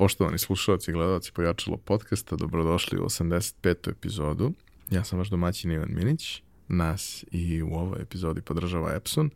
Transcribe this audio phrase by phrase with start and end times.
[0.00, 3.90] Poštovani slušalci i gledalci Pojačalo podcasta, dobrodošli u 85.
[3.90, 4.52] epizodu.
[4.90, 9.30] Ja sam vaš domaćin Ivan Minić, nas i u ovoj epizodi podržava Epson,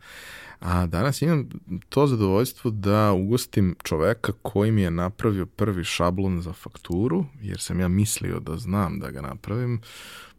[0.61, 1.49] a danas imam
[1.89, 7.81] to zadovoljstvo da ugostim čoveka koji mi je napravio prvi šablon za fakturu, jer sam
[7.81, 9.81] ja mislio da znam da ga napravim,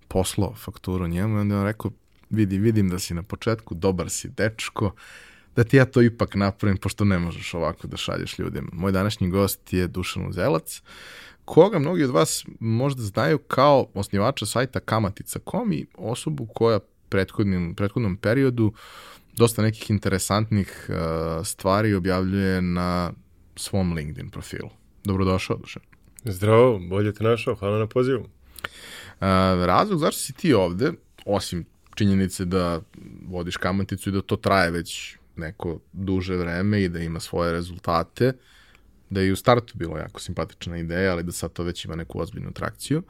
[0.08, 1.92] poslao fakturu njemu i onda on rekao,
[2.30, 4.92] vidi, vidim da si na početku, dobar si dečko,
[5.56, 8.70] da ti ja to ipak napravim, pošto ne možeš ovako da šalješ ljudima.
[8.74, 10.82] Moj današnji gost je Dušan Uzelac,
[11.46, 16.80] koga mnogi od vas možda znaju kao osnivača sajta kamatica.com i osobu koja
[17.10, 18.74] prethodnim, prethodnom periodu
[19.38, 20.96] dosta nekih interesantnih uh,
[21.46, 23.14] stvari objavljuje na
[23.56, 24.70] svom LinkedIn profilu.
[25.04, 25.82] Dobrodošao, Dušan.
[26.24, 28.22] Zdravo, bolje te našao, hvala na pozivu.
[28.24, 28.28] Uh,
[29.66, 30.92] razlog zašto si ti ovde,
[31.26, 31.66] osim
[31.96, 32.82] činjenice da
[33.28, 38.34] vodiš kamaticu i da to traje već neko duže vreme i da ima svoje rezultate,
[39.10, 41.96] da je i u startu bilo jako simpatična ideja, ali da sad to već ima
[41.96, 43.04] neku ozbiljnu trakciju,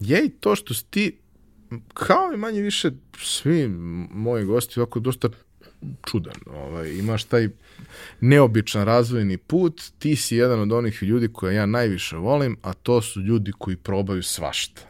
[0.00, 1.18] je i to što si ti,
[1.94, 3.68] kao i manje više svi
[4.10, 5.28] moji gosti, ovako dosta
[6.10, 6.34] čudan.
[6.46, 7.48] Ovaj, imaš taj
[8.20, 13.02] neobičan razvojni put, ti si jedan od onih ljudi koje ja najviše volim, a to
[13.02, 14.82] su ljudi koji probaju svašta.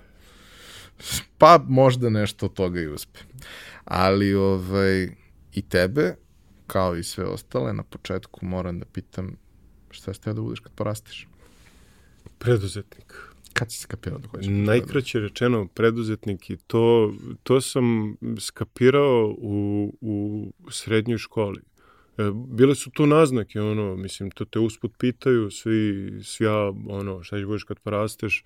[1.38, 3.18] Pa možda nešto od toga i uspe.
[3.84, 5.08] Ali ovaj,
[5.52, 6.14] i tebe
[6.72, 9.36] kao i sve ostale, na početku moram da pitam
[9.90, 11.28] šta ste da budeš kad porasteš?
[12.38, 13.14] Preduzetnik.
[13.52, 14.46] Kad si skapirao da hoćeš?
[14.50, 21.60] Najkraće rečeno preduzetnik i to, to sam skapirao u, u srednjoj školi.
[22.18, 27.22] E, bile su tu naznake, ono, mislim, to te usput pitaju, svi, svi ja, ono,
[27.22, 28.44] šta ćeš budeš kad porasteš,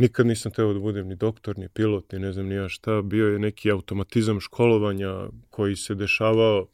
[0.00, 3.02] Nikad nisam teo da budem ni doktor, ni pilot, ni ne znam ni ja šta.
[3.02, 6.66] Bio je neki automatizam školovanja koji se dešavao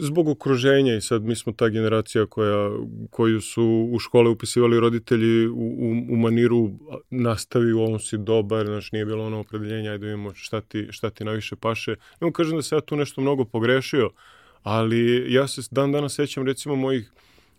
[0.00, 2.70] zbog okruženja i sad mi smo ta generacija koja,
[3.10, 6.70] koju su u škole upisivali roditelji u, u, u maniru
[7.10, 11.10] nastavi, u ovom si dobar, znaš, nije bilo ono opredeljenja, ajde vidimo šta ti, šta
[11.10, 11.96] ti najviše paše.
[12.20, 14.10] Ne kažem da se ja tu nešto mnogo pogrešio,
[14.62, 17.12] ali ja se dan danas sećam recimo mojih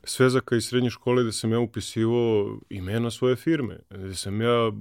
[0.04, 4.72] svezaka iz srednje škole da sam ja upisivo imena svoje firme, da sam ja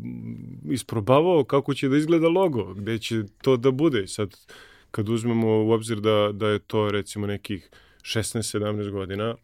[0.70, 4.06] isprobavao kako će da izgleda logo, gde će to da bude.
[4.06, 4.36] Sad,
[4.90, 7.70] kad uzmemo u obzir da, da je to recimo nekih
[8.02, 9.34] 16-17 godina,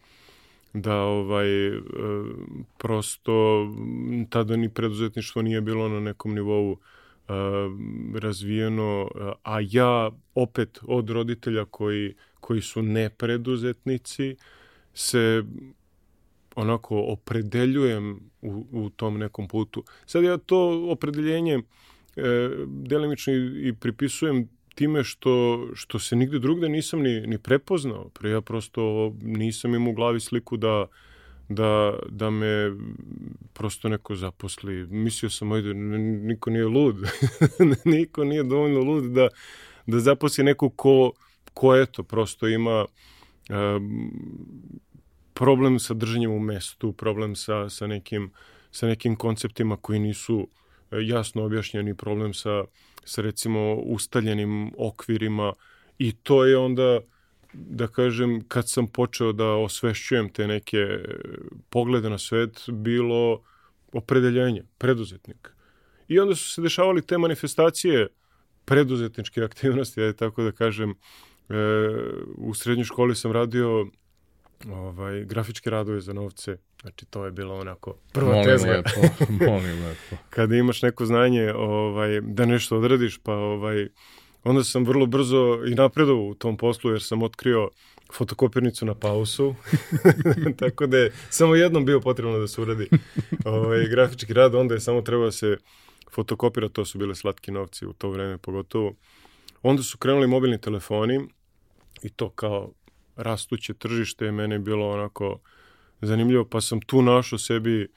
[0.73, 1.81] da ovaj e,
[2.79, 3.67] prosto
[4.31, 7.33] tada ni preduzetništvo nije bilo na nekom nivou e,
[8.15, 9.11] razvijeno,
[9.43, 14.37] a ja opet od roditelja koji, koji su nepreduzetnici
[14.95, 15.45] se
[16.57, 19.85] onako opredeljujem u, u tom nekom putu.
[20.07, 21.63] Sad ja to opredeljenje e,
[22.67, 28.09] delimično i, i pripisujem time što, što se nigde drugde nisam ni, ni prepoznao.
[28.09, 30.87] Pre ja prosto nisam imao u glavi sliku da,
[31.49, 32.73] da, da me
[33.53, 34.87] prosto neko zaposli.
[34.87, 36.97] Mislio sam, ajde, niko nije lud.
[37.85, 39.29] niko nije dovoljno lud da,
[39.87, 41.13] da zaposli neko ko,
[41.55, 42.85] ko eto, prosto ima
[43.51, 44.13] um,
[45.35, 48.31] problem sa držanjem u mestu, problem sa, sa, nekim,
[48.71, 50.49] sa nekim konceptima koji nisu
[50.91, 52.65] e, jasno objašnjeni, problem sa
[53.05, 55.53] sa recimo ustaljenim okvirima
[55.99, 57.01] i to je onda
[57.53, 60.87] da kažem kad sam počeo da osvešćujem te neke
[61.71, 63.43] poglede na svet bilo
[63.93, 65.55] opredeljenje, preduzetnik.
[66.09, 68.09] I onda su se dešavali te manifestacije
[68.65, 70.95] preduzetničke aktivnosti, ja tako da kažem, e,
[72.37, 73.87] u srednjoj školi sam radio
[74.73, 78.71] ovaj, grafičke radove za novce, Znači, to je bilo onako prva molim tezga.
[78.71, 79.01] Lepo,
[79.51, 80.17] molim lepo.
[80.31, 83.89] Kada imaš neko znanje ovaj, da nešto odradiš, pa ovaj,
[84.43, 87.71] onda sam vrlo brzo i napredovao u tom poslu, jer sam otkrio
[88.13, 89.55] fotokopirnicu na pausu,
[90.61, 92.89] tako da je samo jednom bio potrebno da se uradi
[93.45, 95.57] ovaj, grafički rad, onda je samo trebao da se
[96.13, 98.95] fotokopira, to su bile slatki novci u to vreme pogotovo.
[99.63, 101.21] Onda su krenuli mobilni telefoni
[102.03, 102.73] i to kao
[103.17, 105.39] rastuće tržište je mene bilo onako
[106.01, 107.89] zanimljivo, pa sam tu našao sebi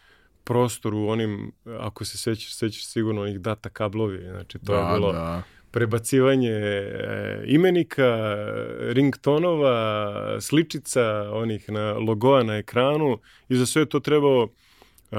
[0.43, 4.93] prostor u onim, ako se sećaš, sećaš sigurno onih data kablovi, znači to da, je
[4.93, 5.43] bilo da.
[5.71, 8.35] prebacivanje e, imenika,
[8.79, 11.03] ringtonova, sličica
[11.33, 15.17] onih na logoa na ekranu i za sve to trebao uh,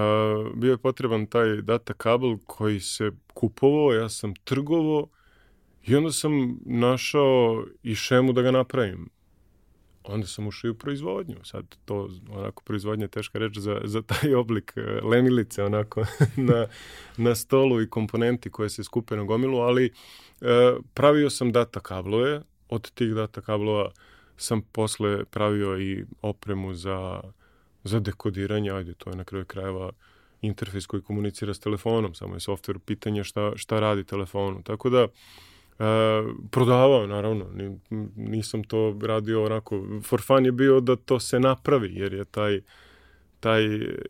[0.54, 5.06] bio je potreban taj data kabel koji se kupovao, ja sam trgovao
[5.86, 9.08] i onda sam našao i šemu da ga napravim
[10.08, 11.36] onda sam ušao u proizvodnju.
[11.44, 16.04] Sad to, onako, proizvodnja je teška reč za, za taj oblik e, lemilice, onako,
[16.36, 16.66] na,
[17.16, 19.92] na stolu i komponenti koje se skupe na gomilu, ali e,
[20.94, 23.90] pravio sam data kablove, od tih data kablova
[24.36, 27.20] sam posle pravio i opremu za
[27.84, 29.90] za dekodiranje, ajde, to je na kraju krajeva
[30.42, 34.62] interfejs koji komunicira s telefonom, samo je software pitanje šta, šta radi telefonu.
[34.62, 35.06] Tako da,
[36.50, 37.46] prodavao, naravno,
[38.16, 42.60] nisam to radio onako, for fun je bio da to se napravi, jer je taj,
[43.40, 43.62] taj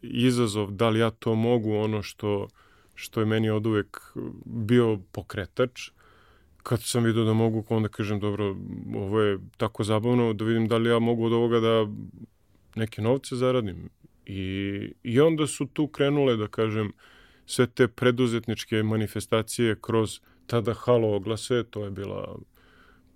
[0.02, 2.48] izazov, da li ja to mogu, ono što,
[2.94, 4.00] što je meni od uvek
[4.44, 5.90] bio pokretač,
[6.62, 8.56] kad sam vidio da mogu, onda kažem, dobro,
[8.94, 11.86] ovo je tako zabavno, da vidim da li ja mogu od ovoga da
[12.74, 13.88] neke novce zaradim.
[14.26, 16.92] I, I onda su tu krenule, da kažem,
[17.46, 22.38] sve te preduzetničke manifestacije kroz tada halo oglase, to je bila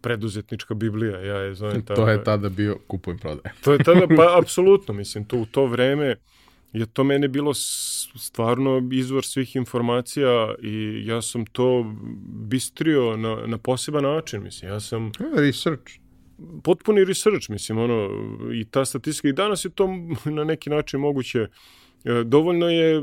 [0.00, 1.96] preduzetnička biblija, ja je zovem tada.
[2.02, 3.52] To je tada bio kupujem prodaj.
[3.64, 6.16] to je tada, pa apsolutno, mislim, to u to vreme
[6.72, 7.54] je to mene bilo
[8.16, 11.94] stvarno izvor svih informacija i ja sam to
[12.48, 15.12] bistrio na, na poseban način, mislim, ja sam...
[15.36, 15.92] Research.
[16.64, 18.08] Potpuni research, mislim, ono,
[18.54, 19.88] i ta statistika, i danas je to
[20.38, 21.48] na neki način moguće E,
[22.24, 23.02] dovoljno je,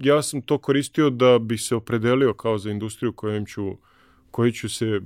[0.00, 3.76] ja sam to koristio da bi se opredelio kao za industriju kojom ću,
[4.30, 5.00] koju ću se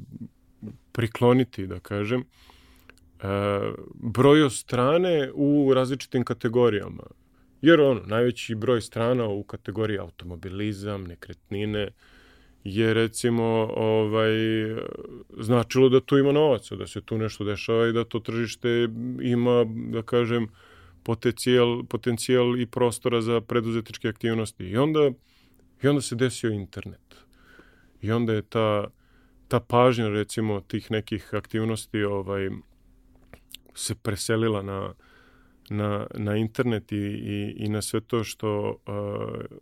[0.92, 2.25] prikloniti, da kažem, e,
[3.94, 7.02] brojio strane u različitim kategorijama.
[7.62, 11.88] Jer ono, najveći broj strana u kategoriji automobilizam, nekretnine,
[12.64, 13.44] je recimo
[13.76, 14.30] ovaj,
[15.38, 18.88] značilo da tu ima novaca, da se tu nešto dešava i da to tržište
[19.22, 20.48] ima, da kažem,
[21.08, 24.64] potencijal, potencijal i prostora za preduzetničke aktivnosti.
[24.64, 25.10] I onda,
[25.82, 27.16] i onda se desio internet.
[28.02, 28.90] I onda je ta,
[29.49, 32.50] ta pažnja, recimo, tih nekih aktivnosti ovaj,
[33.75, 34.93] se preselila na,
[35.70, 39.56] na, na internet i, i, i na sve to što, uh,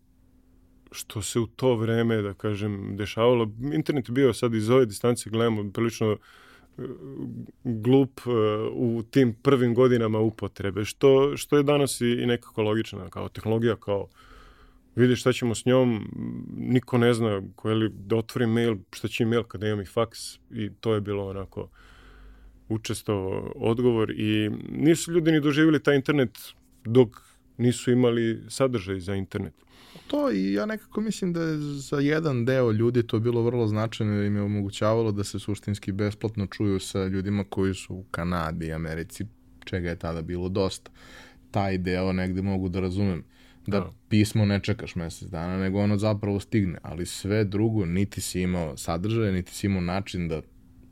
[0.91, 3.53] što se u to vreme, da kažem, dešavalo.
[3.73, 6.17] Internet je bio sad iz ove distance, gledamo, prilično
[7.65, 8.33] glup uh,
[8.73, 14.09] u tim prvim godinama upotrebe, što, što je danas i, nekako logično, kao tehnologija, kao
[14.97, 16.09] vidi šta ćemo s njom,
[16.57, 19.87] niko ne zna ko je li da otvori mail, šta će mail kada imam i
[19.87, 20.19] faks
[20.51, 21.69] i to je bilo onako
[22.69, 23.15] učesto
[23.57, 26.39] odgovor i nisu ljudi ni doživjeli taj internet
[26.85, 27.09] dok
[27.57, 29.55] nisu imali sadržaj za internet
[30.07, 34.15] to i ja nekako mislim da je za jedan deo ljudi to bilo vrlo značajno
[34.15, 38.73] jer im je omogućavalo da se suštinski besplatno čuju sa ljudima koji su u Kanadi,
[38.73, 39.27] Americi,
[39.65, 40.91] čega je tada bilo dosta.
[41.51, 43.25] Taj deo negde mogu da razumem.
[43.67, 48.21] Da, da pismo ne čekaš mesec dana, nego ono zapravo stigne, ali sve drugo niti
[48.21, 50.43] si imao sadržaje, niti si imao način da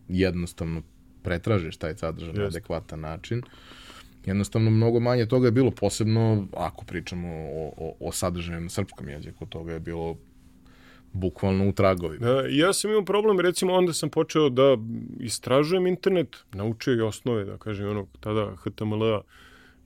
[0.09, 0.83] jednostavno
[1.23, 3.39] pretražiš taj sadržaj na adekvatan način.
[3.39, 3.84] Uh,
[4.27, 9.09] jednostavno mnogo manje toga je bilo, posebno ako pričamo o, o, o sadržaju na srpskom
[9.09, 10.17] jeziku, toga je bilo
[11.13, 12.27] bukvalno u tragovima.
[12.27, 14.77] Da, ja sam imao problem, recimo onda sam počeo da
[15.21, 19.21] istražujem internet, naučio i osnove, da kažem, onog tada HTML-a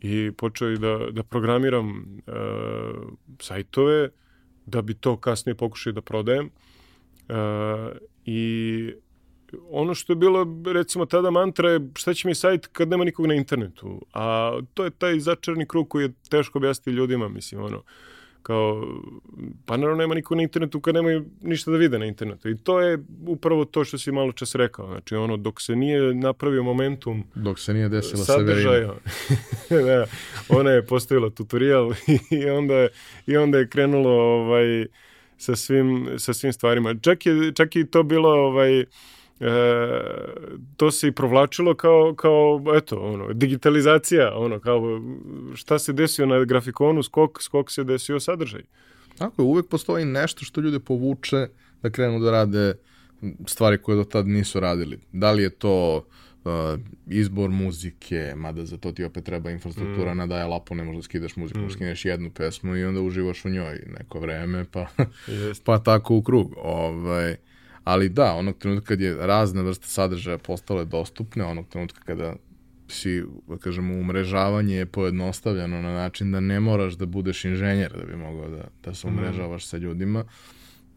[0.01, 1.91] i počeo i da, da programiram
[2.27, 2.35] uh,
[3.41, 4.09] sajtove,
[4.67, 6.51] da bi to kasnije pokušao da prodajem.
[7.29, 7.35] Uh,
[8.25, 8.93] I
[9.71, 13.27] ono što je bilo, recimo, tada mantra je šta će mi sajt kad nema nikog
[13.27, 14.07] na internetu.
[14.13, 17.83] A to je taj začarni krug koji je teško objasniti ljudima, mislim, ono,
[18.43, 18.87] kao,
[19.67, 22.49] pa naravno nema niko na internetu kad nemaju ništa da vide na internetu.
[22.49, 24.87] I to je upravo to što si malo čas rekao.
[24.87, 27.25] Znači, ono, dok se nije napravio momentum...
[27.35, 28.95] Dok se nije desila sadržaja.
[29.87, 30.05] da,
[30.49, 31.93] ona je postavila tutorial
[32.43, 32.89] i onda je,
[33.27, 34.87] i onda je krenulo ovaj,
[35.37, 36.95] sa, svim, sa svim stvarima.
[37.01, 38.85] Čak je, čak i to bilo ovaj,
[39.41, 39.47] e,
[40.77, 45.01] to se i provlačilo kao, kao eto, ono, digitalizacija, ono, kao
[45.55, 48.63] šta se desio na grafikonu, skok, skok se desio sadržaj.
[49.19, 51.47] Tako je, uvek postoji nešto što ljude povuče
[51.83, 52.75] da krenu da rade
[53.47, 54.99] stvari koje do tad nisu radili.
[55.13, 60.19] Da li je to uh, izbor muzike, mada za to ti opet treba infrastruktura, mm.
[60.19, 61.71] nadaje lapo, ne možda skidaš muziku, mm.
[61.71, 64.87] skineš jednu pesmu i onda uživaš u njoj neko vreme, pa,
[65.65, 66.55] pa tako u krug.
[66.57, 67.37] Ovaj,
[67.89, 72.35] Ali da, onog trenutka kad je razna vrsta sadržaja postale dostupne, onog trenutka kada
[72.89, 78.05] si, da kažemo, umrežavanje je pojednostavljeno na način da ne moraš da budeš inženjer da
[78.05, 79.19] bi mogao da, da se mhm.
[79.19, 80.25] umrežavaš sa ljudima,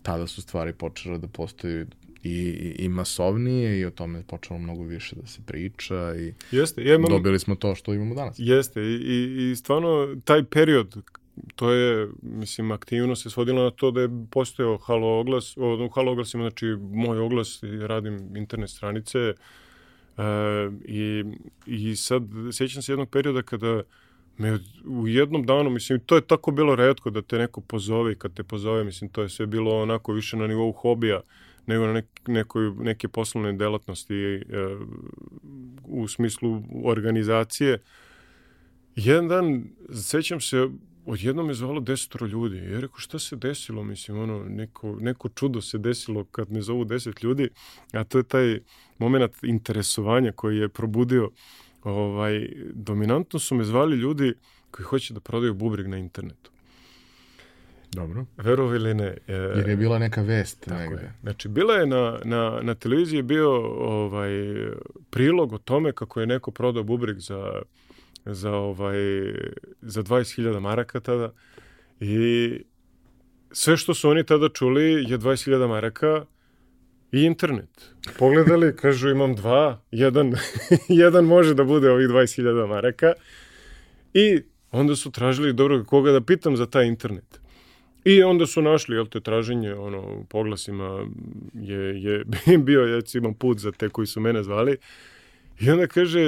[0.01, 1.87] tada su stvari počele da postaju
[2.23, 6.33] i, i, i masovnije i o tome je počelo mnogo više da se priča i
[6.51, 8.35] Jeste, ja imam, dobili smo to što imamo danas.
[8.39, 10.95] Jeste i, i, i stvarno taj period
[11.55, 16.11] to je, mislim, aktivno se svodilo na to da je postojao halo oglas, o, halo
[16.11, 19.33] oglas ima, znači, moj oglas, radim internet stranice e,
[20.85, 21.23] i,
[21.65, 23.83] i sad sećam se jednog perioda kada
[24.37, 28.15] me u jednom danu, mislim, to je tako bilo redko da te neko pozove i
[28.15, 31.21] kad te pozove, mislim, to je sve bilo onako više na nivou hobija
[31.67, 34.41] nego na nek, nekoj, neke poslovne delatnosti e,
[35.83, 37.81] u smislu organizacije.
[38.95, 40.67] jedan dan, sećam se,
[41.05, 42.57] odjednom me zvalo desetoro ljudi.
[42.57, 43.83] Ja rekao, šta se desilo?
[43.83, 47.49] Mislim, ono, neko, neko čudo se desilo kad me zovu deset ljudi,
[47.93, 48.59] a to je taj
[48.97, 51.29] moment interesovanja koji je probudio
[51.83, 54.33] ovaj, dominantno su me zvali ljudi
[54.71, 56.51] koji hoće da prodaju bubreg na internetu.
[57.91, 58.25] Dobro.
[58.37, 59.17] Verovi ili ne.
[59.27, 61.01] E, Jer je bila neka vest Tako negde.
[61.01, 61.13] je.
[61.21, 64.31] Znači, bila je na, na, na televiziji je bio ovaj,
[65.09, 67.61] prilog o tome kako je neko prodao bubreg za,
[68.25, 68.97] za, ovaj,
[69.81, 71.33] za 20.000 maraka tada
[71.99, 72.51] i
[73.51, 76.25] sve što su oni tada čuli je 20.000 maraka
[77.11, 77.93] i internet.
[78.19, 80.33] Pogledali, kažu imam dva, jedan,
[81.03, 83.13] jedan može da bude ovih 20.000 maraka
[84.13, 87.41] i onda su tražili dobro koga da pitam za taj internet.
[88.05, 91.07] I onda su našli, jel te, traženje, ono, u poglasima
[91.53, 92.23] je, je
[92.67, 94.77] bio, ja imam put za te koji su mene zvali.
[95.61, 96.19] I onda kaže,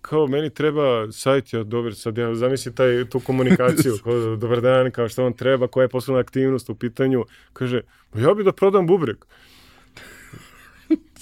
[0.00, 4.90] kao meni treba sajt, ja dobar, sad ja zamisli taj, tu komunikaciju, kao, dobar dan,
[4.90, 7.24] kao što vam treba, koja je poslovna aktivnost u pitanju.
[7.52, 7.80] Kaže,
[8.12, 9.16] "Ma ja bi da prodam bubreg.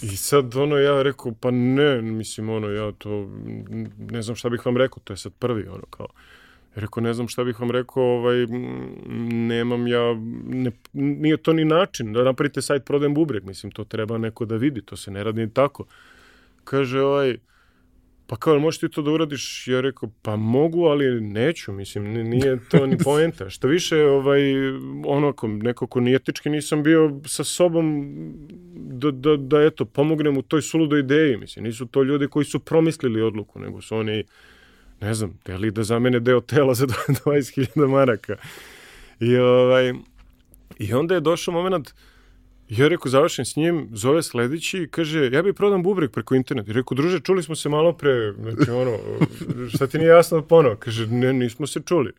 [0.02, 3.30] I sad ono ja rekao, pa ne, mislim ono ja to,
[4.10, 6.06] ne znam šta bih vam rekao, to je sad prvi ono kao.
[6.74, 8.46] Rekao, ne znam šta bih vam rekao, ovaj,
[9.30, 14.18] nemam ja, ne, nije to ni način da napravite sajt prodajem bubreg, mislim, to treba
[14.18, 15.84] neko da vidi, to se ne radi tako.
[16.66, 17.36] Kaže, ovaj,
[18.26, 19.68] pa kao, možeš ti to da uradiš?
[19.68, 23.50] Ja rekao, pa mogu, ali neću, mislim, ni- nije to ni poenta.
[23.54, 24.40] Što više, ovaj,
[25.06, 28.06] onako, nekako ni etički nisam bio sa sobom
[28.74, 32.58] da, da, da eto, pomognem u toj suludoj ideji, mislim, nisu to ljudi koji su
[32.58, 34.24] promislili odluku, nego su oni,
[35.00, 36.86] ne znam, teli da zamene deo tela za
[37.26, 38.36] 20.000 maraka.
[39.20, 39.94] I, ovaj,
[40.78, 41.94] I onda je došao moment,
[42.68, 46.70] ja rekao, završen s njim, zove sledeći i kaže, ja bi prodam bubreg preko interneta.
[46.70, 48.98] I rekao, druže, čuli smo se malo pre, znači ono,
[49.74, 50.76] šta ti nije jasno ponovo?
[50.76, 52.12] Kaže, ne, nismo se čuli.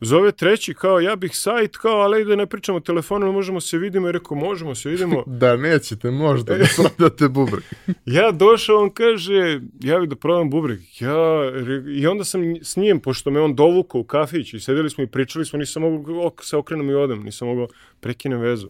[0.00, 4.08] Zove treći, kao, ja bih sajt, kao, ali da ne pričamo telefonom, možemo se vidimo.
[4.08, 5.24] I rekao, možemo se vidimo.
[5.40, 7.64] Da nećete možda da prodate bubreg.
[8.06, 10.78] Ja došao, on kaže, ja bih da prodam bubreg.
[11.00, 11.52] Ja,
[11.96, 15.06] I onda sam s njim, pošto me on dovukao u kafić i sedeli smo i
[15.06, 17.68] pričali smo, nisam mogao ok, se okrenem i odem, nisam mogao
[18.00, 18.68] prekinem vezu.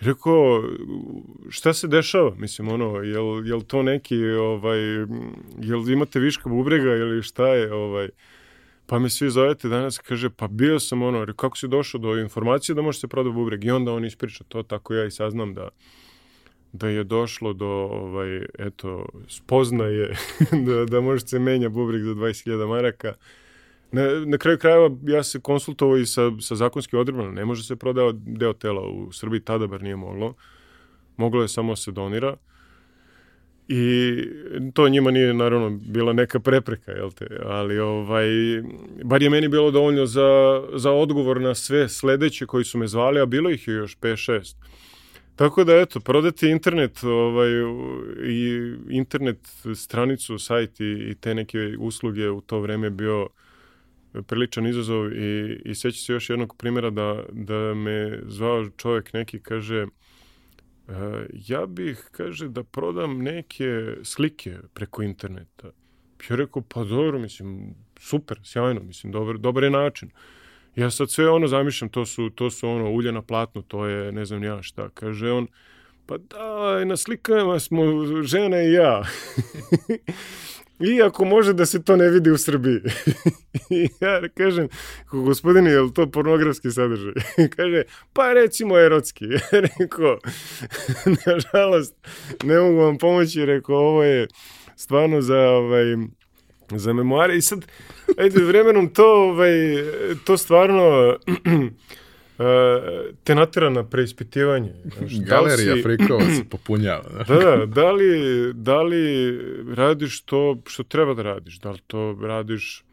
[0.00, 0.62] Rekao,
[1.48, 2.34] šta se dešava?
[2.34, 4.78] Mislim, ono, jel, jel to neki, ovaj,
[5.58, 8.08] jel imate viška bubrega ili šta je, ovaj,
[8.92, 12.74] pa me svi zovete danas, kaže, pa bio sam ono, kako si došao do informacije
[12.74, 13.64] da može se prodati bubreg?
[13.64, 15.68] I onda on ispriča to, tako ja i saznam da
[16.72, 20.16] da je došlo do ovaj eto spoznaje
[20.66, 23.14] da da može se menja bubreg za 20.000 maraka.
[23.92, 27.76] Na, na kraju krajeva ja se konsultovao i sa, sa zakonskim odredbama, ne može se
[27.76, 30.34] prodao deo tela u Srbiji, tada bar nije moglo.
[31.16, 32.36] Moglo je samo se donira.
[33.74, 34.24] I
[34.74, 37.26] to njima nije naravno bila neka prepreka, jel te?
[37.44, 38.26] Ali ovaj,
[39.04, 43.20] bar je meni bilo dovoljno za, za odgovor na sve sledeće koji su me zvali,
[43.20, 44.54] a bilo ih je još 5-6.
[45.36, 47.50] Tako da, eto, prodati internet ovaj,
[48.28, 49.38] i internet
[49.74, 53.28] stranicu, sajt i, i te neke usluge u to vreme bio
[54.26, 59.38] priličan izazov i, i seća se još jednog primjera da, da me zvao čovjek neki,
[59.38, 59.86] kaže, "E,
[61.32, 65.70] ja bih, kaže, da prodam neke slike preko interneta.
[66.30, 70.10] Ja rekao, pa dobro, mislim, super, sjajno, mislim, dobar, dobar je način.
[70.76, 74.12] Ja sad sve ono zamišljam, to su, to su ono ulje na platnu, to je
[74.12, 74.88] ne znam ja šta.
[74.94, 75.46] Kaže on,
[76.06, 77.82] pa da, na slikama smo
[78.22, 79.02] žena i ja.
[80.82, 82.80] Iako može da se to ne vidi u Srbiji.
[84.00, 84.68] Ja kažem,
[85.10, 87.12] gospodine, je li to pornografski sadržaj?
[87.56, 89.24] Kaže, pa recimo erotski.
[89.78, 90.18] Rekao,
[91.26, 91.94] nažalost,
[92.44, 94.26] ne mogu vam pomoći, rekao, ovo je
[94.76, 95.84] stvarno za, ovaj,
[96.70, 97.36] za memoare.
[97.36, 97.66] I sad,
[98.18, 99.52] ajde, vremenom to, ovaj,
[100.24, 101.16] to stvarno
[103.24, 104.72] te natera na preispitivanje.
[104.98, 107.24] Znaš, da Galerija si- frikova se popunjava.
[107.28, 109.38] Da, da, da li, da li
[109.74, 111.58] radiš to što treba da radiš?
[111.60, 112.84] Da li to radiš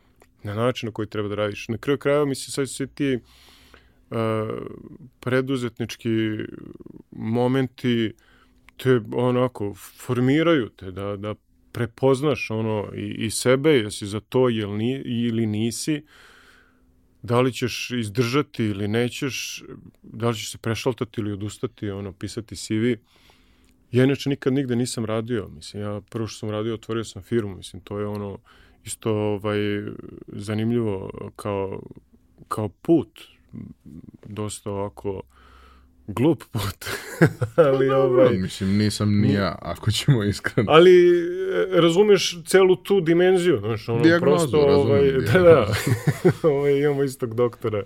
[0.43, 1.67] na način na koji treba da radiš?
[1.67, 3.19] Na kraju krajeva, mislim, sad svi ti
[4.09, 4.17] uh,
[5.19, 6.09] preduzetnički
[7.11, 8.13] momenti
[8.77, 11.35] te onako formiraju te da, da
[11.71, 16.03] prepoznaš ono i, i sebe, jesi za to jel ni, ili nisi,
[17.21, 19.63] da li ćeš izdržati ili nećeš,
[20.03, 22.93] da li ćeš se prešaltati ili odustati, ono, pisati CV.
[23.91, 27.55] Ja inače nikad nigde nisam radio, mislim, ja prvo što sam radio, otvorio sam firmu,
[27.55, 28.37] mislim, to je ono
[28.85, 29.59] isto ovaj,
[30.27, 31.81] zanimljivo kao,
[32.47, 33.21] kao put,
[34.25, 35.21] dosta ovako
[36.09, 36.85] glup put.
[37.67, 38.37] ali ovaj...
[38.37, 40.71] Mislim, nisam ni ja, ako ćemo iskreno.
[40.71, 41.09] Ali
[41.71, 45.73] e, razumeš celu tu dimenziju, znaš, ono Dijagnozu, prosto, razumem ovaj, da, da,
[46.49, 47.83] ovaj, imamo istog doktora.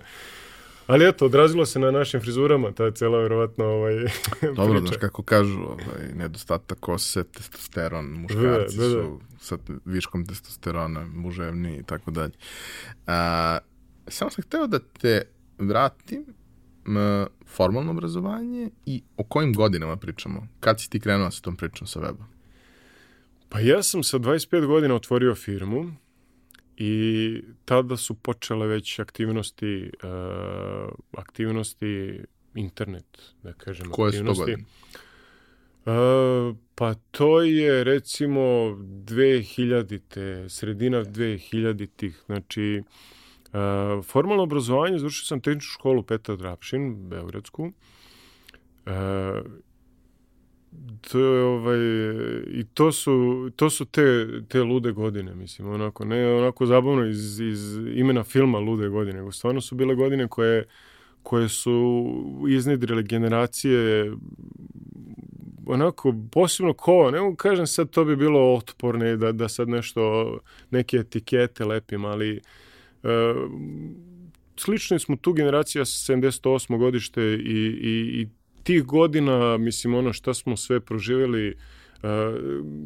[0.86, 3.94] Ali eto, odrazilo se na našim frizurama, ta cela verovatno ovaj,
[4.56, 4.86] Dobro, priča.
[4.86, 9.02] znaš kako kažu, ovaj, nedostatak kose, testosteron, muškarci Da, da, da.
[9.02, 12.32] su sa viškom testosterona, muževni i tako dalje.
[13.06, 13.58] A,
[14.08, 15.22] samo sam hteo da te
[15.58, 16.24] vratim
[16.86, 20.48] na formalno obrazovanje i o kojim godinama pričamo.
[20.60, 22.24] Kad si ti krenuo sa tom pričom sa webom?
[23.48, 25.92] Pa ja sam sa 25 godina otvorio firmu
[26.76, 32.20] i tada su počele već aktivnosti, uh, aktivnosti
[32.54, 33.90] internet, da kažem.
[33.90, 34.64] Koje su to godine?
[35.86, 42.92] Uh, pa to je recimo 2000-te, sredina 2000-tih, znači uh,
[44.04, 47.72] formalno obrazovanje, završio sam tehničku školu Petar Drapšin, Beogradsku.
[48.86, 48.92] Uh,
[51.10, 51.78] to je ovaj
[52.46, 57.40] i to su to su te te lude godine mislim onako ne onako zabavno iz
[57.40, 60.64] iz imena filma lude godine nego stvarno su bile godine koje
[61.22, 62.06] koje su
[62.48, 64.12] iznedrile generacije
[65.66, 70.38] onako posebno ko, ne mogu kažem sad to bi bilo otporne da, da sad nešto,
[70.70, 72.40] neke etikete lepim, ali e,
[74.56, 76.78] slični smo tu generacija 78.
[76.78, 78.28] godište i, i, i
[78.62, 81.54] tih godina, mislim, ono šta smo sve proživjeli, e,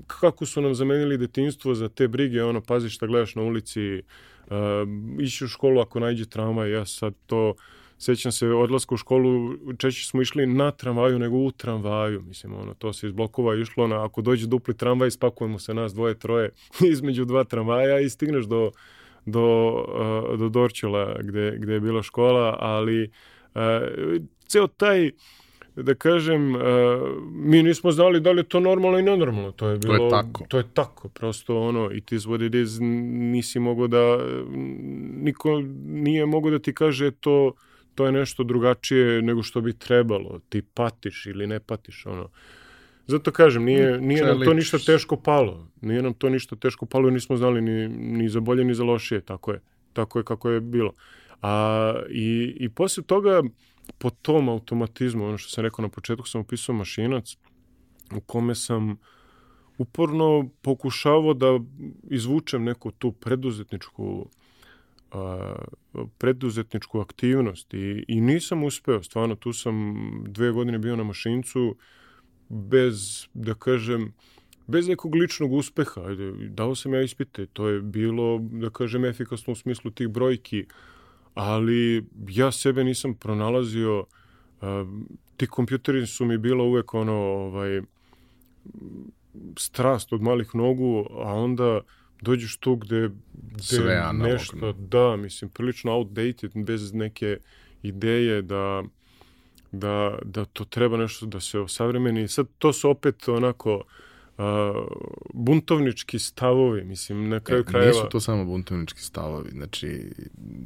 [0.07, 4.03] kako su nam zamenili detinjstvo za te brige, ono, pazi šta gledaš na ulici,
[4.51, 4.57] uh,
[5.21, 7.55] ići u školu ako najde tramvaj, ja sad to,
[7.99, 12.75] sećam se odlaska u školu, češće smo išli na tramvaju nego u tramvaju, mislim, ono,
[12.75, 16.51] to se iz blokova išlo na, ako dođe dupli tramvaj, spakujemo se nas dvoje, troje
[16.93, 18.71] između dva tramvaja i stigneš do,
[19.31, 19.75] do,
[20.31, 23.11] uh, do Dorčela gde, gde je bila škola, ali
[23.55, 23.61] uh,
[24.47, 25.11] ceo taj
[25.83, 26.61] da kažem, uh,
[27.33, 29.53] mi nismo znali da li je to normalno i nenormalno.
[29.53, 30.45] To je To je bilo, tako.
[30.49, 32.79] To je tako, prosto ono, it is what it is,
[33.31, 34.19] nisi mogao da,
[35.23, 37.53] niko nije mogao da ti kaže to,
[37.95, 40.41] to je nešto drugačije nego što bi trebalo.
[40.49, 42.29] Ti patiš ili ne patiš, ono.
[43.09, 45.69] Zato kažem, nije, nije nam to ništa teško palo.
[45.81, 48.85] Nije nam to ništa teško palo i nismo znali ni, ni za bolje ni za
[48.85, 49.21] lošije.
[49.21, 49.61] Tako je.
[49.93, 50.93] Tako je kako je bilo.
[51.43, 53.43] A, i, I posle toga,
[53.99, 57.37] po tom automatizmu, ono što sam rekao na početku, sam upisao mašinac
[58.17, 58.97] u kome sam
[59.79, 61.59] uporno pokušavao da
[62.11, 64.29] izvučem neku tu preduzetničku
[65.13, 65.55] a,
[66.19, 69.95] preduzetničku aktivnost i, i nisam uspeo, stvarno tu sam
[70.27, 71.77] dve godine bio na mašincu
[72.49, 74.13] bez, da kažem,
[74.67, 76.01] bez nekog ličnog uspeha.
[76.01, 80.67] Ajde, dao sam ja ispite, to je bilo, da kažem, efikasno u smislu tih brojki,
[81.35, 84.05] ali ja sebe nisam pronalazio,
[84.61, 84.85] a,
[85.37, 87.83] ti kompjuteri su mi bilo uvek ono, ovaj,
[89.59, 91.81] strast od malih nogu, a onda
[92.23, 97.39] dođeš tu gde, gde Sve nešto, da, mislim, prilično outdated, bez neke
[97.83, 98.83] ideje da,
[99.73, 102.29] da, da to treba nešto da se osavremeni.
[102.29, 103.85] Sad to su opet onako
[104.39, 104.85] a,
[105.35, 107.89] buntovnički stavovi, mislim, na kraju E, krajeva.
[107.89, 109.51] Nisu to samo buntovnički stavovi.
[109.51, 110.13] Znači,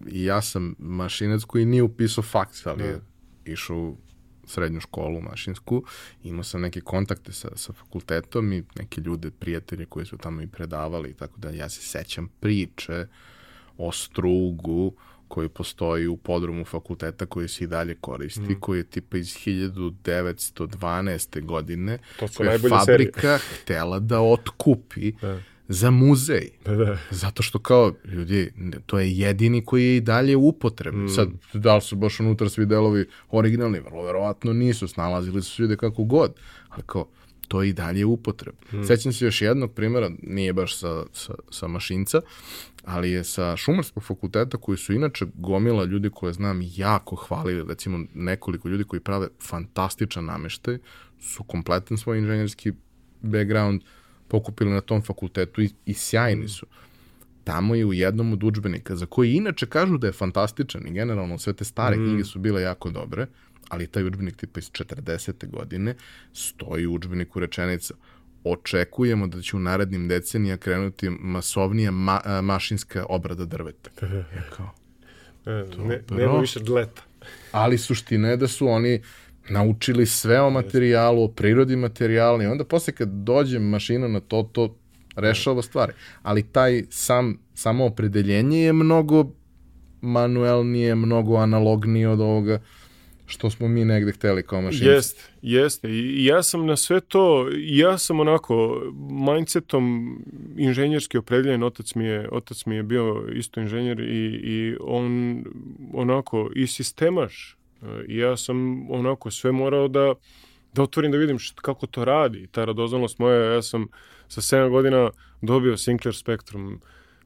[0.08, 3.00] i ja sam mašinac koji nije upisao faks, ali je
[3.44, 3.96] išao u
[4.46, 5.84] srednju školu mašinsku.
[6.22, 10.46] Imao sam neke kontakte sa, sa fakultetom i neke ljude, prijatelje koji su tamo i
[10.46, 13.06] predavali i tako da ja se sećam priče
[13.78, 14.92] o strugu
[15.32, 18.60] koji postoji u podrumu fakulteta koji se i dalje koristi, Mm.
[18.60, 21.40] koji je tipa iz 1912.
[21.42, 23.10] godine To su koja je najbolje serije.
[23.12, 25.40] fabrika htela da otkupi Da.
[25.68, 26.50] za muzej.
[26.64, 26.98] Da, da.
[27.10, 28.52] Zato što kao, ljudi,
[28.86, 30.96] to je jedini koji je i dalje u upotrebi.
[30.98, 31.08] Mm.
[31.08, 35.62] Sad, da li su baš unutra svi delovi originalni, vrlo verovatno nisu, snalazili su se
[35.62, 36.32] ljude kako god,
[36.68, 37.08] ali kao,
[37.52, 38.58] to je i dalje u upotrebi.
[38.72, 38.82] Mm.
[38.82, 42.20] Sećam se još jednog primjera, nije baš sa, sa, sa mašinca,
[42.84, 48.04] ali je sa šumarskog fakulteta koji su inače gomila ljudi koje znam jako hvalili, recimo
[48.14, 50.78] nekoliko ljudi koji prave fantastičan nameštaj,
[51.20, 52.72] su kompletan svoj inženjerski
[53.20, 53.82] background
[54.28, 56.66] pokupili na tom fakultetu i, i sjajni su.
[57.44, 61.38] Tamo je u jednom od udžbenika, za koji inače kažu da je fantastičan i generalno
[61.38, 62.04] sve te stare Mm.
[62.04, 63.26] knjige su bile jako dobre,
[63.72, 65.50] ali taj udžbenik tipa iz 40.
[65.50, 65.94] godine
[66.32, 67.94] stoji u udžbeniku rečenica
[68.44, 73.90] očekujemo da će u narednim decenija krenuti masovnija ma, mašinska obrada drveta.
[74.06, 74.70] Ja kao,
[75.46, 76.26] E, ne, Dobro.
[76.26, 77.02] nema više dleta.
[77.52, 79.02] ali suština je da su oni
[79.48, 84.48] naučili sve o materijalu, o prirodi materijala i onda posle kad dođe mašina na to,
[84.52, 84.76] to
[85.16, 85.92] rešava stvari.
[86.22, 89.24] Ali taj sam, samo opredeljenje je mnogo
[90.00, 92.60] manuelnije, mnogo analognije od ovoga
[93.26, 94.86] što smo mi negde hteli kao mašinci.
[94.86, 95.88] Jeste, jeste.
[95.88, 100.16] I ja sam na sve to, ja sam onako mindsetom
[100.56, 105.44] inženjerski opredeljen, otac mi je, otac mi je bio isto inženjer i, i on
[105.94, 107.56] onako i sistemaš.
[108.08, 110.14] I ja sam onako sve morao da,
[110.72, 112.46] da otvorim da vidim št, kako to radi.
[112.46, 113.88] Ta radoznalost moja, ja sam
[114.28, 115.10] sa 7 godina
[115.42, 116.80] dobio Sinclair Spectrum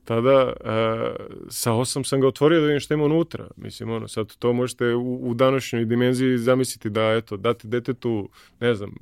[0.07, 3.49] tada uh, sa osam sam ga otvorio da vidim šta ima unutra.
[3.57, 8.29] Mislim, ono, sad to možete u, u današnjoj dimenziji zamisliti da, eto, date detetu,
[8.61, 8.95] ne znam,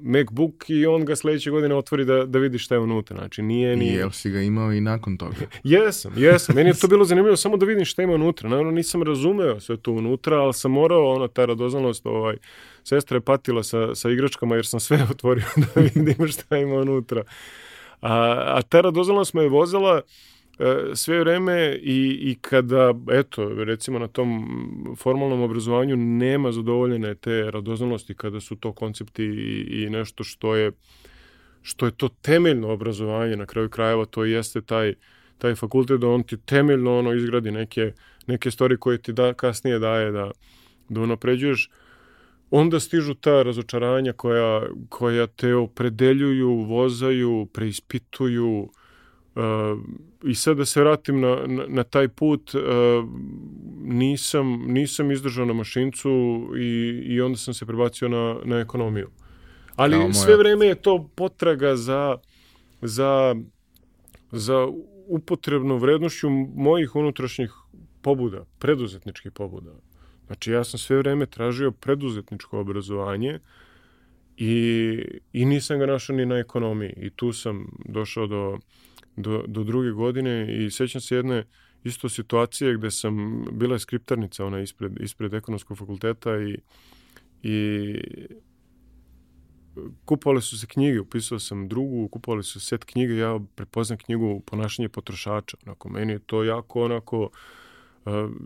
[0.00, 3.16] MacBook i on ga sledeće godine otvori da, da vidi šta je unutra.
[3.16, 3.88] Znači, nije ni...
[3.88, 5.36] I jel si ga imao i nakon toga?
[5.64, 6.54] jesam, jesam.
[6.54, 8.48] Meni je to bilo zanimljivo samo da vidim šta ima unutra.
[8.48, 12.36] Naravno, nisam razumeo sve to unutra, ali sam morao, ono, ta radoznalost, ovaj,
[12.84, 17.22] sestra je patila sa, sa igračkama jer sam sve otvorio da vidim šta ima unutra.
[18.00, 18.14] A,
[18.56, 20.00] a ta radoznalost me je vozila
[20.58, 24.48] e, sve vreme i, i kada, eto, recimo na tom
[24.98, 30.72] formalnom obrazovanju nema zadovoljene te radoznalosti kada su to koncepti i, i nešto što je
[31.62, 34.94] što je to temeljno obrazovanje na kraju krajeva, to jeste taj
[35.38, 37.92] taj fakultet da on ti temeljno ono izgradi neke
[38.26, 40.30] neke stvari koje ti da kasnije daje da
[40.88, 41.70] da unapređuješ
[42.50, 48.68] onda stižu ta razočaranja koja, koja te opredeljuju, vozaju, preispituju
[49.34, 49.42] uh,
[50.24, 52.60] i sad da se vratim na, na, na taj put uh,
[53.82, 56.10] nisam, nisam izdržao na mašincu
[56.58, 59.10] i, i onda sam se prebacio na, na ekonomiju.
[59.76, 62.16] Ali Kao sve vreme je to potraga za,
[62.82, 63.36] za,
[64.32, 64.68] za
[65.06, 67.52] upotrebnu vrednošću mojih unutrašnjih
[68.02, 69.70] pobuda, preduzetničkih pobuda.
[70.28, 73.38] Znači ja sam sve vreme tražio preduzetničko obrazovanje
[74.36, 76.94] i, i nisam ga našao ni na ekonomiji.
[76.96, 78.58] I tu sam došao do,
[79.16, 81.44] do, do druge godine i sećam se jedne
[81.84, 86.58] isto situacije gde sam bila je skriptarnica ona ispred, ispred ekonomskog fakulteta i,
[87.42, 87.94] i
[90.04, 94.88] kupovali su se knjige, upisao sam drugu, kupovali su set knjige, ja prepoznam knjigu Ponašanje
[94.88, 95.56] potrošača.
[95.66, 97.30] Onako, meni je to jako onako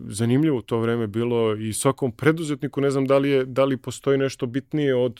[0.07, 3.77] zanimljivo u to vreme bilo i svakom preduzetniku ne znam da li, je, da li
[3.77, 5.19] postoji nešto bitnije od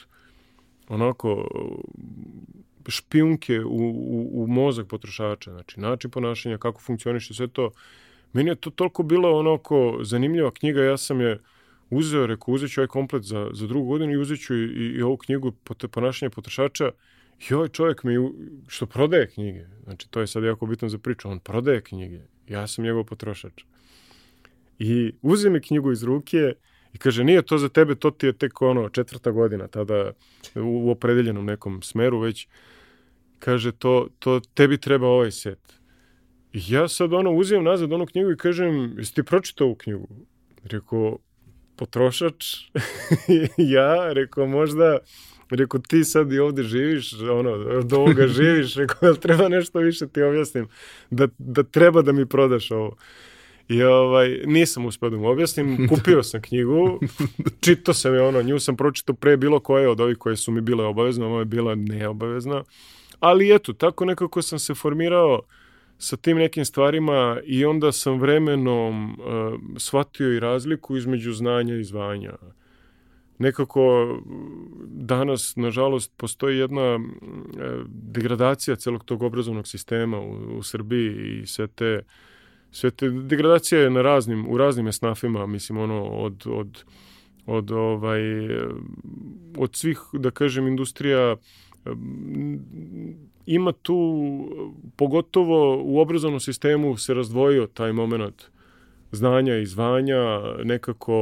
[0.87, 1.47] onako
[2.87, 7.71] špijunke u, u, u mozak potrošača, znači način ponašanja, kako funkcioniše sve to.
[8.33, 11.39] Meni je to toliko bilo onako zanimljiva knjiga, ja sam je
[11.89, 14.97] uzeo, rekao, uzet ću ovaj komplet za, za drugu godinu i uzet ću i, i,
[14.97, 15.51] i ovu knjigu
[15.91, 16.91] ponašanja potrošača
[17.49, 18.13] i ovaj čovjek mi,
[18.67, 22.67] što prodaje knjige, znači to je sad jako bitno za priču, on prodaje knjige, ja
[22.67, 23.63] sam njegov potrošač.
[24.83, 26.53] I uze mi knjigu iz ruke
[26.93, 30.11] i kaže, nije to za tebe, to ti je tek ono četvrta godina, tada
[30.55, 32.47] u opredeljenom nekom smeru već.
[33.39, 35.59] Kaže, to, to tebi treba ovaj set.
[36.53, 40.07] I ja sad ono uzimam nazad onu knjigu i kažem, jesi ti pročitao ovu knjigu?
[40.63, 41.17] Rekao,
[41.75, 42.45] potrošač?
[43.75, 44.97] ja, rekao, možda,
[45.49, 50.07] rekao, ti sad i ovde živiš, ono, od ovoga živiš, rekao, jel treba nešto više
[50.07, 50.67] ti objasnim,
[51.09, 52.95] da, da treba da mi prodaš ovo.
[53.67, 56.99] I ovaj, nisam uspeo da mu objasnim, kupio sam knjigu,
[57.59, 60.61] čitao sam je ono, nju sam pročitao pre bilo koje od ovih koje su mi
[60.61, 62.63] bile obavezne, ovo je bila neobavezna.
[63.19, 65.41] Ali eto, tako nekako sam se formirao
[65.97, 69.19] sa tim nekim stvarima i onda sam vremenom uh,
[69.77, 72.33] shvatio i razliku između znanja i zvanja.
[73.37, 74.17] Nekako
[74.85, 77.01] danas, nažalost, postoji jedna uh,
[77.87, 82.03] degradacija celog tog obrazovnog sistema u, u Srbiji i sve te uh,
[82.73, 86.83] sve te degradacije na raznim, u raznim esnafima, mislim, ono, od, od,
[87.45, 88.21] od, ovaj,
[89.57, 91.35] od svih, da kažem, industrija
[93.45, 93.99] ima tu,
[94.95, 98.43] pogotovo u obrazovnom sistemu se razdvojio taj moment
[99.11, 101.13] znanja i zvanja, nekako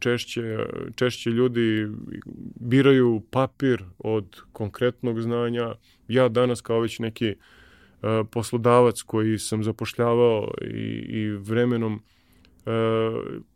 [0.00, 0.58] češće,
[0.94, 1.88] češće ljudi
[2.60, 5.74] biraju papir od konkretnog znanja.
[6.08, 7.36] Ja danas kao već neki uh,
[8.30, 12.72] poslodavac koji sam zapošljavao i, i vremenom uh,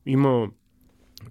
[0.04, 0.48] imao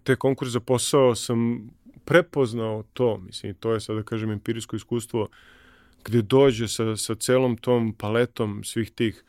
[0.04, 1.70] te konkurs za posao sam
[2.06, 5.28] prepoznao to, mislim, to je sad da kažem empirijsko iskustvo
[6.04, 9.24] gde dođe sa, sa celom tom paletom svih tih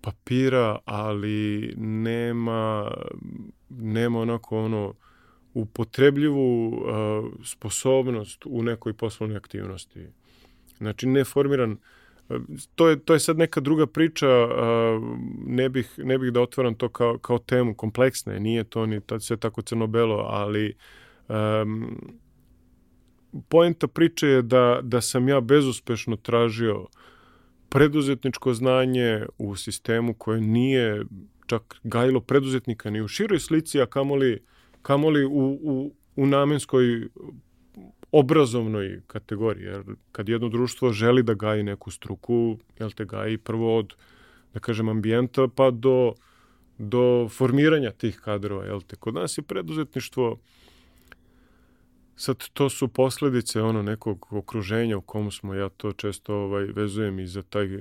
[0.00, 2.90] papira, ali nema
[3.70, 4.94] nema onako ono
[5.54, 6.84] upotrebljivu uh,
[7.44, 10.06] sposobnost u nekoj poslovnoj aktivnosti.
[10.78, 11.76] Znači, neformiran
[12.74, 14.26] to je, to je sad neka druga priča,
[15.46, 19.36] ne bih, ne bih da otvaram to kao, kao temu, kompleksne, nije to ni sve
[19.36, 20.76] tako crno-belo, ali
[21.28, 21.98] um,
[23.48, 26.86] poenta priče je da, da sam ja bezuspešno tražio
[27.68, 31.04] preduzetničko znanje u sistemu koje nije
[31.46, 34.42] čak gajilo preduzetnika ni u široj slici, a kamoli
[34.82, 37.08] kamoli u, u, u namenskoj
[38.12, 39.64] obrazovnoj kategoriji.
[39.64, 43.94] Jer kad jedno društvo želi da gaji neku struku, jel te gaji prvo od,
[44.54, 46.12] da kažem, ambijenta pa do,
[46.78, 48.64] do formiranja tih kadrova.
[48.64, 48.96] Jel te?
[48.96, 50.38] Kod nas je preduzetništvo
[52.16, 57.18] Sad to su posledice ono nekog okruženja u kom smo, ja to često ovaj, vezujem
[57.18, 57.80] i za taj uh,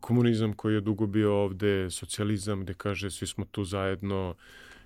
[0.00, 4.34] komunizam koji je dugo bio ovde, socijalizam gde kaže svi smo tu zajedno,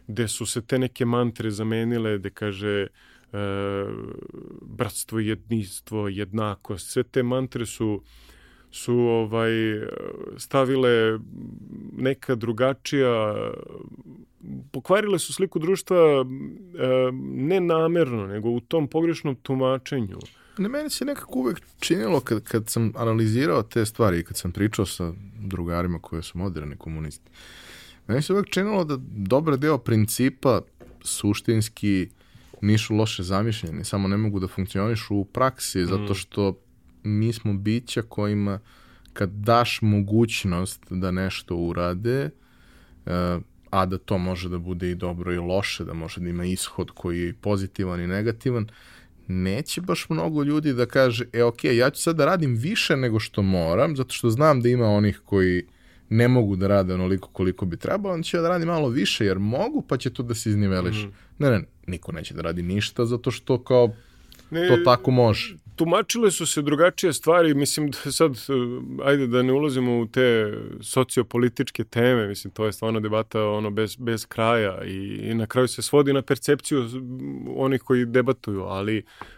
[0.07, 2.87] gde su se te neke mantre zamenile, gde kaže
[4.63, 8.03] bratstvo, jedinstvo, jednakost, sve te mantre su
[8.71, 9.51] su ovaj
[10.37, 11.19] stavile
[11.97, 13.35] neka drugačija
[14.73, 16.25] pokvarile su sliku društva e,
[17.23, 20.19] ne namerno, nego u tom pogrešnom tumačenju.
[20.59, 24.53] Ne, meni se nekako uvek činilo kad, kad sam analizirao te stvari i kad sam
[24.53, 27.31] pričao sa drugarima koji su moderni komunisti,
[28.07, 30.61] meni se uvek činilo da dobar deo principa
[31.03, 32.09] suštinski
[32.63, 36.15] nisu loše zamišljeni, samo ne mogu da funkcionišu u praksi, zato mm.
[36.15, 36.59] što
[37.03, 38.61] mi smo bića kojima
[39.13, 42.31] kad daš mogućnost da nešto urade,
[43.07, 43.39] e,
[43.71, 46.91] a da to može da bude i dobro i loše, da može da ima ishod
[46.91, 48.69] koji je pozitivan i negativan,
[49.27, 53.19] neće baš mnogo ljudi da kaže, e ok, ja ću sad da radim više nego
[53.19, 55.67] što moram, zato što znam da ima onih koji
[56.11, 59.39] ne mogu da rade onoliko koliko bi trebalo, on će da radi malo više jer
[59.39, 60.97] mogu, pa će to da se izniveliš.
[60.97, 61.13] Mm.
[61.39, 63.93] Ne, ne, niko neće da radi ništa zato što kao
[64.51, 68.33] ne, to tako može tumačile su se drugačije stvari, mislim da sad,
[69.05, 73.97] ajde da ne ulazimo u te sociopolitičke teme, mislim to je stvarno debata ono bez,
[73.97, 76.89] bez kraja i, i na kraju se svodi na percepciju
[77.57, 79.38] onih koji debatuju, ali Uh,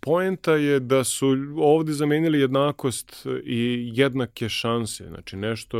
[0.00, 5.78] poenta je da su ovde zamenili jednakost i jednake šanse, znači nešto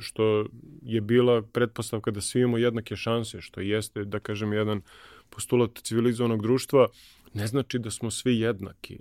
[0.00, 0.46] što
[0.82, 4.82] je bila pretpostavka da svi imamo jednake šanse, što jeste, da kažem, jedan
[5.30, 6.88] postulat civilizovanog društva,
[7.34, 8.98] ne znači da smo svi jednaki.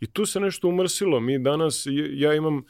[0.00, 1.20] I tu se nešto umrsilo.
[1.20, 2.62] Mi danas, ja imam,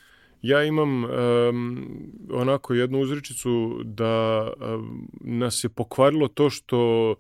[0.43, 1.89] ja imam um,
[2.31, 7.15] onako jednu uzričicu da um, nas je pokvarilo to što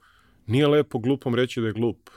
[0.46, 2.10] nije lepo glupom reći da je glup.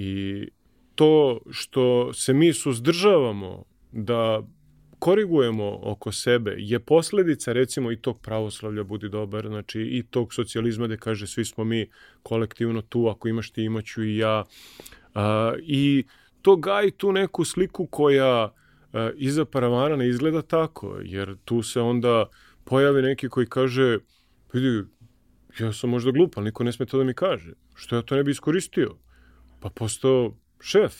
[0.00, 0.48] I
[0.94, 4.42] to što se mi suzdržavamo da
[4.98, 10.86] korigujemo oko sebe je posledica recimo i tog pravoslavlja budi dobar, znači i tog socijalizma
[10.86, 11.90] gde kaže svi smo mi
[12.22, 14.44] kolektivno tu, ako imaš ti imaću i ja.
[15.14, 16.04] A, I
[16.42, 18.52] to gaji tu neku sliku koja
[18.92, 22.28] a, iza paravana ne izgleda tako, jer tu se onda
[22.64, 23.98] pojavi neki koji kaže
[24.52, 24.88] vidi,
[25.60, 27.52] ja sam možda glup, niko ne sme to da mi kaže.
[27.74, 28.96] Što ja to ne bi iskoristio?
[29.60, 30.94] Pa postao šef,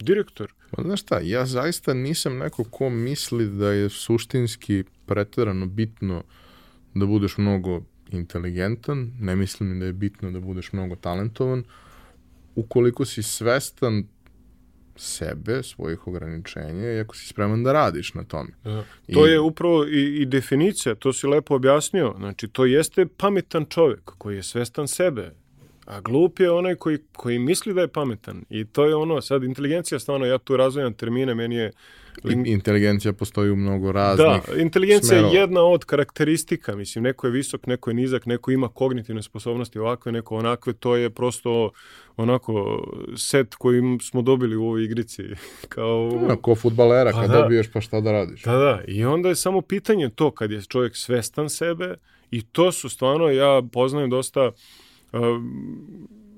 [0.00, 0.54] direktor.
[0.70, 6.22] Pa znaš šta, ja zaista nisam neko ko misli da je suštinski preterano bitno
[6.94, 11.64] da budeš mnogo inteligentan, ne mislim da je bitno da budeš mnogo talentovan,
[12.54, 14.04] ukoliko si svestan
[14.96, 18.50] sebe, svojih ograničenja i ako si spreman da radiš na tome.
[18.64, 18.84] Da.
[19.12, 19.30] To I...
[19.30, 22.14] je upravo i, i definicija, to si lepo objasnio.
[22.18, 25.34] Znači, to jeste pametan čovek koji je svestan sebe,
[25.88, 28.44] A glup je onaj koji, koji misli da je pametan.
[28.50, 31.72] I to je ono, sad inteligencija stvarno, ja tu razvojam termine, meni je...
[32.44, 35.34] Inteligencija postoji u mnogo raznih Da, inteligencija smerova.
[35.34, 39.78] je jedna od karakteristika, mislim, neko je visok, neko je nizak, neko ima kognitivne sposobnosti
[39.78, 41.70] ovakve, neko onakve, to je prosto
[42.16, 42.84] onako
[43.16, 45.22] set koji smo dobili u ovoj igrici.
[45.74, 47.42] Kao, ja, ko futbalera, pa kad da.
[47.42, 48.42] dobiješ pa šta da radiš.
[48.42, 51.94] Da, da, i onda je samo pitanje to kad je čovjek svestan sebe
[52.30, 54.52] i to su stvarno, ja poznajem dosta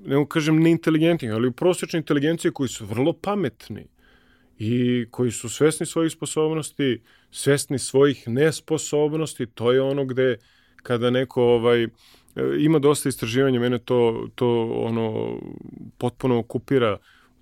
[0.05, 3.87] ne mogu kažem neinteligentni, ali prosječne inteligencije koji su vrlo pametni
[4.59, 10.37] i koji su svesni svojih sposobnosti, svesni svojih nesposobnosti, to je ono gde
[10.83, 11.87] kada neko ovaj
[12.59, 15.37] ima dosta istraživanja, mene to, to ono
[15.97, 16.97] potpuno okupira.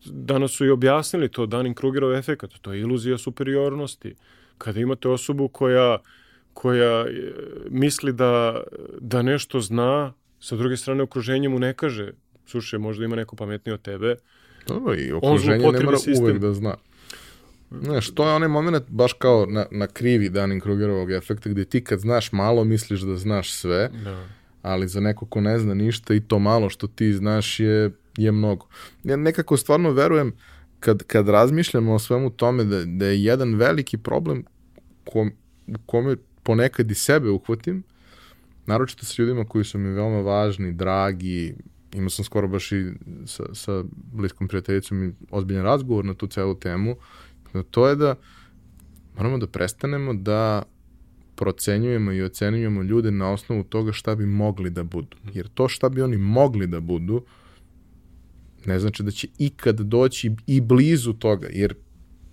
[0.06, 4.16] Danas su i objasnili to Dunning-Krugerov efekat, to je iluzija superiornosti.
[4.58, 5.98] Kada imate osobu koja
[6.54, 7.06] koja
[7.70, 8.64] misli da,
[9.00, 12.12] da nešto zna, Sa druge strane, okruženje mu ne kaže,
[12.46, 14.16] slušaj, možda ima neko pametniji od tebe.
[14.68, 16.24] Dobro, i okruženje ne mora sistem.
[16.24, 16.76] uvek da zna.
[17.72, 22.00] Znaš, to je onaj moment baš kao na, na krivi Dunning-Krugerovog efekta, gde ti kad
[22.00, 24.28] znaš malo misliš da znaš sve, da.
[24.62, 28.32] ali za neko ko ne zna ništa i to malo što ti znaš je, je
[28.32, 28.68] mnogo.
[29.04, 30.34] Ja nekako stvarno verujem
[30.80, 34.44] kad, kad razmišljamo o svemu tome da, da je jedan veliki problem
[35.04, 35.32] kom,
[35.68, 37.84] u kome ponekad i sebe uhvatim,
[38.70, 41.56] naročito sa ljudima koji su mi veoma važni, dragi,
[41.94, 42.92] imao sam skoro baš i
[43.26, 46.96] sa, sa bliskom prijateljicom i ozbiljan razgovor na tu celu temu,
[47.72, 48.16] to je da
[49.18, 50.64] moramo da prestanemo da
[51.36, 55.18] procenjujemo i ocenjujemo ljude na osnovu toga šta bi mogli da budu.
[55.34, 57.24] Jer to šta bi oni mogli da budu,
[58.66, 61.76] ne znači da će ikad doći i blizu toga, jer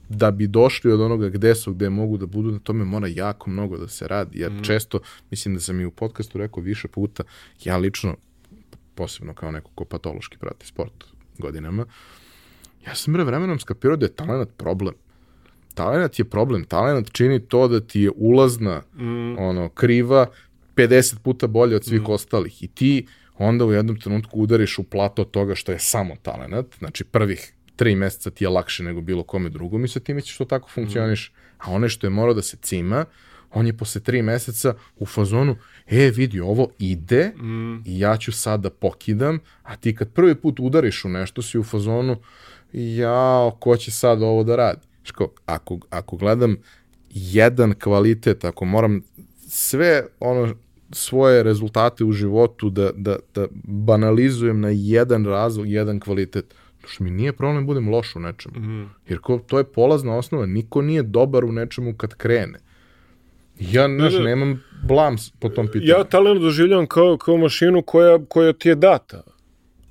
[0.09, 3.51] da bi došli od onoga gde su, gde mogu da budu, na tome mora jako
[3.51, 4.63] mnogo da se radi, jer mm.
[4.63, 4.99] često,
[5.31, 7.23] mislim da sam i u podcastu rekao više puta,
[7.65, 8.17] ja lično,
[8.95, 11.05] posebno kao neko ko patološki prati sport
[11.39, 11.87] godinama,
[12.87, 14.95] ja sam bre vremenom skapirao da je talent problem.
[15.75, 19.39] Talent je problem, talent čini to da ti je ulazna mm.
[19.39, 20.27] ono, kriva
[20.77, 22.11] 50 puta bolje od svih mm.
[22.11, 23.07] ostalih i ti
[23.39, 27.97] onda u jednom trenutku udariš u plato toga što je samo talent, znači prvih tri
[27.97, 31.33] meseca ti je lakše nego bilo kome drugom i sa time ćeš to tako funkcioniš.
[31.33, 31.41] Mm.
[31.59, 33.05] A onaj što je morao da se cima,
[33.53, 37.83] on je posle tri meseca u fazonu, e, vidi, ovo ide mm.
[37.85, 41.59] i ja ću sad da pokidam, a ti kad prvi put udariš u nešto, si
[41.59, 42.17] u fazonu,
[42.73, 44.87] jao, ko će sad ovo da radi?
[45.03, 46.57] Ško, ako, ako gledam
[47.11, 49.03] jedan kvalitet, ako moram
[49.49, 50.55] sve ono
[50.93, 56.55] svoje rezultate u životu da, da, da banalizujem na jedan razlog, jedan kvalitet,
[56.87, 58.61] što mi nije problem da budem loš u nečemu.
[58.61, 58.91] Mm.
[59.09, 62.59] Jer ko, to je polazna osnova, niko nije dobar u nečemu kad krene.
[63.61, 65.87] Ja, znaš, ne, nemam blam po tom pitanju.
[65.87, 69.23] Ja talent doživljam kao, kao mašinu koja, koja ti je data.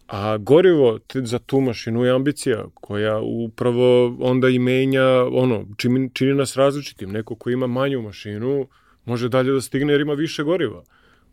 [0.07, 6.33] A gorivo za tu mašinu je ambicija koja upravo onda i menja, ono, čini, čini
[6.33, 7.11] nas različitim.
[7.11, 8.67] Neko ko ima manju mašinu
[9.05, 10.83] može dalje da stigne jer ima više goriva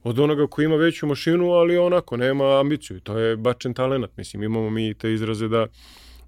[0.02, 3.00] od onoga ko ima veću mašinu, ali onako, nema ambiciju.
[3.00, 4.16] To je bačen talent.
[4.16, 5.66] Mislim, imamo mi te izraze da,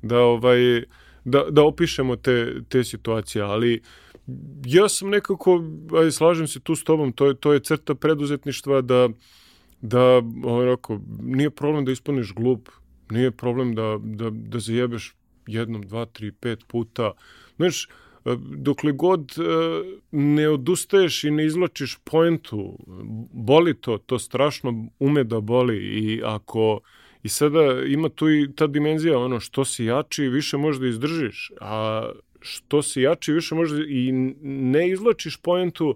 [0.02, 0.82] da, ovaj,
[1.24, 3.82] da, da opišemo te, te situacije, ali
[4.66, 5.62] ja sam nekako,
[6.02, 9.08] aj, slažem se tu s tobom, to je, to je crta preduzetništva da,
[9.80, 12.68] da onako, nije problem da ispuniš glup,
[13.10, 15.14] nije problem da, da, da zajebeš
[15.46, 17.12] jednom, dva, tri, pet puta.
[17.56, 17.88] Znaš,
[18.56, 19.42] dokle god e,
[20.10, 22.78] ne odustaješ i ne izlačiš poentu,
[23.32, 26.80] boli to, to strašno ume da boli i ako
[27.22, 31.52] i sada ima tu i ta dimenzija ono što si jači više možeš da izdržiš,
[31.60, 32.06] a
[32.40, 35.94] što si jači više možeš da i ne izlačiš poentu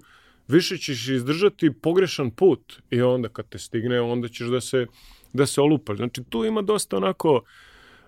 [0.48, 4.86] više ćeš izdržati pogrešan put i onda kad te stigne onda ćeš da se
[5.32, 5.96] da se olupaš.
[5.96, 7.42] Znači tu ima dosta onako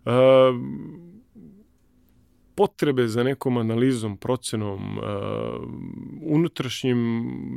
[0.04, 0.12] uh,
[2.61, 5.05] potrebe za nekom analizom, procenom, uh,
[6.23, 7.01] unutrašnjim,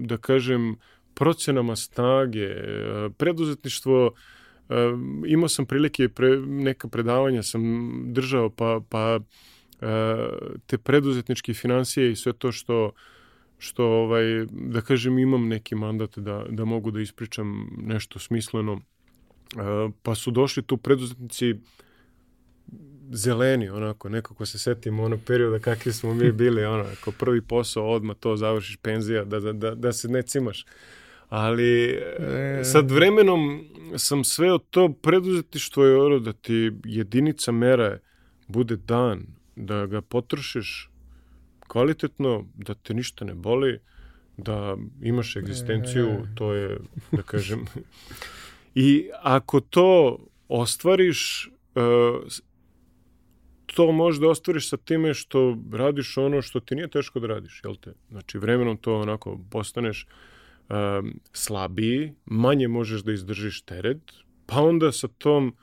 [0.08, 0.78] da kažem,
[1.14, 4.78] procenama snage, uh, preduzetništvo, uh,
[5.28, 7.64] imao sam prilike, pre, neka predavanja sam
[8.14, 9.88] držao, pa, pa uh,
[10.66, 12.92] te preduzetničke financije i sve to što
[13.58, 18.74] što ovaj da kažem imam neki mandat da da mogu da ispričam nešto smisleno.
[18.74, 21.60] Uh, pa su došli tu preduzetnici uh,
[23.12, 27.90] zeleni, onako, nekako se setimo onog perioda kakvi smo mi bili, ono, ako prvi posao
[27.90, 30.66] odmah to završiš penzija, da, da, da, da se ne cimaš.
[31.30, 32.62] Ali e...
[32.64, 33.66] sad vremenom
[33.98, 37.98] sam sve od to preduzetništvo je ono da ti jedinica mera
[38.48, 40.90] bude dan, da ga potrošiš
[41.68, 43.80] kvalitetno, da te ništa ne boli,
[44.38, 46.36] da imaš egzistenciju, e...
[46.36, 46.78] to je,
[47.12, 47.66] da kažem...
[48.76, 52.32] I ako to ostvariš, uh,
[53.76, 57.62] to možeš da ostvariš sa time što radiš ono što ti nije teško da radiš,
[57.64, 57.94] jel te?
[58.10, 60.06] Znači, vremenom to onako postaneš
[60.70, 64.14] um, slabiji, manje možeš da izdržiš teret,
[64.46, 65.56] pa onda sa tom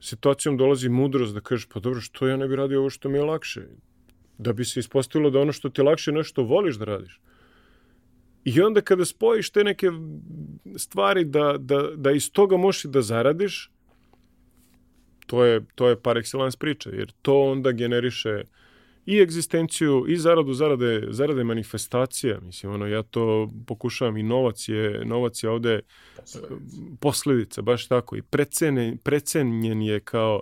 [0.00, 3.18] situacijom dolazi mudrost da kažeš, pa dobro, što ja ne bi radio ovo što mi
[3.18, 3.62] je lakše?
[4.38, 7.20] Da bi se ispostavilo da ono što ti je lakše nešto voliš da radiš.
[8.44, 9.90] I onda kada spojiš te neke
[10.76, 13.70] stvari da, da, da iz toga možeš da zaradiš,
[15.26, 18.42] to je, to je par excellence priča, jer to onda generiše
[19.06, 22.40] i egzistenciju, i zaradu, zarade, zarade manifestacija.
[22.40, 25.80] Mislim, ono, ja to pokušavam i novac je, novac je ovde
[26.16, 26.56] posledica,
[27.00, 28.16] posledica baš tako.
[28.16, 30.40] I precenen, precenjen je kao,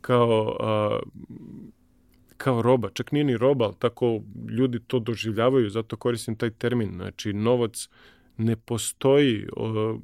[0.00, 1.00] kao, a,
[2.36, 2.90] kao roba.
[2.90, 4.20] Čak nije ni roba, ali tako
[4.58, 6.92] ljudi to doživljavaju, zato koristim taj termin.
[6.94, 7.88] Znači, novac
[8.36, 9.98] ne postoji, o,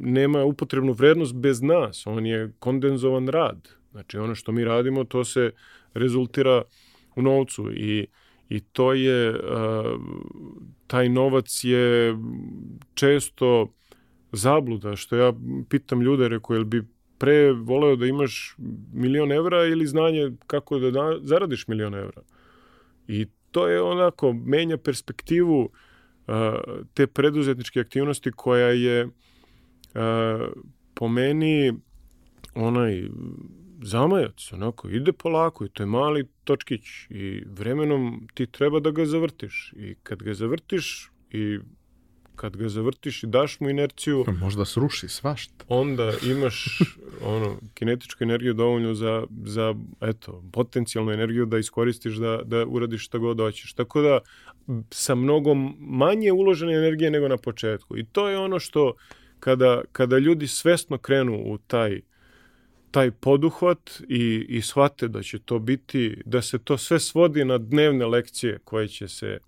[0.00, 3.68] nema upotrebnu vrednost bez nas, on je kondenzovan rad.
[3.94, 5.50] Znači ono što mi radimo, to se
[5.94, 6.62] rezultira
[7.16, 8.06] u novcu i,
[8.48, 9.38] i to je, uh,
[10.86, 12.16] taj novac je
[12.94, 13.72] često
[14.32, 15.32] zabluda, što ja
[15.68, 16.82] pitam ljude, reko, jel bi
[17.18, 18.56] pre voleo da imaš
[18.92, 22.22] milion evra ili znanje kako da, da zaradiš milion evra?
[23.08, 26.34] I to je onako, menja perspektivu uh,
[26.94, 29.12] te preduzetničke aktivnosti koja je uh,
[30.94, 31.72] po meni
[32.54, 33.08] onaj
[33.82, 39.06] zamajac, onako, ide polako i to je mali točkić i vremenom ti treba da ga
[39.06, 41.58] zavrtiš i kad ga zavrtiš i
[42.36, 45.64] kad ga zavrtiš i daš mu inerciju, Možda sruši svašta.
[45.68, 46.78] onda imaš
[47.22, 53.18] ono kinetičku energiju dovoljnu za, za eto, potencijalnu energiju da iskoristiš da, da uradiš šta
[53.18, 53.72] god hoćeš.
[53.72, 54.18] Tako da
[54.90, 57.98] sa mnogo manje uložene energije nego na početku.
[57.98, 58.94] I to je ono što
[59.40, 62.00] kada, kada ljudi svesno krenu u taj
[62.94, 67.58] taj poduhvat i, i shvate da će to biti, da se to sve svodi na
[67.58, 69.38] dnevne lekcije koje će se,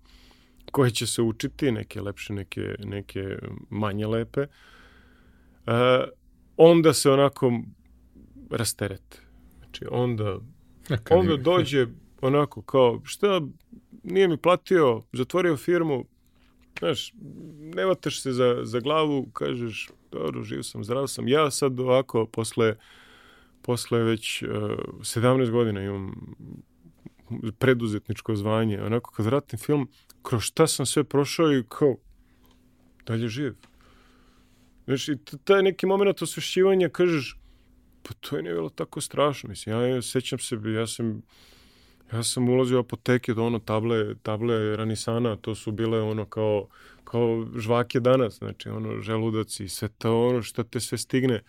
[0.71, 3.37] koje će se učiti, neke lepše, neke, neke
[3.69, 4.47] manje lepe, e,
[6.57, 7.61] onda se onako
[8.51, 9.17] rasterete.
[9.57, 10.39] Znači, onda,
[10.89, 11.87] Neka onda dođe
[12.21, 13.41] onako kao, šta,
[14.03, 16.05] nije mi platio, zatvorio firmu,
[16.79, 17.13] znaš,
[17.59, 21.27] ne vataš se za, za glavu, kažeš, dobro, živ sam, zdrav sam.
[21.27, 22.75] Ja sad ovako, posle,
[23.67, 24.49] posle već uh,
[24.99, 26.35] 17 godina imam
[27.59, 29.89] preduzetničko zvanje, onako kad vratim film,
[30.21, 31.95] kroz šta sam sve prošao i kao,
[33.05, 33.53] dalje živ.
[34.85, 37.37] Znaš, i t- taj neki moment osvešćivanja kažeš,
[38.03, 39.49] pa to je nije bilo tako strašno.
[39.49, 41.21] Mislim, ja, ja sećam se, ja sam
[42.13, 46.67] Ja sam ulazio u apoteke do ono table, table Ranisana, to su bile ono kao,
[47.03, 51.41] kao žvake danas, znači ono želudac i sve to ono što te sve stigne,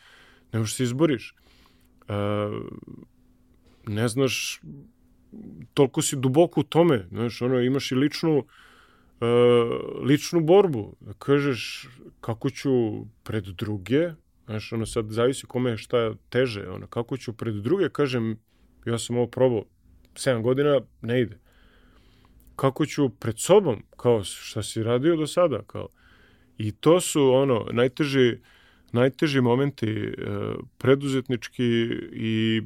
[0.52, 1.34] ne možeš se izboriš.
[2.08, 2.12] E,
[3.86, 4.60] ne znaš,
[5.74, 8.44] toliko si duboko u tome, znaš, ono, imaš i ličnu,
[9.20, 9.26] e,
[10.02, 11.88] ličnu borbu, da kažeš
[12.20, 12.70] kako ću
[13.22, 14.10] pred druge,
[14.46, 18.38] znaš, ono sad zavisi kome je šta teže, ono, kako ću pred druge, kažem,
[18.86, 19.64] ja sam ovo probao,
[20.14, 21.38] 7 godina ne ide.
[22.56, 25.88] Kako ću pred sobom, kao šta si radio do sada, kao.
[26.58, 28.38] I to su ono najteži
[28.92, 30.12] najteži momenti e,
[30.78, 31.64] preduzetnički
[32.12, 32.62] i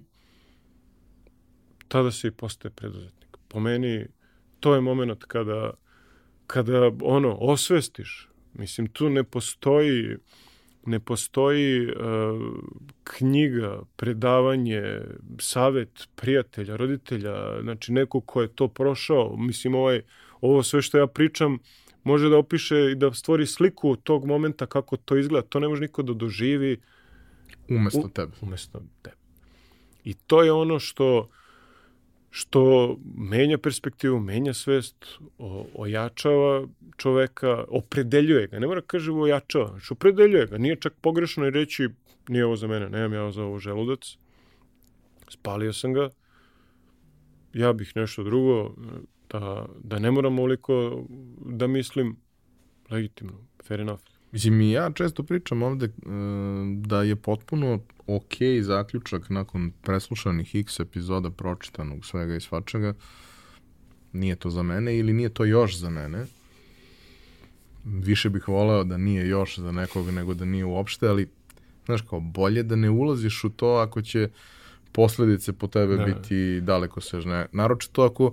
[1.89, 3.37] tada se i postaje preduzetnik.
[3.49, 4.07] Po meni
[4.61, 5.71] to je moment kada
[6.47, 8.29] kada ono osvestiš.
[8.55, 10.17] Mislim tu ne postoji
[10.87, 11.95] ne postoji uh,
[13.05, 15.01] knjiga, predavanje,
[15.39, 20.03] savet prijatelja, roditelja, znači neko ko je to prošao, mislim ovaj,
[20.41, 21.59] ovo sve što ja pričam
[22.05, 25.83] može da opiše i da stvori sliku tog momenta kako to izgleda, to ne može
[25.83, 26.81] niko da doživi
[27.69, 28.33] Umesto U- tebe.
[28.41, 29.17] umesto tebe.
[30.05, 31.29] I to je ono što
[32.35, 34.97] što menja perspektivu, menja svest,
[35.39, 38.59] o, ojačava čoveka, opredeljuje ga.
[38.59, 40.59] Ne mora kaže ojačava, znači opredeljuje ga.
[40.59, 41.89] Nije čak pogrešno i reći
[42.29, 44.17] nije ovo za mene, nemam ja za ovo želudac.
[45.29, 46.11] Spalio sam ga.
[47.55, 48.75] Ja bih nešto drugo,
[49.33, 51.05] da, da ne moram ovoliko
[51.47, 52.17] da mislim
[52.91, 53.33] legitimno,
[53.67, 54.03] fair enough.
[54.33, 55.91] Mislim, i ja često pričam ovde e,
[56.77, 62.95] da je potpuno ok zaključak nakon preslušanih x epizoda pročitanog svega i svačega.
[64.13, 66.27] Nije to za mene ili nije to još za mene.
[67.85, 71.29] Više bih voleo da nije još za nekog nego da nije uopšte, ali
[71.85, 74.29] znaš kao bolje da ne ulaziš u to ako će
[74.93, 76.05] posledice po tebe Da.
[76.05, 77.47] biti daleko sežne.
[77.53, 78.33] Naročito ako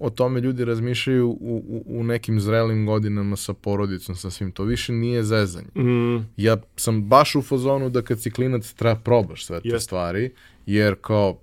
[0.00, 1.36] o tome ljudi razmišljaju u,
[1.68, 4.52] u, u nekim zrelim godinama sa porodicom, sa svim.
[4.52, 5.68] To više nije zezanje.
[5.76, 9.80] Mm, Ja sam baš u fazonu da kad si klinac treba probaš sve te Jeste.
[9.80, 10.32] stvari,
[10.66, 11.38] jer kao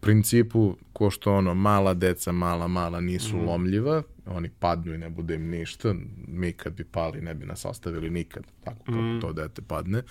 [0.00, 3.46] principu, ko što ono, mala deca, mala, mala nisu Mhm.
[3.46, 5.94] lomljiva, oni padnu i ne bude im ništa,
[6.28, 9.20] mi kad bi pali ne bi nas ostavili nikad, tako kako Mhm.
[9.20, 10.02] to dete padne.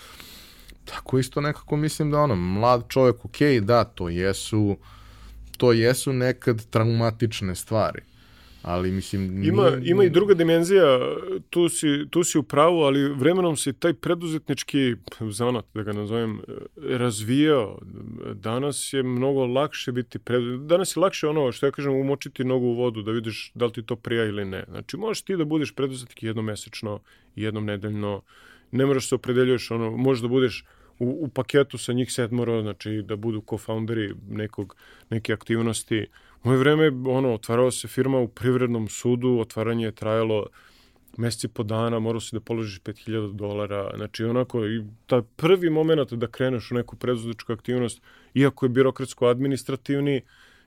[0.86, 4.78] Tako isto nekako mislim da ono, mlad čovjek, ok, da, to jesu,
[5.62, 8.02] to jesu nekad traumatične stvari,
[8.62, 9.44] ali mislim...
[9.44, 11.00] Ima, nije- ima i druga dimenzija,
[11.50, 14.96] tu si, tu si u pravu, ali vremenom se taj preduzetnički
[15.30, 16.40] zanat, da ga nazovem,
[16.90, 17.80] razvijao.
[18.34, 20.70] Danas je mnogo lakše biti preduzetnik.
[20.70, 23.74] Danas je lakše ono, što ja kažem, umočiti nogu u vodu, da vidiš da li
[23.74, 24.64] ti to prija ili ne.
[24.70, 27.00] Znači, možeš ti da budeš preduzetnik jednom mesečno,
[27.36, 28.22] jednom nedeljno,
[28.72, 30.64] ne moraš se opredeljuješ, ono, možeš da budeš
[31.02, 34.76] u, u paketu sa njih sedmoro, znači da budu co-founderi nekog,
[35.10, 36.08] neke aktivnosti.
[36.44, 40.46] U moje vreme, ono, otvarao se firma u privrednom sudu, otvaranje je trajalo
[41.18, 46.14] meseci po dana, morao si da položiš 5000 dolara, znači onako, i taj prvi moment
[46.14, 48.02] da kreneš u neku preduzetničku aktivnost,
[48.34, 50.22] iako je birokratsko-administrativni,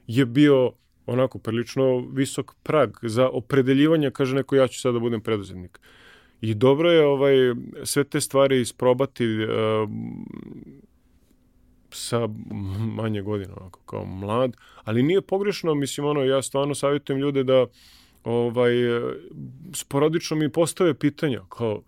[0.07, 0.73] je bio
[1.07, 5.81] onako prilično visok prag za opredeljivanje, kaže neko ja ću sada da budem preduzetnik.
[6.45, 7.35] I dobro je ovaj
[7.85, 9.89] sve te stvari isprobati uh,
[11.91, 12.29] sa
[12.97, 17.67] manje godina, onako, kao mlad, ali nije pogrešno, mislim, ono, ja stvarno savjetujem ljude da
[18.25, 18.73] ovaj,
[19.73, 21.83] sporadično mi postave pitanja, kao,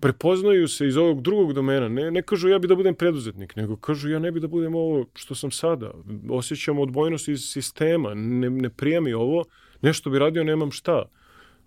[0.00, 3.76] prepoznaju se iz ovog drugog domena, ne, ne kažu ja bi da budem preduzetnik, nego
[3.76, 5.90] kažu ja ne bi da budem ovo što sam sada,
[6.30, 9.44] osjećam odbojnost iz sistema, ne, ne prijemi ovo,
[9.82, 11.04] nešto bi radio, nemam šta.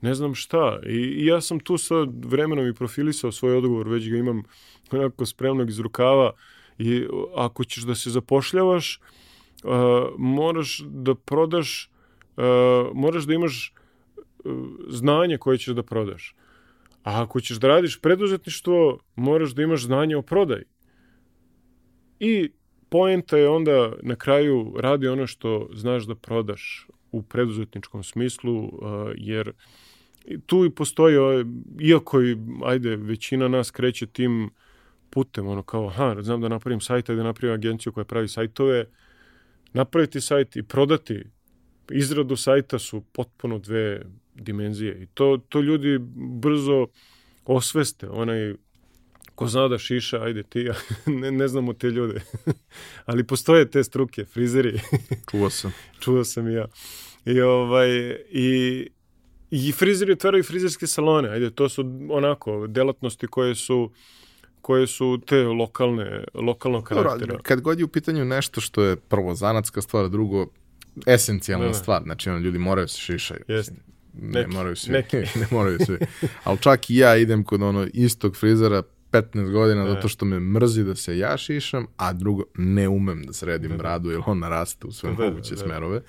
[0.02, 0.80] Ne znam šta.
[0.86, 1.96] I, i ja sam tu sa
[2.26, 4.44] vremenom i profilisao svoj odgovor, već ga imam
[4.92, 6.32] onako spremnog iz rukava
[6.78, 9.00] i ako ćeš da se zapošljavaš,
[9.64, 9.72] uh,
[10.18, 11.92] moraš da prodaš,
[12.38, 12.44] uh,
[12.94, 13.74] moraš da imaš
[14.46, 14.54] uh,
[14.88, 16.36] znanje koje ćeš da prodaš.
[17.04, 20.64] A ako ćeš da radiš preduzetništvo, moraš da imaš znanje o prodaji.
[22.20, 22.52] I
[22.90, 28.72] poenta je onda na kraju radi ono što znaš da prodaš u preduzetničkom smislu, uh,
[29.16, 29.54] jer
[30.46, 31.16] tu i postoji,
[31.80, 34.50] iako i, ajde, većina nas kreće tim
[35.10, 38.86] putem, ono kao, aha, znam da napravim sajt, da napravim agenciju koja pravi sajtove,
[39.74, 41.24] napraviti sajt i prodati
[41.92, 44.06] izradu sajta su potpuno dve
[44.36, 46.00] dimenzije i to, to ljudi
[46.42, 46.88] brzo
[47.46, 48.54] osveste, onaj
[49.40, 50.76] ko zna da šiša, ajde ti, ja,
[51.22, 52.22] ne, ne znamo te ljude.
[53.10, 54.80] Ali postoje te struke, frizeri.
[55.32, 55.74] Čuo sam.
[56.02, 56.66] Čuo sam i ja.
[57.26, 57.90] I, ovaj,
[58.32, 58.88] i,
[59.52, 61.30] i frizeri otvaraju frizerske salone.
[61.30, 63.92] Ajde, to su onako delatnosti koje su
[64.62, 67.18] koje su te lokalne, lokalnog karaktera.
[67.18, 70.48] Dobro, kad god je u pitanju nešto što je prvo zanatska stvar, drugo
[71.06, 71.78] esencijalna ne, ne.
[71.78, 73.42] stvar, znači ono, ljudi moraju se šišaju.
[73.48, 73.76] Jeste.
[74.22, 74.92] Ne neki, moraju svi.
[74.92, 75.18] Neki.
[75.40, 75.98] ne moraju svi.
[76.44, 79.90] Ali čak i ja idem kod ono istog frizera 15 godina ne.
[79.90, 83.78] zato što me mrzi da se ja šišam, a drugo ne umem da sredim da,
[83.78, 83.84] da.
[83.84, 86.02] bradu jer on naraste u sve da, moguće da, smerove.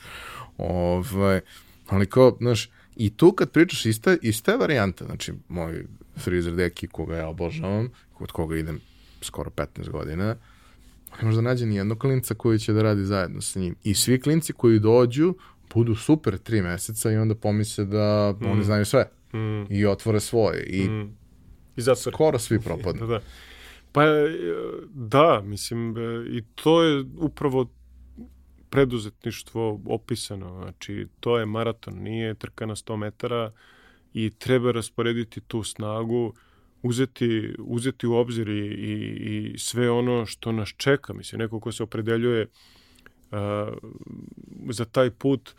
[0.58, 1.40] Ovaj,
[1.88, 2.70] ali kao, znaš,
[3.00, 5.84] i tu kad pričaš ista, ista je varijanta, znači moj
[6.16, 8.80] frizer deki koga ja obožavam, kod koga idem
[9.20, 10.36] skoro 15 godina,
[11.20, 13.76] ne može da nađe ni jednog klinca koji će da radi zajedno sa njim.
[13.84, 15.34] I svi klinci koji dođu
[15.74, 18.46] budu super tri meseca i onda pomisle da mm.
[18.50, 19.08] oni znaju sve.
[19.34, 19.72] Mm.
[19.72, 20.66] I otvore svoje.
[20.66, 21.16] I, mm.
[21.76, 22.14] I zatvore.
[22.14, 23.06] skoro svi propadnu.
[23.12, 23.20] da.
[23.92, 24.02] Pa
[24.94, 27.70] da, mislim, e, i to je upravo
[28.70, 30.62] preduzetništvo opisano.
[30.62, 33.52] Znači, to je maraton, nije trka na 100 metara
[34.14, 36.34] i treba rasporediti tu snagu,
[36.82, 41.12] uzeti, uzeti u obzir i, i, i sve ono što nas čeka.
[41.12, 43.38] Mislim, neko ko se opredeljuje uh,
[44.70, 45.54] za taj put,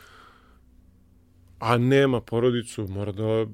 [1.60, 3.46] a nema porodicu, mora da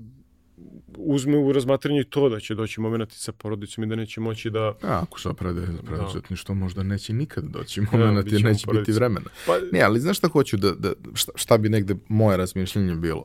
[0.97, 4.65] uzme u razmatranje to da će doći moment sa porodicom i da neće moći da...
[4.67, 6.59] A, ako se oprede za preduzetništvo, da.
[6.59, 9.25] možda neće nikad doći moment da, jer neće biti vremena.
[9.45, 13.23] Pa, ne, ali znaš šta hoću da, da šta, šta bi negde moje razmišljenje bilo?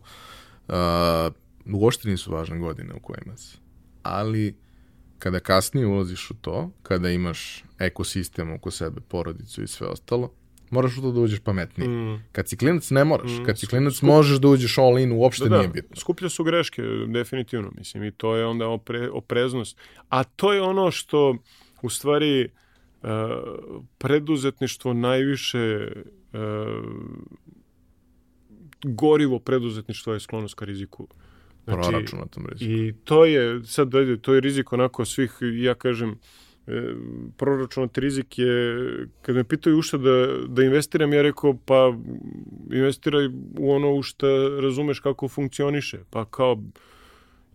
[0.69, 0.75] Uh,
[1.75, 3.59] uopšte nisu važne godine u kojima si.
[4.03, 4.57] Ali
[5.19, 10.31] kada kasnije ulaziš u to, kada imaš ekosistem oko sebe, porodicu i sve ostalo,
[10.73, 11.89] moraš u to da uđeš pametnije.
[11.89, 12.23] Mm.
[12.33, 13.45] Kad si klinac ne moraš, mm.
[13.45, 14.07] kad si klinac Skup...
[14.07, 15.59] možeš da uđeš all in, uopšte da, da.
[15.59, 15.97] nije bitno.
[15.97, 19.79] Skuplje su greške, definitivno, mislim, i to je onda opre, opreznost.
[20.09, 21.37] A to je ono što,
[21.83, 22.49] u stvari,
[23.03, 23.09] uh,
[23.99, 25.93] preduzetništvo najviše
[26.33, 26.41] uh,
[28.85, 31.09] gorivo preduzetništvo je sklonost ka riziku.
[31.65, 32.71] Znači, Proračunatom riziku.
[32.71, 36.17] I to je, sad, to je rizik onako svih, ja kažem, e,
[37.37, 38.77] proračunat rizik je,
[39.23, 41.95] kad me pitaju u šta da, da investiram, ja rekao, pa
[42.73, 43.27] investiraj
[43.59, 44.27] u ono u šta
[44.61, 45.99] razumeš kako funkcioniše.
[46.11, 46.63] Pa kao,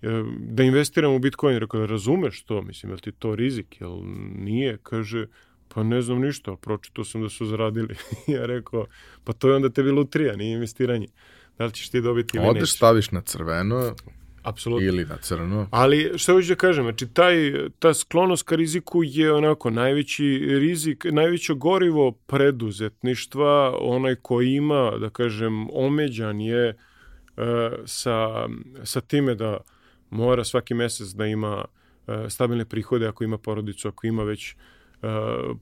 [0.02, 0.08] e,
[0.40, 4.00] da investiram u Bitcoin, rekao, da razumeš to, mislim, je ti to rizik, jel
[4.36, 5.28] nije, kaže,
[5.68, 7.96] pa ne znam ništa, pročito sam da su zaradili.
[8.28, 8.86] ja rekao,
[9.24, 11.08] pa to je onda tebi lutrija, nije investiranje.
[11.58, 13.96] Da li ćeš ti dobiti ili Odeš, staviš na crveno,
[14.48, 14.88] Apsolutno.
[14.88, 15.68] Ili na crno.
[15.72, 21.06] Ali što hoću da kažem, znači taj, ta sklonost ka riziku je onako najveći rizik,
[21.12, 27.44] najveće gorivo preduzetništva, onaj ko ima, da kažem, omeđan je uh,
[27.86, 28.48] sa,
[28.84, 29.58] sa time da
[30.10, 34.56] mora svaki mesec da ima uh, stabilne prihode ako ima porodicu, ako ima već
[35.02, 35.10] uh,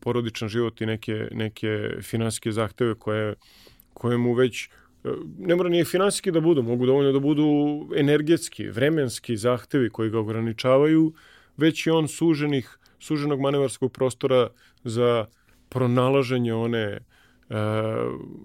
[0.01, 3.35] porodičan život i neke, neke finansijske zahteve koje,
[3.93, 4.69] koje mu već
[5.37, 7.45] ne mora nije finansijski da budu, mogu dovoljno da budu
[7.95, 11.13] energetski, vremenski zahtevi koji ga ograničavaju,
[11.57, 14.49] već i on suženih, suženog manevarskog prostora
[14.83, 15.25] za
[15.69, 17.55] pronalaženje one uh,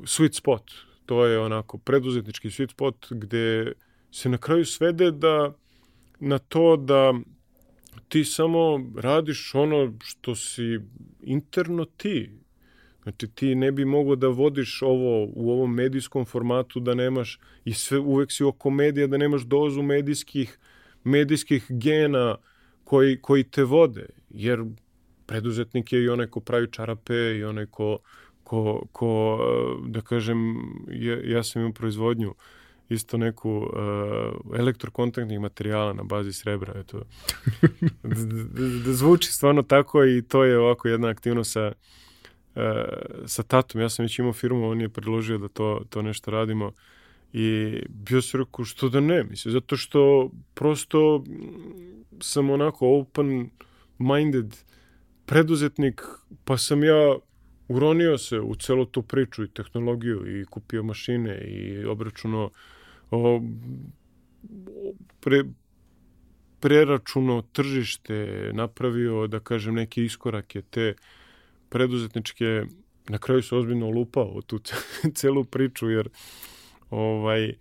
[0.05, 0.71] sweet spot.
[1.07, 3.73] To je onako preduzetnički sweet spot gde
[4.11, 5.53] se na kraju svede da
[6.21, 7.15] na to da
[8.09, 10.81] ti samo radiš ono što si
[11.23, 12.31] interno ti,
[13.03, 17.73] Znači ti ne bi mogao da vodiš ovo u ovom medijskom formatu da nemaš i
[17.73, 20.59] sve uvek si oko medija da nemaš dozu medijskih
[21.05, 22.37] medijskih gena
[22.85, 24.07] koji, koji te vode.
[24.31, 24.65] Jer
[25.27, 27.99] preduzetnik je i onaj ko pravi čarape i onaj ko,
[28.45, 29.39] ko, ko
[29.87, 30.57] da kažem,
[30.89, 32.35] ja, ja sam imao proizvodnju
[32.89, 36.81] isto neku uh, elektrokontaktnih materijala na bazi srebra.
[36.81, 37.03] Eto.
[38.85, 41.73] da, zvuči stvarno tako i to je ovako jedna aktivnost sa
[42.57, 42.85] e,
[43.27, 46.73] sa tatom, ja sam već imao firmu, on je predložio da to, to nešto radimo
[47.33, 51.25] I bio sam rekao, što da ne, mislim, zato što prosto
[52.21, 54.57] sam onako open-minded
[55.27, 56.03] preduzetnik,
[56.45, 57.17] pa sam ja
[57.69, 62.51] uronio se u celo tu priču i tehnologiju i kupio mašine i obračuno
[63.11, 63.43] o,
[65.21, 65.45] pre,
[66.61, 70.95] preračuno tržište, napravio, da kažem, neke iskorake te
[71.71, 72.65] preduzetničke,
[73.09, 74.61] na kraju se ozbiljno lupao tu
[75.19, 76.09] celu priču, jer
[76.91, 77.55] ovaj,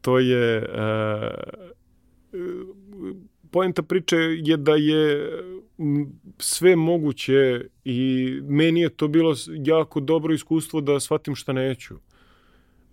[0.00, 1.62] to je uh,
[3.50, 5.32] poenta priče je da je
[6.38, 9.34] sve moguće i meni je to bilo
[9.64, 11.94] jako dobro iskustvo da shvatim šta neću.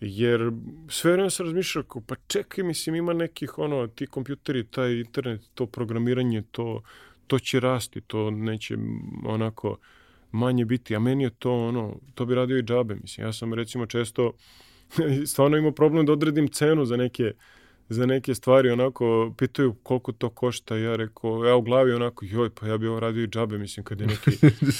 [0.01, 0.51] Jer
[0.89, 5.65] sve vreme sam razmišljao, pa čekaj, mislim, ima nekih, ono, ti kompjuteri, taj internet, to
[5.65, 6.81] programiranje, to,
[7.27, 8.77] to će rasti, to neće
[9.25, 9.77] onako
[10.31, 13.27] manje biti, a meni je to, ono, to bi radio i džabe, mislim.
[13.27, 14.31] Ja sam, recimo, često
[15.31, 17.33] stvarno imao problem da odredim cenu za neke
[17.89, 22.49] za neke stvari onako pitaju koliko to košta ja rekao ja u glavi onako joj
[22.49, 24.31] pa ja bi ovo radio i džabe mislim kad je neki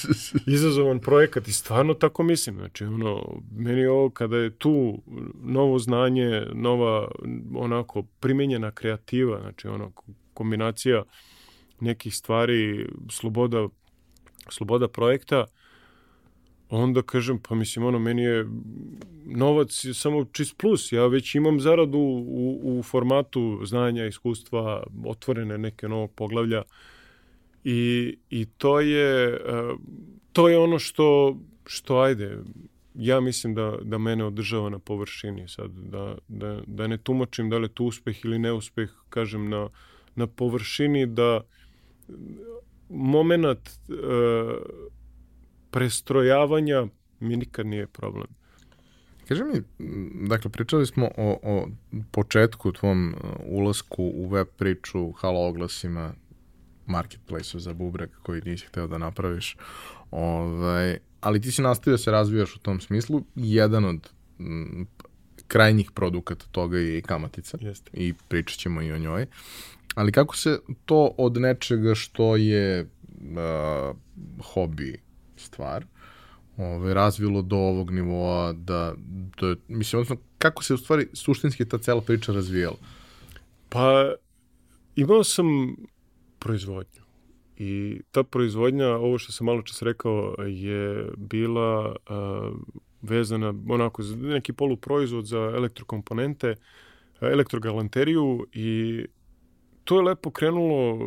[0.56, 5.02] izazovan projekat i stvarno tako mislim znači ono meni ovo kada je tu
[5.44, 7.08] novo znanje nova
[7.56, 9.92] onako primenjena kreativa znači ono
[10.34, 11.04] kombinacija
[11.80, 13.68] nekih stvari sloboda
[14.54, 15.46] sloboda projekta
[16.70, 18.46] onda kažem, pa mislim, ono, meni je
[19.26, 20.92] novac je samo čist plus.
[20.92, 26.64] Ja već imam zaradu u, u formatu znanja, iskustva, otvorene neke novog poglavlja
[27.64, 29.40] i, i to je e,
[30.34, 32.38] to je ono što, što ajde,
[32.96, 37.58] ja mislim da, da mene održava na površini sad, da, da, da ne tumačim da
[37.58, 39.70] li je to uspeh ili neuspeh, kažem, na,
[40.16, 41.42] na površini, da
[42.90, 43.96] moment uh,
[45.72, 46.88] prestrojavanja
[47.20, 48.28] mi nikad nije problem.
[49.28, 49.62] Kaži mi,
[50.28, 51.68] dakle, pričali smo o, o
[52.12, 56.14] početku tvom uh, ulasku u web priču, halo oglasima,
[56.86, 59.58] marketplace-u za bubrek koji nisi hteo da napraviš.
[60.12, 63.24] Ovaj, ali ti si nastavio da se razvijaš u tom smislu.
[63.36, 64.10] Jedan od
[64.40, 64.88] m,
[65.48, 67.58] krajnjih produkata toga je i kamatica.
[67.62, 67.92] Jeste.
[67.94, 69.26] I pričat ćemo i o njoj.
[70.00, 73.96] Ali kako se to od nečega što je uh,
[74.54, 75.02] hobi
[75.36, 75.86] stvar
[76.58, 78.94] ovaj, razvilo do ovog nivoa da,
[79.42, 82.78] da mislim, odnosno, kako se u stvari suštinski ta cela priča razvijala?
[83.70, 84.14] Pa,
[84.96, 85.76] imao sam
[86.40, 87.02] proizvodnju.
[87.58, 92.58] I ta proizvodnja, ovo što sam malo čas rekao, je bila uh,
[93.02, 96.56] vezana onako za neki poluproizvod za elektrokomponente,
[97.22, 99.06] elektrogalanteriju i
[99.90, 101.00] to je lepo krenulo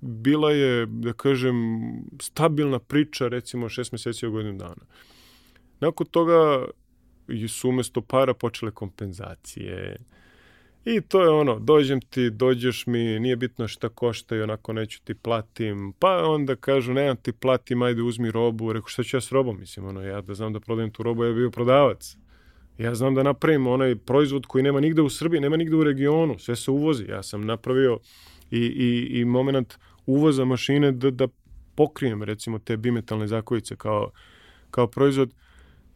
[0.00, 1.56] bila je, da kažem,
[2.22, 4.84] stabilna priča, recimo, šest meseci u godinu dana.
[5.80, 6.64] Nakon toga
[7.48, 9.96] su umesto para počele kompenzacije.
[10.84, 15.02] I to je ono, dođem ti, dođeš mi, nije bitno šta košta i onako neću
[15.04, 15.92] ti platim.
[15.98, 18.72] Pa onda kažu, nemam ti platim, ajde uzmi robu.
[18.72, 19.58] Reku, šta ću ja s robom?
[19.58, 22.16] Mislim, ono, ja da znam da prodajem tu robu, ja bio prodavac.
[22.80, 26.38] Ja znam da napravim onaj proizvod koji nema nigde u Srbiji, nema nigde u regionu,
[26.38, 27.04] sve se uvozi.
[27.04, 27.98] Ja sam napravio
[28.50, 29.74] i, i, i moment
[30.06, 31.28] uvoza mašine da, da
[31.74, 34.10] pokrijem recimo te bimetalne zakojice kao,
[34.70, 35.34] kao proizvod,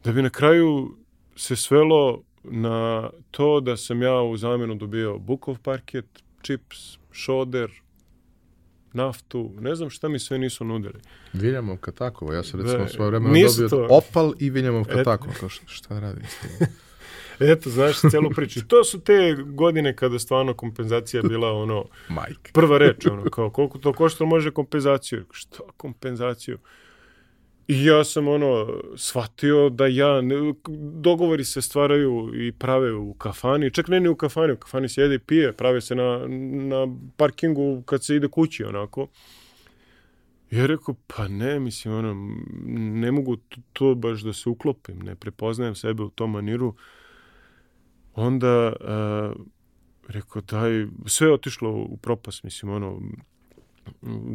[0.03, 0.97] da bi na kraju
[1.35, 6.05] se svelo na to da sam ja u zamenu dobio bukov parket,
[6.41, 7.71] čips, šoder,
[8.95, 10.99] naftu, ne znam šta mi sve nisu nudili.
[11.33, 13.87] Viljamovka Takova, ja sam recimo svoje vremena dobio to...
[13.89, 16.21] Opal i Viljamovka Takova, kao šta, šta radi?
[17.39, 18.67] Eto, znaš, celu priču.
[18.67, 21.85] To su te godine kada stvarno kompenzacija bila ono...
[22.09, 22.51] Majke.
[22.53, 25.25] Prva reč, ono, kao koliko to košta može kompenzaciju?
[25.31, 26.57] Što kompenzaciju?
[27.67, 30.53] I ja sam ono shvatio da ja ne,
[30.93, 35.01] dogovori se stvaraju i prave u kafani, čak ne ni u kafani, u kafani se
[35.01, 36.27] jede i pije, prave se na,
[36.67, 36.87] na
[37.17, 39.07] parkingu kad se ide kući onako.
[40.51, 42.37] Ja rekao, pa ne, mislim, ono,
[42.99, 43.37] ne mogu
[43.73, 46.75] to baš da se uklopim, ne prepoznajem sebe u tom maniru
[48.15, 49.45] onda uh,
[50.07, 53.01] rekao, daj, sve je otišlo u propast, mislim, ono,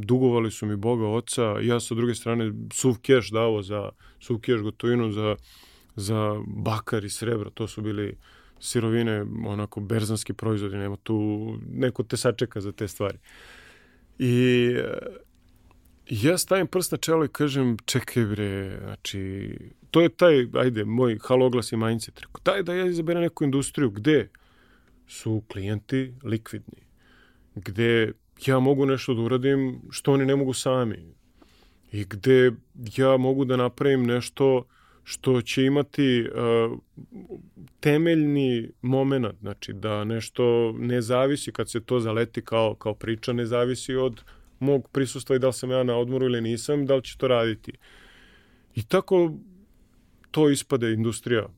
[0.02, 3.90] dugovali su mi Boga oca, ja sa druge strane suv keš davo za,
[4.20, 5.36] suv keš gotovinu za,
[5.96, 8.16] za bakar i srebro, to su bili
[8.60, 13.18] sirovine, onako, berzanski proizvodi, nema tu, neko te sačeka za te stvari.
[14.18, 14.74] I
[16.10, 19.54] ja stavim prst na čelo i kažem, čekaj bre, znači,
[19.90, 22.20] to je taj, ajde, moj haloglas i mindset.
[22.20, 24.28] Rekao, daj da ja izaberem neku industriju gde
[25.06, 26.82] su klijenti likvidni,
[27.54, 28.12] gde
[28.46, 31.14] ja mogu nešto da uradim što oni ne mogu sami
[31.92, 32.52] i gde
[32.96, 34.64] ja mogu da napravim nešto
[35.04, 36.78] što će imati uh,
[37.80, 43.46] temeljni moment, znači da nešto ne zavisi kad se to zaleti kao, kao priča, ne
[43.46, 44.22] zavisi od
[44.58, 47.28] mog prisustva i da li sam ja na odmoru ili nisam, da li će to
[47.28, 47.72] raditi.
[48.74, 49.32] I tako
[50.30, 51.48] to ispade industrija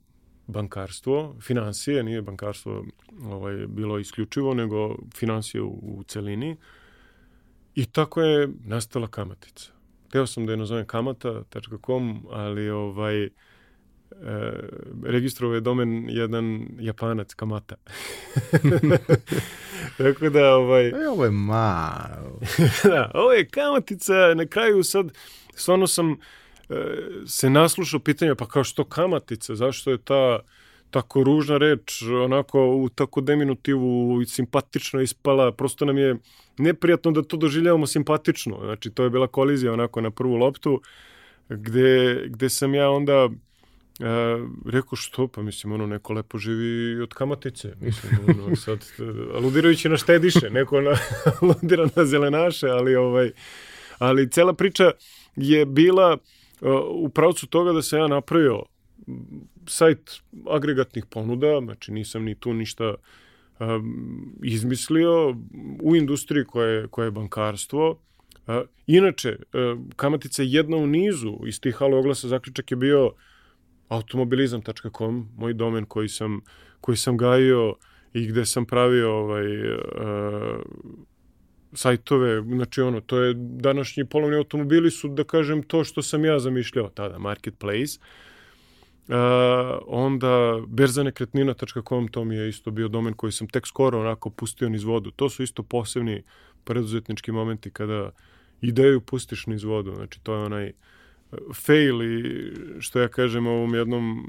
[0.46, 2.84] bankarstvo, financije, nije bankarstvo
[3.24, 6.56] ovaj, bilo isključivo, nego financije u, u celini.
[7.74, 9.70] I tako je nastala kamatica.
[10.10, 13.30] Teo sam da je nazovem kamata.com, ali ovaj, e,
[15.04, 17.76] registrovao je domen jedan japanac, kamata.
[19.98, 20.88] Tako da, ovaj...
[20.88, 22.40] E, ovo je mal.
[22.92, 25.12] da, ovo je kamatica, na kraju sad,
[25.54, 26.16] stvarno sam
[27.26, 30.38] se naslušao pitanja, pa kao što kamatica, zašto je ta
[30.90, 36.16] tako ružna reč, onako u tako deminutivu i simpatično ispala, prosto nam je
[36.58, 38.58] neprijatno da to doživljavamo simpatično.
[38.64, 40.80] Znači, to je bila kolizija onako na prvu loptu,
[41.48, 43.28] gde, gde sam ja onda
[44.00, 48.86] Uh, rekao što, pa mislim, ono, neko lepo živi od kamatice, mislim, ono, sad,
[49.34, 50.96] aludirajući na štediše, neko na,
[51.40, 53.30] aludira na zelenaše, ali, ovaj,
[53.98, 54.90] ali cela priča
[55.36, 56.18] je bila
[56.90, 58.62] u pravcu toga da se ja napravio
[59.66, 60.10] sajt
[60.50, 62.94] agregatnih ponuda, znači nisam ni tu ništa
[63.60, 65.36] um, izmislio
[65.82, 67.90] u industriji koja je, koja je bankarstvo.
[67.90, 68.54] Uh,
[68.86, 73.12] inače, uh, kamatica je jedna u nizu iz tih halo oglasa zaključak je bio
[73.88, 76.40] automobilizam.com, moj domen koji sam,
[76.80, 77.74] koji sam gajio
[78.12, 79.80] i gde sam pravio ovaj, uh,
[81.72, 86.38] sajtove, znači ono, to je današnji polovni automobili su, da kažem, to što sam ja
[86.38, 87.98] zamišljao tada, marketplace.
[89.08, 89.14] Uh,
[89.86, 94.84] onda berzanekretnina.com, to mi je isto bio domen koji sam tek skoro onako pustio niz
[94.84, 95.10] vodu.
[95.10, 96.22] To su isto posebni
[96.64, 98.10] preduzetnički momenti kada
[98.60, 99.94] ideju pustiš niz vodu.
[99.94, 100.72] Znači, to je onaj
[101.54, 104.26] fail i što ja kažem ovom jednom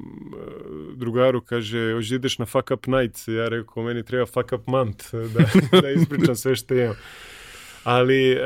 [0.95, 3.27] drugaru, kaže, hoće ideš na fuck up night.
[3.27, 6.95] Ja rekao, meni treba fuck up month da, da ispričam sve što imam.
[7.83, 8.39] Ali e,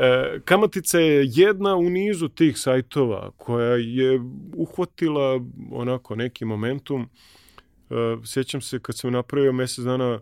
[0.44, 4.20] Kamatica je jedna u nizu tih sajtova koja je
[4.56, 7.02] uhvatila onako neki momentum.
[7.02, 10.20] E, sjećam se kad sam napravio mesec dana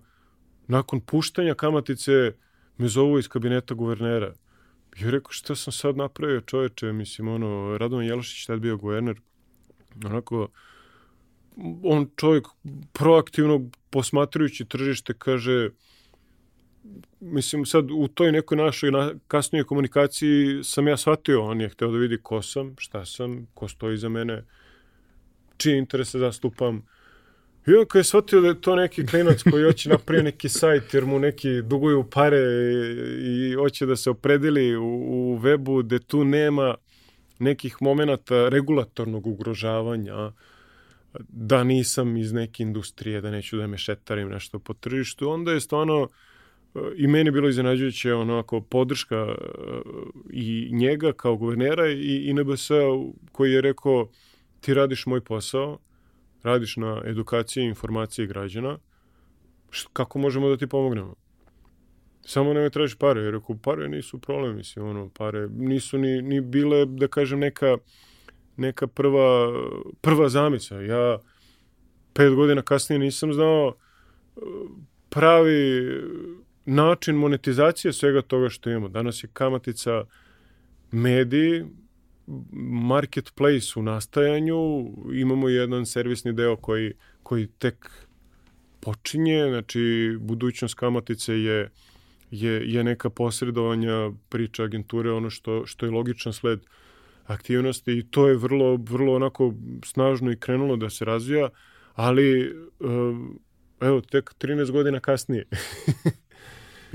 [0.68, 2.32] nakon puštanja Kamatice
[2.78, 4.32] me zovu iz kabineta guvernera.
[4.96, 9.20] I rekao, šta sam sad napravio čoveče, mislim, ono, Radovan Jelošić tad bio guverner,
[10.04, 10.48] onako,
[11.82, 12.46] on čovjek
[12.92, 15.70] proaktivno posmatrujući tržište kaže,
[17.20, 21.90] mislim sad u toj nekoj našoj na, kasnijoj komunikaciji sam ja shvatio, on je hteo
[21.90, 24.44] da vidi ko sam, šta sam, ko stoji za mene,
[25.56, 26.86] čije interese zastupam.
[27.66, 30.94] I on kad je shvatio da je to neki klinac koji hoće napraviti neki sajt
[30.94, 35.98] jer mu neki duguju pare i, i hoće da se opredeli u, u webu gde
[35.98, 36.74] tu nema
[37.38, 40.32] nekih momenata regulatornog ugrožavanja,
[41.28, 45.60] da nisam iz neke industrije, da neću da me šetarim nešto po tržištu, onda je
[45.60, 46.08] stvarno
[46.96, 49.34] i meni bilo iznenađujuće onako podrška e,
[50.30, 52.70] i njega kao guvernera i, i NBS
[53.32, 54.08] koji je rekao
[54.60, 55.78] ti radiš moj posao,
[56.42, 58.78] radiš na edukaciji i informaciji građana,
[59.92, 61.14] kako možemo da ti pomognemo?
[62.20, 63.20] Samo ne me tražiš pare.
[63.20, 67.76] Jer rekao, pare nisu problem, mislim, ono, pare nisu ni, ni bile, da kažem, neka,
[68.56, 69.52] neka prva,
[70.00, 70.80] prva zamisa.
[70.80, 71.18] Ja
[72.16, 73.74] pet godina kasnije nisam znao
[74.36, 74.40] e,
[75.08, 75.90] pravi
[76.66, 78.88] način monetizacije svega toga što imamo.
[78.88, 80.04] Danas je kamatica
[80.90, 81.64] mediji,
[82.62, 86.92] marketplace u nastajanju, imamo jedan servisni deo koji,
[87.22, 87.90] koji tek
[88.80, 91.70] počinje, znači budućnost kamatice je,
[92.30, 96.60] je, je neka posredovanja priča agenture, ono što, što je logičan sled
[97.26, 99.54] aktivnosti i to je vrlo, vrlo onako
[99.84, 101.48] snažno i krenulo da se razvija,
[101.94, 102.52] ali eh,
[103.80, 105.44] evo, tek 13 godina kasnije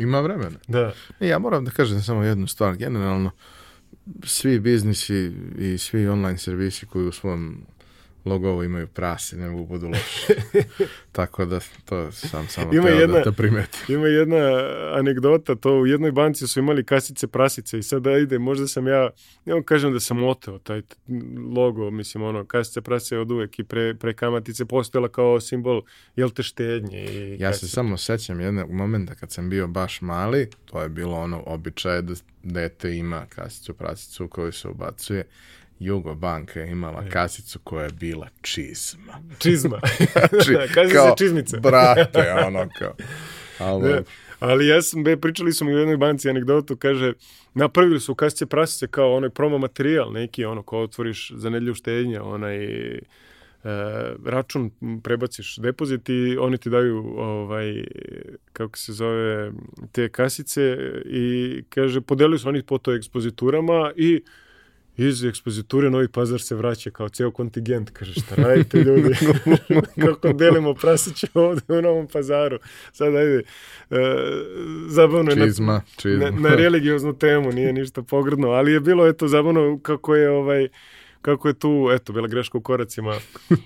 [0.01, 0.59] Ima vremena.
[0.67, 0.93] Da.
[1.19, 2.75] I ja moram da kažem samo jednu stvar.
[2.75, 3.31] Generalno,
[4.23, 7.65] svi biznisi i svi online servisi koji u svom
[8.25, 10.33] logovu imaju prase, ne mogu budu loši.
[11.11, 13.93] Tako da to sam samo ima jedna, da te primeti.
[13.93, 14.37] Ima jedna
[14.93, 19.09] anegdota, to u jednoj banci su imali kasice prasice i sada ide, možda sam ja,
[19.45, 20.81] ja kažem da sam oteo taj
[21.55, 25.81] logo, mislim ono, kasice prasice od uvek i pre, pre kamatice postojala kao simbol,
[26.15, 27.05] jel te štednje.
[27.05, 27.67] I ja kasice.
[27.67, 32.01] se samo sećam jednog momenta kad sam bio baš mali, to je bilo ono običaje
[32.01, 32.13] da
[32.43, 35.25] dete ima kasicu prasicu koju se ubacuje
[35.81, 39.13] Jugo banka je imala kasicu koja je bila čizma.
[39.39, 39.79] Čizma.
[40.29, 41.59] znači, da, Kasica kao, čizmice.
[41.63, 42.93] brate, ono kao.
[43.59, 44.01] Ali, ne,
[44.39, 47.13] ali ja sam, be, pričali smo u jednoj banci anegdotu, kaže,
[47.53, 52.23] napravili su kasice prasice kao onaj promo materijal neki, ono, ko otvoriš za nedlju štednja,
[52.23, 52.67] onaj
[54.25, 54.71] račun
[55.03, 57.83] prebaciš depozit i oni ti daju ovaj
[58.53, 59.51] kako se zove
[59.91, 64.23] te kasice i kaže podelili su oni po to ekspoziturama i
[64.97, 67.89] iz ekspoziture Novi Pazar se vraća kao ceo kontingent.
[67.89, 69.15] Kaže, šta radite ljudi?
[70.05, 72.59] Kako delimo prasiće ovde u Novom Pazaru?
[72.91, 73.43] Sad ajde,
[73.89, 73.97] uh,
[74.87, 76.29] zabavno je čizma, na, čizma.
[76.29, 80.67] na, na religioznu temu, nije ništa pogrdno, ali je bilo eto zabavno kako je ovaj
[81.21, 83.15] kako je tu, eto, bila greška u koracima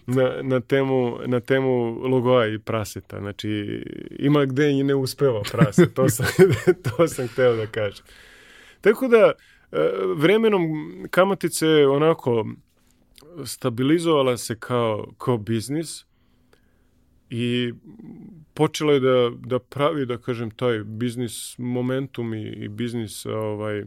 [0.07, 3.19] na, na, temu, na temu logoa i praseta.
[3.19, 3.83] Znači,
[4.19, 6.25] ima gde i ne uspeva praset, to sam,
[6.97, 8.05] to sam hteo da kažem.
[8.81, 9.54] Tako da, E,
[10.15, 10.61] vremenom
[11.11, 12.45] kamatice onako
[13.45, 16.05] stabilizovala se kao, kao biznis
[17.29, 17.73] i
[18.53, 23.83] počela je da, da pravi, da kažem, taj biznis momentum i, i biznis ovaj,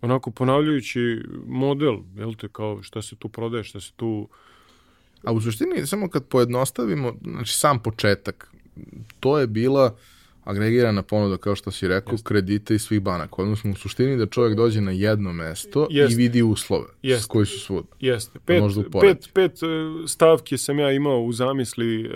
[0.00, 4.28] onako ponavljajući model, jel te, kao šta se tu prodaje, šta se tu...
[5.24, 8.52] A u suštini, samo kad pojednostavimo, znači sam početak,
[9.20, 9.96] to je bila
[10.44, 12.28] agregirana ponuda, kao što si rekao, Jeste.
[12.28, 13.42] kredite iz svih banaka.
[13.42, 16.12] Odnosno, u suštini da čovjek dođe na jedno mesto Jeste.
[16.12, 17.28] i vidi uslove Jeste.
[17.28, 17.88] koji su svuda.
[18.00, 18.38] Jeste.
[18.46, 18.62] Pet,
[19.00, 19.66] pet, pet e,
[20.08, 22.10] stavke sam ja imao u zamisli, e,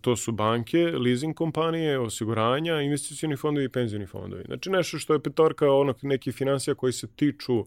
[0.00, 4.42] to su banke, leasing kompanije, osiguranja, investicioni fondovi i penzioni fondovi.
[4.46, 7.64] Znači, nešto što je petorka onog neki financija koji se tiču,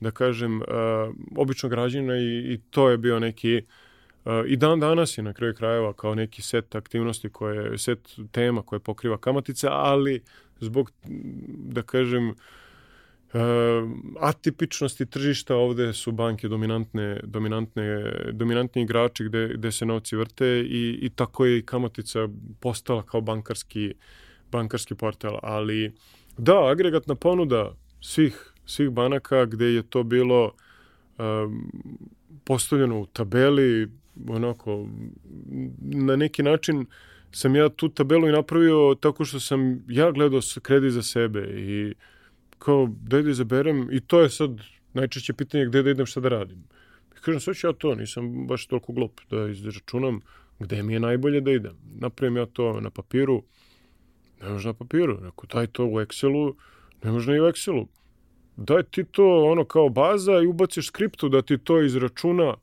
[0.00, 0.64] da kažem, e,
[1.36, 3.62] običnog građana i, i to je bio neki
[4.46, 8.80] I dan danas je na kraju krajeva kao neki set aktivnosti koje, set tema koje
[8.80, 10.22] pokriva kamatica, ali
[10.60, 10.90] zbog,
[11.48, 12.34] da kažem,
[14.20, 20.98] atipičnosti tržišta ovde su banke dominantne, dominantne, dominantni igrači gde, gde se novci vrte i,
[21.02, 22.28] i tako je i kamatica
[22.60, 23.94] postala kao bankarski,
[24.52, 25.92] bankarski portal, ali
[26.38, 30.52] da, agregatna ponuda svih, svih banaka gde je to bilo
[31.18, 31.72] um,
[32.44, 33.88] postavljeno u tabeli,
[34.28, 34.88] onako,
[35.80, 36.86] na neki način
[37.32, 41.94] sam ja tu tabelu i napravio tako što sam ja gledao kredit za sebe i
[42.58, 44.50] kao da da izaberem i to je sad
[44.92, 46.64] najčešće pitanje gde da idem šta da radim.
[47.16, 50.20] I kažem, sve ću ja to, nisam baš toliko glup da izračunam
[50.58, 51.76] gde mi je najbolje da idem.
[51.98, 53.42] Napravim ja to na papiru,
[54.42, 56.54] ne može na papiru, neko daj to u Excelu,
[57.04, 57.86] ne može i u Excelu.
[58.56, 62.54] Daj ti to ono kao baza i ubaciš skriptu da ti to izračuna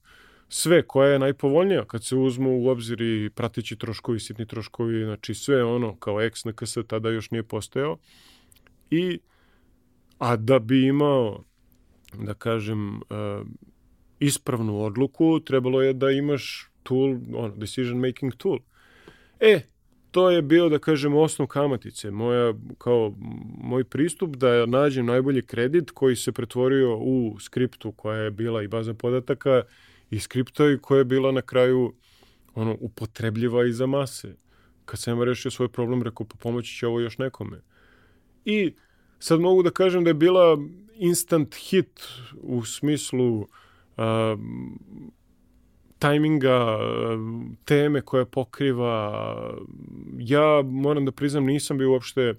[0.50, 5.34] sve koja je najpovoljnija kad se uzmu u obzir i pratići troškovi, sitni troškovi, znači
[5.34, 7.98] sve ono kao X na KS tada još nije postojao.
[8.92, 9.20] I,
[10.18, 11.44] a da bi imao,
[12.14, 13.02] da kažem, uh,
[14.20, 18.60] ispravnu odluku, trebalo je da imaš tool, ono, decision making tool.
[19.40, 19.62] E,
[20.12, 22.12] to je bio, da kažem, osnov kamatice.
[22.12, 23.14] Moja, kao,
[23.62, 28.68] moj pristup da nađem najbolji kredit koji se pretvorio u skriptu koja je bila i
[28.68, 29.64] baza podataka
[30.10, 31.94] i skripta i koja je bila na kraju
[32.56, 34.36] ono, upotrebljiva i za mase.
[34.86, 37.62] Kad sam rešio svoj problem, rekao, pa pomoći će ovo još nekome.
[38.46, 38.74] I
[39.20, 40.58] sad mogu da kažem da je bila
[40.96, 42.08] instant hit
[42.42, 43.48] u smislu uh,
[46.00, 46.80] tajminga,
[47.66, 49.26] teme koje pokriva.
[50.18, 52.34] Ja moram da priznam, nisam bio uopšte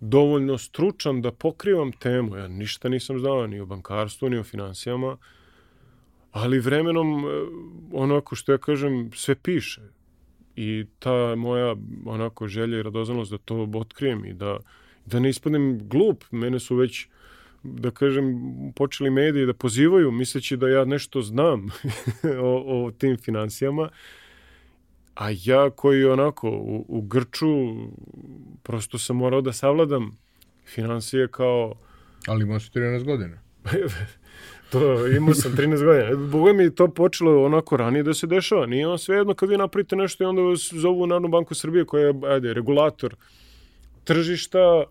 [0.00, 2.36] dovoljno stručan da pokrivam temu.
[2.36, 5.16] Ja ništa nisam znao ni o bankarstvu, ni o financijama
[6.36, 7.28] ali vremenom e,
[7.92, 9.80] onako što ja kažem sve piše.
[10.56, 14.58] I ta moja onako želja i radoznalost da to otkrijem i da,
[15.06, 17.08] da ne ispadnem glup, mene su već
[17.62, 18.36] da kažem,
[18.76, 21.66] počeli mediji da pozivaju misleći da ja nešto znam
[22.40, 23.88] o, o tim financijama,
[25.14, 27.46] a ja koji onako u, u Grču
[28.62, 30.18] prosto sam morao da savladam
[30.64, 31.74] financije kao...
[32.26, 33.38] Ali imaš 14 godina.
[34.70, 36.26] To, imao sam 13 godina.
[36.26, 38.66] Boga mi to počelo onako ranije da se dešava.
[38.66, 42.06] Nije on svejedno kad vi napravite nešto i onda vas zovu Narodnu banku Srbije koja
[42.06, 43.14] je, ajde, regulator
[44.04, 44.84] tržišta,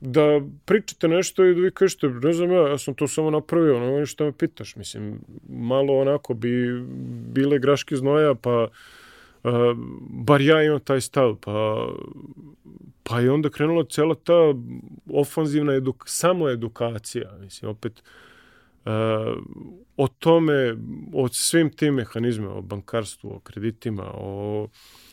[0.00, 3.76] da pričate nešto i da vi kažete, ne znam ja, ja sam to samo napravio,
[3.76, 6.84] ono što me pitaš, mislim, malo onako bi
[7.32, 8.68] bile graške znoja, pa
[9.42, 9.50] uh,
[10.10, 11.86] bar ja imam taj stav, pa
[13.02, 14.54] pa je onda krenula cela ta
[15.12, 18.04] ofanzivna eduk, samo edukacija, mislim, opet uh,
[19.96, 20.76] o tome,
[21.12, 24.68] o svim tim mehanizmima, o bankarstvu, o kreditima, o,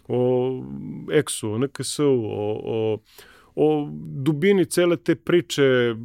[0.08, 0.64] o
[1.12, 3.00] EXU, o NKS-u, o, o,
[3.56, 5.96] o dubini cele te priče,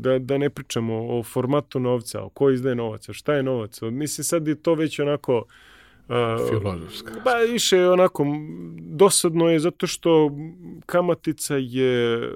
[0.00, 3.80] da, da ne pričamo o formatu novca, o ko izdaje novac, šta je novac.
[3.82, 5.44] Mislim, sad je to već onako...
[6.08, 7.12] Uh, Filozofska.
[7.24, 8.26] Ba, više onako,
[8.80, 10.30] dosadno je zato što
[10.86, 12.30] kamatica je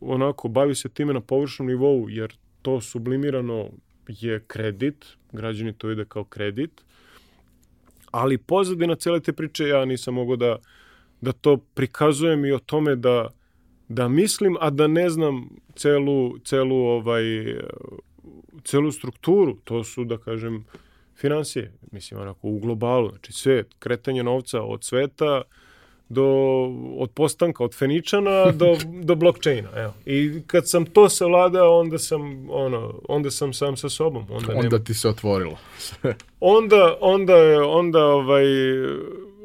[0.00, 3.70] onako, bavi se time na površnom nivou, jer to sublimirano
[4.08, 6.84] je kredit, građani to ide kao kredit,
[8.16, 10.56] Ali pozadina cele te priče ja nisam mogao da,
[11.20, 13.28] da to prikazujem i o tome da,
[13.88, 17.24] da mislim, a da ne znam celu, celu, ovaj,
[18.64, 19.56] celu strukturu.
[19.64, 20.64] To su, da kažem,
[21.16, 25.42] financije, mislim, onako, u globalu, znači svet, kretanje novca od sveta,
[26.08, 26.24] do,
[26.98, 29.68] od postanka, od Feničana do, do blockchaina.
[29.74, 29.94] Evo.
[30.06, 34.26] I kad sam to savladao, onda sam, ono, onda sam sam sa sobom.
[34.30, 34.84] Onda, onda nema...
[34.84, 35.58] ti se otvorilo.
[36.40, 37.34] onda, onda,
[37.66, 38.44] onda, ovaj,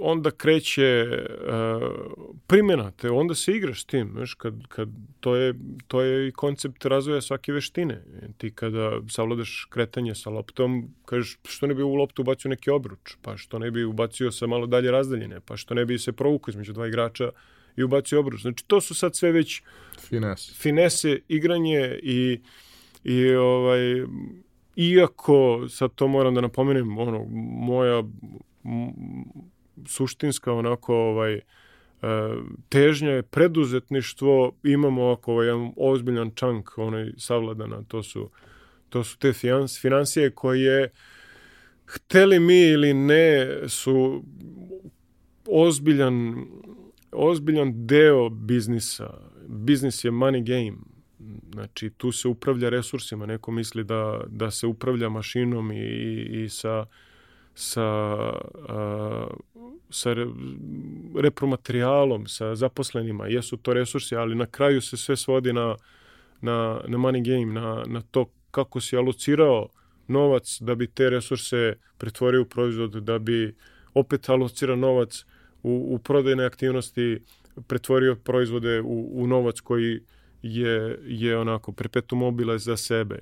[0.01, 4.89] onda kreće uh, primjena te, onda se igraš s tim, znaš, kad, kad
[5.19, 5.53] to, je,
[5.87, 8.03] to je i koncept razvoja svake veštine.
[8.37, 13.15] Ti kada savladaš kretanje sa loptom, kažeš što ne bi u loptu ubacio neki obruč,
[13.21, 16.51] pa što ne bi ubacio sa malo dalje razdaljene, pa što ne bi se provukao
[16.51, 17.29] između dva igrača
[17.77, 18.41] i ubacio obruč.
[18.41, 19.61] Znači, to su sad sve već
[19.99, 22.39] finese, finese igranje i,
[23.03, 24.05] i ovaj,
[24.75, 27.25] iako, sad to moram da napomenem, ono,
[27.65, 28.03] moja
[29.85, 31.41] suštinska onako ovaj e,
[32.69, 38.29] težnja je preduzetništvo, imamo ovako ovaj jedan ozbiljan čank onaj savladana, to su
[38.89, 39.33] to su te
[39.81, 40.89] financije koje
[41.85, 44.23] hteli mi ili ne su
[45.47, 46.45] ozbiljan
[47.11, 49.13] ozbiljan deo biznisa.
[49.47, 50.77] Biznis je money game.
[51.53, 53.25] Znači, tu se upravlja resursima.
[53.25, 55.75] Neko misli da, da se upravlja mašinom i,
[56.43, 56.85] i sa
[57.55, 58.31] sa,
[59.89, 60.25] sa re,
[61.15, 65.75] repromaterijalom, sa zaposlenima, jesu to resursi, ali na kraju se sve svodi na,
[66.41, 69.67] na, na money game, na, na to kako si alocirao
[70.07, 73.55] novac da bi te resurse pretvorio u proizvod, da bi
[73.93, 75.25] opet alocirao novac
[75.63, 77.19] u, u prodajne aktivnosti,
[77.67, 79.99] pretvorio proizvode u, u novac koji
[80.41, 83.19] je, je onako perpetuum mobile za sebe.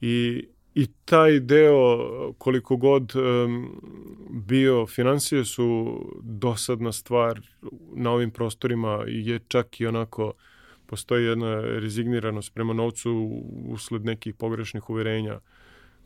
[0.00, 0.44] I
[0.76, 1.98] I taj deo,
[2.38, 3.80] koliko god um,
[4.30, 7.40] bio, financije su dosadna stvar
[7.94, 10.32] na ovim prostorima je čak i onako
[10.86, 15.40] postoji jedna rezigniranost prema novcu usled nekih pogrešnih uverenja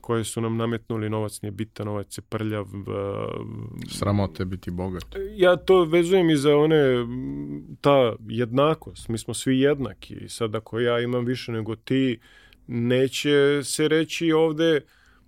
[0.01, 2.67] koje su nam nametnuli novac nije bitan, novac je prljav.
[3.89, 5.05] Sramote biti bogat.
[5.37, 7.07] Ja to vezujem i za one,
[7.81, 9.09] ta jednakost.
[9.09, 10.29] Mi smo svi jednaki.
[10.29, 12.19] Sad ako ja imam više nego ti,
[12.67, 14.81] neće se reći ovde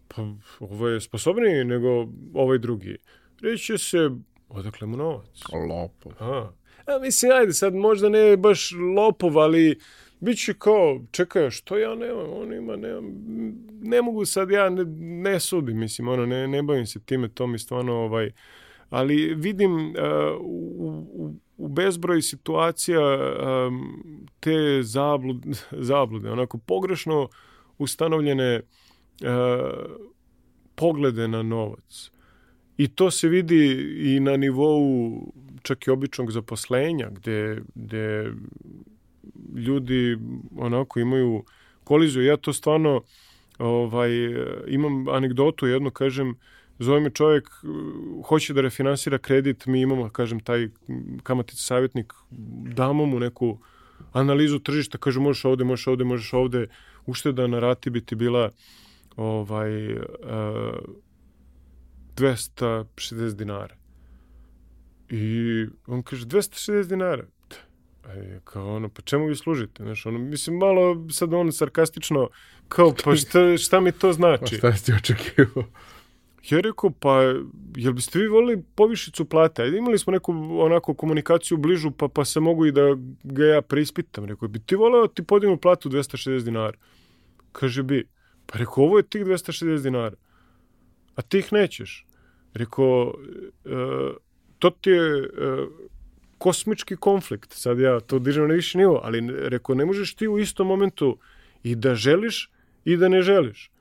[0.09, 0.23] pa
[0.61, 2.97] ovo je sposobniji nego ovaj drugi.
[3.41, 4.11] Reći će se
[4.49, 5.43] odakle mu novac.
[5.69, 6.13] Lopov.
[6.21, 6.51] A,
[6.87, 9.79] a mislim, ajde, sad možda ne baš lopov, ali
[10.21, 13.05] bit će kao, čekaj, što ja nemam, on ima, nemam,
[13.83, 14.85] ne mogu sad, ja ne,
[15.23, 18.33] ne sudim, mislim, ono, ne, ne bavim se time, to mi stvarno, ovaj,
[18.93, 19.93] ali vidim uh,
[20.41, 24.03] u, u, u bezbroj situacija um,
[24.41, 25.49] te zablude,
[25.91, 27.29] zablude, onako pogrešno
[27.79, 29.29] ustanovljene uh,
[30.75, 32.11] poglede na novac.
[32.77, 34.83] I to se vidi i na nivou
[35.63, 38.33] čak i običnog zaposlenja, gde, gde
[39.57, 40.19] ljudi
[40.57, 41.45] onako imaju
[41.85, 42.25] koliziju.
[42.25, 43.03] Ja to stvarno
[43.59, 44.11] ovaj,
[44.67, 46.37] imam anegdotu jednu, kažem, uh,
[46.83, 50.69] zove me čovjek, uh, hoće da refinansira kredit, mi imamo, kažem, taj
[51.23, 52.13] kamatici savjetnik,
[52.75, 53.59] damo mu neku
[54.13, 56.67] analizu tržišta, kaže možeš ovde, možeš ovde, možeš ovde,
[57.07, 58.51] ušteda na rati bi ti bila
[59.17, 60.01] ovaj, uh,
[62.17, 63.75] 260 dinara.
[65.09, 67.27] I on kaže, 260 dinara?
[68.09, 69.83] E, kao ono, pa čemu vi služite?
[69.83, 72.29] Znaš, ono, mislim, malo sad on sarkastično,
[72.69, 74.59] kao, pa šta, šta mi to znači?
[74.61, 75.65] Pa šta si ti očekivao?
[76.51, 77.23] Ja rekao, pa,
[77.77, 79.63] jel biste vi volili povišicu plate?
[79.63, 82.83] Ajde, imali smo neku onako komunikaciju bližu, pa, pa se mogu i da
[83.25, 84.25] ga ja preispitam.
[84.25, 86.79] Rekao, bi ti voleo da ti podignu platu 260 dinara?
[87.53, 88.09] Kaže, bi.
[88.47, 90.17] Pa rekao, ovo je tih 260 dinara.
[91.15, 92.07] A ti ih nećeš.
[92.55, 93.15] Rekao,
[93.65, 93.71] e,
[94.59, 95.29] to ti je e,
[96.39, 97.53] kosmički konflikt.
[97.53, 101.19] Sad ja to dižem na viši nivo, ali rekao, ne možeš ti u istom momentu
[101.63, 102.51] i da želiš
[102.85, 103.72] i da ne želiš.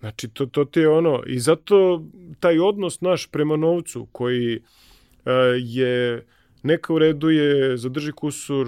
[0.00, 2.02] Znači, to, to ti je ono, i zato
[2.40, 6.24] taj odnos naš prema novcu koji uh, je
[6.62, 8.66] neka u redu je, zadrži kusur,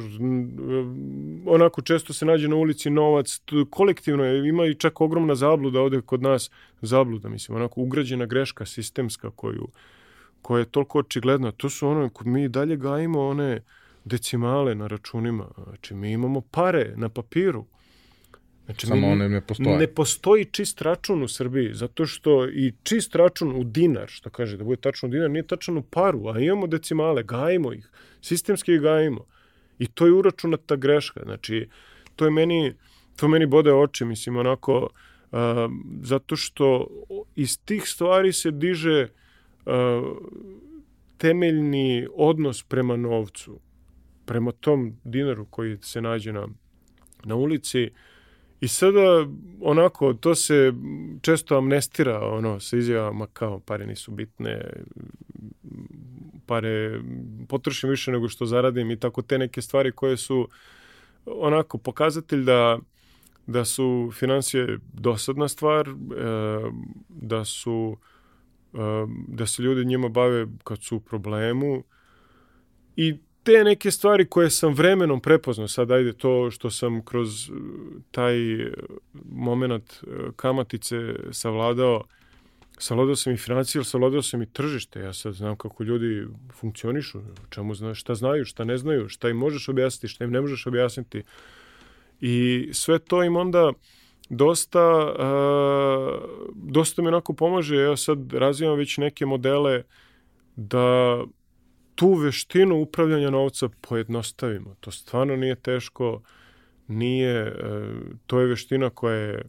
[1.47, 6.01] onako često se nađe na ulici novac, kolektivno je, ima i čak ogromna zabluda ovde
[6.01, 6.51] kod nas,
[6.83, 9.69] zabluda, mislim, onako ugrađena greška sistemska koju,
[10.43, 11.53] koja je toliko očigledna.
[11.53, 13.63] To su ono, mi dalje gajimo one
[14.05, 17.65] decimale na računima, znači mi imamo pare na papiru,
[18.71, 19.79] Znači, Samo one ne postoje.
[19.79, 24.57] Ne postoji čist račun u Srbiji, zato što i čist račun u dinar, što kaže,
[24.57, 27.91] da bude tačno u dinar, nije tačan u paru, a imamo decimale, gajimo ih,
[28.23, 29.27] sistemski ih gajimo.
[29.79, 31.21] I to je uračunata greška.
[31.25, 31.69] Znači,
[32.17, 32.75] to je meni,
[33.17, 34.89] to meni bode oči, mislim, onako,
[35.33, 35.39] uh,
[36.03, 36.87] zato što
[37.37, 39.09] iz tih stvari se diže
[39.67, 39.73] uh,
[41.19, 43.61] temeljni odnos prema novcu,
[44.27, 46.49] prema tom dinaru koji se nađe na,
[47.25, 47.91] na ulici,
[48.61, 49.27] I sada,
[49.61, 50.73] onako, to se
[51.23, 54.71] često amnestira, ono, sa izjavama kao pare nisu bitne,
[56.47, 57.01] pare
[57.49, 60.49] potrošim više nego što zaradim i tako te neke stvari koje su
[61.27, 62.79] onako pokazatelj da
[63.47, 65.93] da su financije dosadna stvar, e,
[67.09, 67.97] da su
[68.75, 68.79] e,
[69.29, 71.85] da se ljudi njima bave kad su u problemu
[72.97, 77.51] i te neke stvari koje sam vremenom prepoznao, sad ajde to što sam kroz
[78.11, 78.37] taj
[79.25, 80.97] moment e, kamatice
[81.31, 82.05] savladao,
[82.79, 87.21] savladao sam i financije, savladao sam i tržište, ja sad znam kako ljudi funkcionišu,
[87.51, 90.67] čemu zna, šta znaju, šta ne znaju, šta im možeš objasniti, šta im ne možeš
[90.67, 91.23] objasniti,
[92.21, 93.73] I sve to im onda
[94.29, 96.21] dosta, uh,
[96.55, 97.77] dosta mi onako pomaže.
[97.77, 99.83] Ja sad razvijam već neke modele
[100.57, 101.19] da
[102.01, 104.75] tu veštinu upravljanja novca pojednostavimo.
[104.81, 106.23] To stvarno nije teško,
[106.89, 109.43] nije, uh, to je veština koja je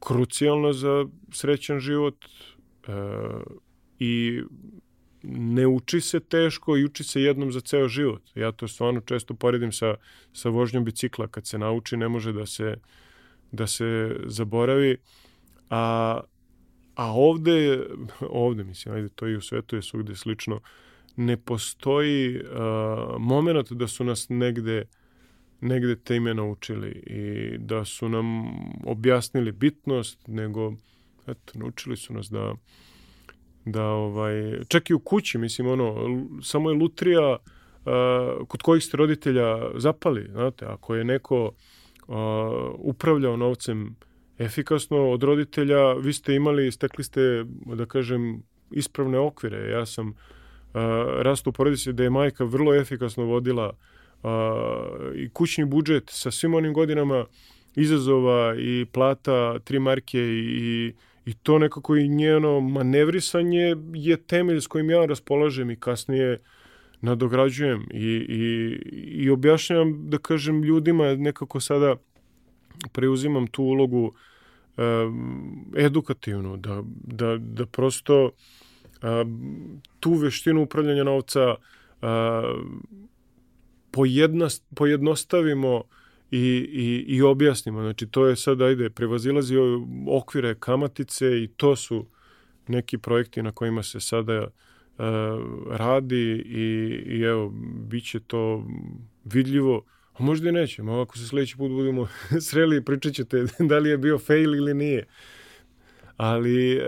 [0.00, 2.94] krucijalna za srećan život uh,
[3.98, 4.42] i
[5.22, 8.22] ne uči se teško i uči se jednom za ceo život.
[8.34, 9.94] Ja to stvarno često poredim sa,
[10.32, 11.28] sa vožnjom bicikla.
[11.28, 12.76] Kad se nauči, ne može da se,
[13.52, 14.96] da se zaboravi.
[15.70, 16.20] A,
[16.94, 17.86] a ovde,
[18.20, 20.60] ovde mislim, ajde, to i u svetu je svugde slično,
[21.16, 22.44] ne postoji uh,
[23.18, 24.84] moment da su nas negde
[25.64, 28.26] negde te ime naučili i da su nam
[28.84, 30.72] objasnili bitnost, nego
[31.26, 32.54] eto, naučili su nas da
[33.66, 35.94] da ovaj, čak i u kući, mislim, ono,
[36.42, 42.14] samo je lutrija uh, kod kojih ste roditelja zapali, znate, ako je neko uh,
[42.78, 43.96] upravljao novcem
[44.38, 47.44] efikasno od roditelja, vi ste imali, stekli ste,
[47.74, 49.70] da kažem, ispravne okvire.
[49.70, 50.14] Ja sam uh,
[51.22, 53.72] rastu u porodici da je majka vrlo efikasno vodila
[55.14, 57.26] i kućni budžet sa svim onim godinama
[57.76, 60.92] izazova i plata, tri marke i,
[61.26, 66.40] i to nekako i njeno manevrisanje je temelj s kojim ja raspolažem i kasnije
[67.00, 68.78] nadograđujem i, i,
[69.24, 71.96] i objašnjam, da kažem, ljudima nekako sada
[72.92, 74.12] preuzimam tu ulogu
[74.76, 74.82] e,
[75.76, 78.30] edukativnu, da, da, da prosto
[80.00, 81.56] tu veštinu upravljanja novca e,
[84.74, 85.82] pojednostavimo
[86.30, 87.82] i, i, i objasnimo.
[87.82, 89.56] Znači, to je sad, ajde, prevazilazi
[90.08, 92.06] okvire kamatice i to su
[92.68, 95.04] neki projekti na kojima se sada uh,
[95.70, 96.64] radi i,
[97.06, 97.52] i evo,
[97.88, 98.66] bit će to
[99.24, 102.08] vidljivo, a možda i nećemo, ako se sledeći put budemo
[102.48, 105.06] sreli pričat ćete da li je bio fail ili nije.
[106.16, 106.80] Ali,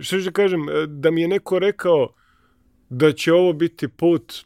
[0.00, 2.08] što ću da kažem, da mi je neko rekao
[2.88, 4.44] da će ovo biti put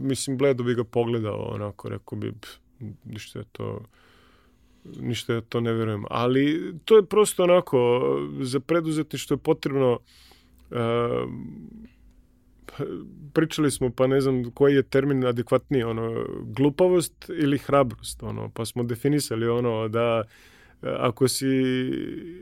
[0.00, 2.50] mislim, bledo bi ga pogledao, onako, rekao bi, pff,
[3.04, 3.82] ništa je to,
[4.84, 6.04] ništa je to ne verujem.
[6.10, 8.00] Ali to je prosto onako,
[8.40, 9.98] za preduzetništvo je potrebno,
[10.70, 10.78] uh,
[13.32, 18.64] pričali smo, pa ne znam koji je termin adekvatniji, ono, glupavost ili hrabrost, ono, pa
[18.64, 20.22] smo definisali ono da
[20.82, 21.46] ako si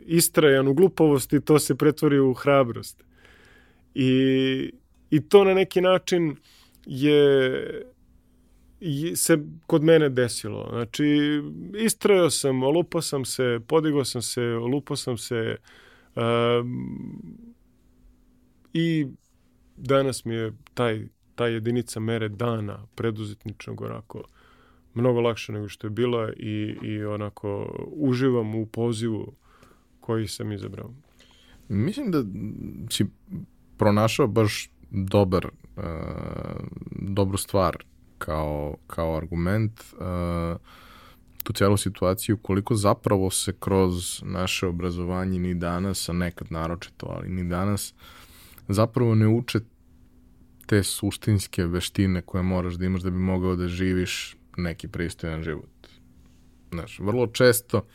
[0.07, 3.05] istrajan u glupovosti, to se pretvori u hrabrost.
[3.95, 4.73] I,
[5.11, 6.37] i to na neki način
[6.87, 7.63] je
[9.15, 10.69] se kod mene desilo.
[10.71, 11.07] Znači,
[11.79, 15.57] istrajao sam, olupao sam se, podigao sam se, olupao sam se
[16.17, 17.19] um,
[18.73, 19.07] i
[19.77, 24.25] danas mi je taj, ta jedinica mere dana preduzetničnog onako
[24.99, 29.33] mnogo lakše nego što je bila i, i onako uživam u pozivu
[30.01, 30.91] koji sam izabrao.
[31.69, 32.25] Mislim da
[32.91, 33.07] si
[33.77, 35.47] pronašao baš dobar,
[35.77, 35.83] uh,
[36.91, 37.77] dobru stvar
[38.19, 40.61] kao, kao argument uh,
[41.43, 47.29] tu celu situaciju koliko zapravo se kroz naše obrazovanje ni danas, a nekad naročito, ali
[47.29, 47.95] ni danas
[48.69, 49.61] zapravo ne uče
[50.67, 55.89] te suštinske veštine koje moraš da imaš da bi mogao da živiš neki pristojan život.
[56.71, 57.87] Znaš, vrlo često,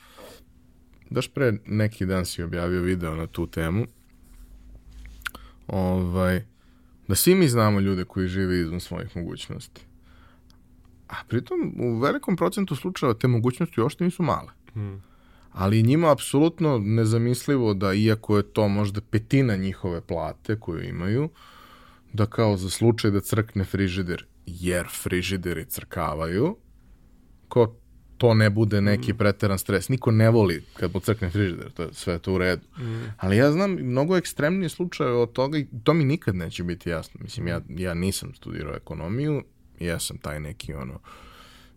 [1.09, 3.85] daš pre neki dan si objavio video na tu temu,
[5.67, 6.45] ovaj,
[7.07, 9.81] da svi mi znamo ljude koji žive izvan svojih mogućnosti.
[11.07, 14.51] A pritom u velikom procentu slučajeva te mogućnosti uopšte nisu male.
[14.73, 15.03] Hmm.
[15.51, 21.29] Ali njima apsolutno nezamislivo da iako je to možda petina njihove plate koju imaju,
[22.13, 26.57] da kao za slučaj da crkne frižider, jer frižideri crkavaju,
[27.47, 27.75] ko
[28.17, 29.89] to ne bude neki preteran stres.
[29.89, 32.61] Niko ne voli kad mu crkne frižider, to je sve to u redu.
[32.79, 33.03] Mm.
[33.17, 37.19] Ali ja znam mnogo ekstremnije slučaje od toga i to mi nikad neće biti jasno.
[37.23, 39.43] Mislim, ja, ja nisam studirao ekonomiju,
[39.79, 40.99] ja sam taj neki ono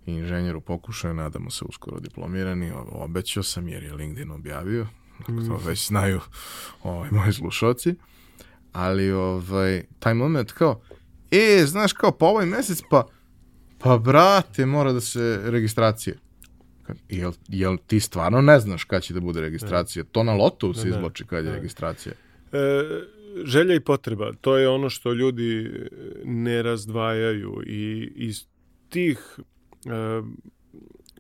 [0.07, 4.87] inženjer u pokušaju, nadamo se uskoro diplomirani, obećao sam jer je LinkedIn objavio,
[5.27, 6.21] to već znaju
[6.83, 7.95] ovaj, moji slušalci,
[8.77, 10.81] ali ovaj, taj moment kao,
[11.31, 13.07] e, znaš kao, pa ovaj mesec, pa,
[13.79, 16.19] pa brate, mora da se registracije.
[17.09, 20.05] Jel, jel ti stvarno ne znaš kad će da bude registracija?
[20.05, 20.97] To na lotu se Ne, ne.
[20.97, 21.57] izvlači kad je Ne.
[21.57, 22.13] registracija.
[22.53, 22.59] E,
[23.45, 25.71] želja i potreba, to je ono što ljudi
[26.25, 28.47] ne razdvajaju i iz
[28.89, 29.19] tih
[29.87, 30.23] e,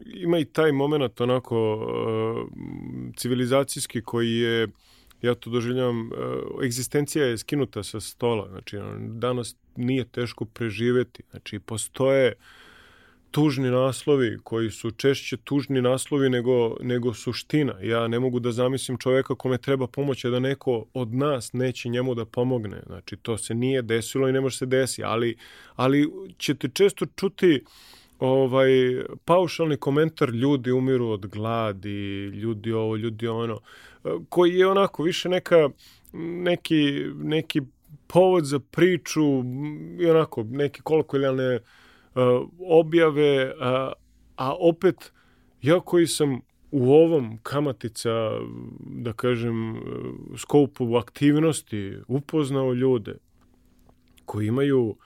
[0.06, 4.68] ima i taj moment onako e, civilizacijski koji je
[5.26, 11.58] ja to doživljavam, e, egzistencija je skinuta sa stola, znači danas nije teško preživeti, znači
[11.58, 12.34] postoje
[13.36, 17.74] tužni naslovi koji su češće tužni naslovi nego, nego suština.
[17.82, 21.88] Ja ne mogu da zamislim čoveka kome treba pomoć, a da neko od nas neće
[21.88, 22.82] njemu da pomogne.
[22.86, 25.36] Znači, to se nije desilo i ne može se desi, ali,
[25.74, 26.08] ali
[26.38, 27.64] ćete često čuti
[28.18, 28.70] ovaj
[29.24, 33.60] paušalni komentar ljudi umiru od gladi, ljudi ovo, ljudi ono,
[34.28, 35.68] koji je onako više neka
[36.12, 37.60] neki, neki
[38.06, 39.22] povod za priču
[40.00, 41.62] i onako neke kolokvijalne uh,
[42.58, 43.92] objave, a,
[44.36, 45.12] a opet
[45.62, 48.10] ja koji sam u ovom kamatica,
[48.80, 49.76] da kažem,
[50.36, 53.18] skopu aktivnosti upoznao ljude
[54.24, 54.96] koji imaju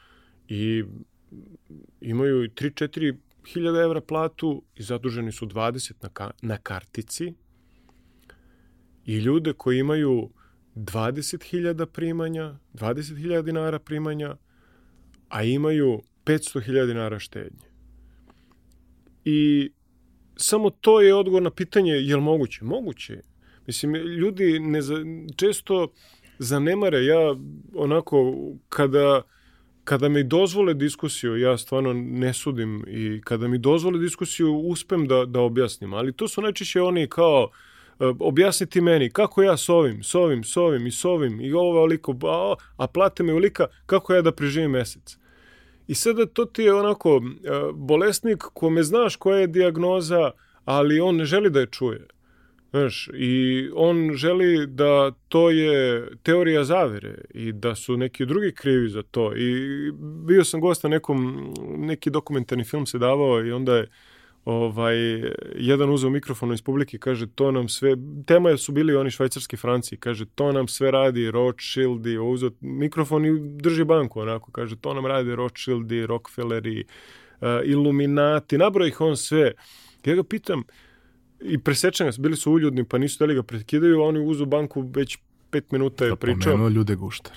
[0.49, 0.85] i
[2.01, 3.17] imaju i 3-4
[3.47, 7.35] hiljada evra platu i zaduženi su 20 na, ka na kartici
[9.07, 10.31] i ljude koji imaju
[10.77, 14.37] 20.000 primanja, 20.000 dinara primanja,
[15.29, 17.71] a imaju 500.000 dinara štednje.
[19.25, 19.71] I
[20.37, 22.65] samo to je odgovor na pitanje je li moguće?
[22.65, 23.23] Moguće.
[23.67, 24.97] Mislim, ljudi ne za,
[25.37, 25.93] često
[26.39, 27.05] zanemare.
[27.05, 27.37] Ja
[27.75, 28.35] onako,
[28.69, 29.23] kada,
[29.85, 35.25] kada mi dozvole diskusiju, ja stvarno ne sudim i kada mi dozvole diskusiju, uspem da,
[35.25, 35.95] da objasnim.
[35.95, 37.70] Ali to su najčešće oni kao, e,
[38.19, 41.83] objasniti meni kako ja s ovim, s ovim, s ovim i s ovim i ovo
[41.83, 45.19] oliko, a, a plate mi olika, kako ja da preživim mesec.
[45.89, 50.31] I sada to ti je onako e, bolesnik kome znaš koja je dijagnoza,
[50.65, 52.07] ali on ne želi da je čuje.
[52.71, 58.89] Znaš, i on želi da to je teorija zavere i da su neki drugi krivi
[58.89, 59.37] za to.
[59.37, 59.93] I
[60.27, 63.89] bio sam gost na nekom, neki dokumentarni film se davao i onda je
[64.45, 64.97] ovaj,
[65.55, 67.97] jedan uzeo mikrofon iz publike i kaže to nam sve,
[68.27, 73.31] tema su bili oni švajcarski franci, kaže to nam sve radi Rothschildi, uzeo mikrofon i
[73.41, 76.85] drži banku onako, kaže to nam radi Rothschildi, Rockefelleri,
[77.41, 79.53] uh, Illuminati, nabro ih on sve.
[80.05, 80.63] Ja ga pitam,
[81.41, 84.91] i presečan ga, bili su uljudni, pa nisu teli ga prekidaju, a oni uzu banku
[84.95, 85.19] već
[85.51, 86.53] pet minuta je Da pričao.
[86.53, 87.33] pomenuo ljude guštar.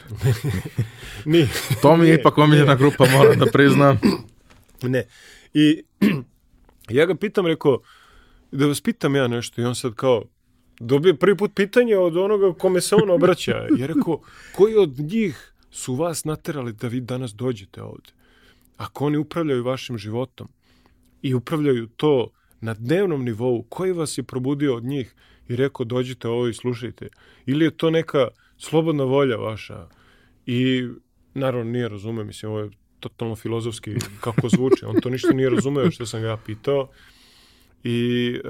[1.25, 1.47] Ni,
[1.81, 3.99] To mi je ipak omiljena grupa, moram da priznam.
[4.81, 5.03] Ne.
[5.53, 5.83] I
[6.89, 7.81] ja ga pitam, rekao,
[8.51, 10.23] da vas pitam ja nešto i on sad kao,
[10.79, 13.67] dobije prvi put pitanje od onoga kome se on obraća.
[13.79, 14.21] Ja rekao,
[14.55, 18.09] koji od njih su vas naterali da vi danas dođete ovde?
[18.77, 20.47] Ako oni upravljaju vašim životom
[21.21, 22.29] i upravljaju to
[22.61, 25.15] na dnevnom nivou, koji vas je probudio od njih
[25.47, 27.07] i rekao dođite ovo i slušajte?
[27.45, 28.27] Ili je to neka
[28.57, 29.87] slobodna volja vaša?
[30.45, 30.87] I
[31.33, 32.69] naravno nije razume, mislim, ovo je
[33.03, 34.85] totalno filozofski kako zvuči.
[34.85, 36.87] On to ništa nije razumeo što sam ga ja pitao.
[37.83, 38.49] I, e,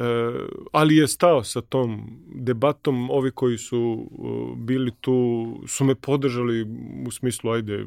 [0.72, 4.28] ali je stao sa tom debatom, ovi koji su e,
[4.58, 6.66] bili tu su me podržali
[7.08, 7.86] u smislu, ajde,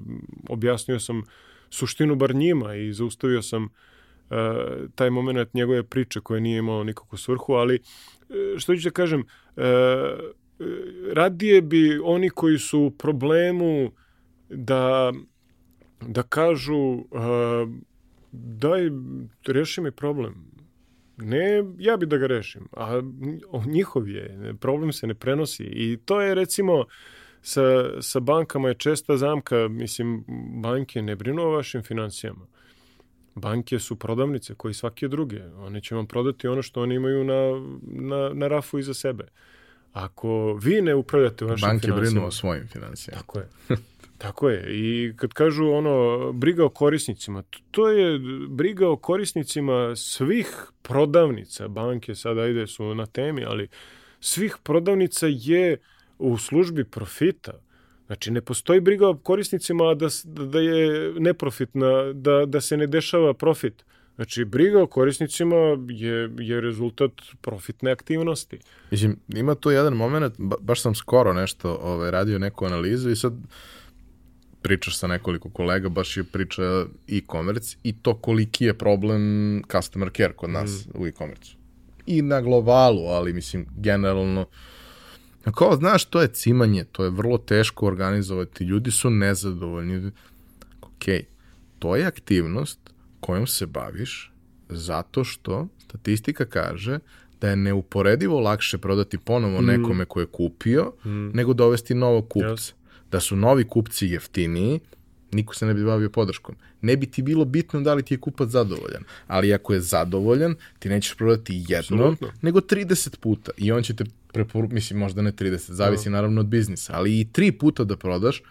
[0.48, 1.22] objasnio sam
[1.70, 3.68] suštinu bar njima i zaustavio sam e,
[4.94, 9.20] taj moment njegove priče koje nije imao nikakvu svrhu, ali e, što ću da kažem,
[9.56, 10.16] e, e,
[11.12, 13.92] radije bi oni koji su u problemu
[14.48, 15.12] da
[16.00, 17.04] da kažu uh,
[18.32, 18.90] daj,
[19.46, 20.34] reši mi problem.
[21.16, 23.00] Ne, ja bi da ga rešim, a
[23.66, 26.84] njihov je, problem se ne prenosi i to je recimo
[27.42, 27.62] sa,
[28.02, 30.24] sa bankama je česta zamka, mislim,
[30.62, 32.46] banke ne brinu o vašim financijama.
[33.34, 35.42] Banke su prodavnice koji svake druge.
[35.56, 37.40] One će vam prodati ono što oni imaju na,
[37.82, 39.24] na, na rafu iza sebe.
[39.92, 42.00] Ako vi ne upravljate vašim Banke financijama...
[42.00, 43.20] brinu o svojim financijama.
[43.20, 43.48] Tako je.
[44.18, 44.64] Tako je.
[44.68, 51.68] I kad kažu ono, briga o korisnicima, to je briga o korisnicima svih prodavnica.
[51.68, 53.68] Banke sad ajde su na temi, ali
[54.20, 55.76] svih prodavnica je
[56.18, 57.52] u službi profita.
[58.06, 63.34] Znači, ne postoji briga o korisnicima da, da je neprofitna, da, da se ne dešava
[63.34, 63.84] profit.
[64.16, 65.56] Znači, briga o korisnicima
[65.88, 68.58] je, je rezultat profitne aktivnosti.
[68.90, 73.16] Mislim, ima tu jedan moment, ba, baš sam skoro nešto ovaj, radio neku analizu i
[73.16, 73.32] sad
[74.66, 76.62] pričaš sa nekoliko kolega, baš je priča
[77.08, 79.22] e-commerce i to koliki je problem
[79.72, 81.02] customer care kod nas mm.
[81.02, 81.52] u e-commerce.
[82.06, 84.46] I na globalu, ali mislim, generalno,
[85.54, 90.10] kao, znaš, to je cimanje, to je vrlo teško organizovati, ljudi su nezadovoljni.
[90.82, 91.04] Ok,
[91.78, 92.78] to je aktivnost
[93.20, 94.32] kojom se baviš
[94.68, 96.98] zato što statistika kaže
[97.40, 99.66] da je neuporedivo lakše prodati ponovo mm.
[99.66, 101.30] nekome ko je kupio mm.
[101.34, 102.48] nego dovesti novog kupca.
[102.48, 102.72] Yes.
[103.10, 104.80] Da su novi kupci jeftiniji,
[105.32, 106.56] niko se ne bi bavio podrškom.
[106.80, 110.54] Ne bi ti bilo bitno da li ti je kupac zadovoljan, ali ako je zadovoljan,
[110.78, 112.38] ti nećeš prodati jednom, Absolutno.
[112.42, 116.12] nego 30 puta i on će te preporučiti, mislim možda ne 30, zavisi no.
[116.12, 116.16] Da.
[116.16, 118.42] naravno od biznisa, ali i tri puta da prodaš,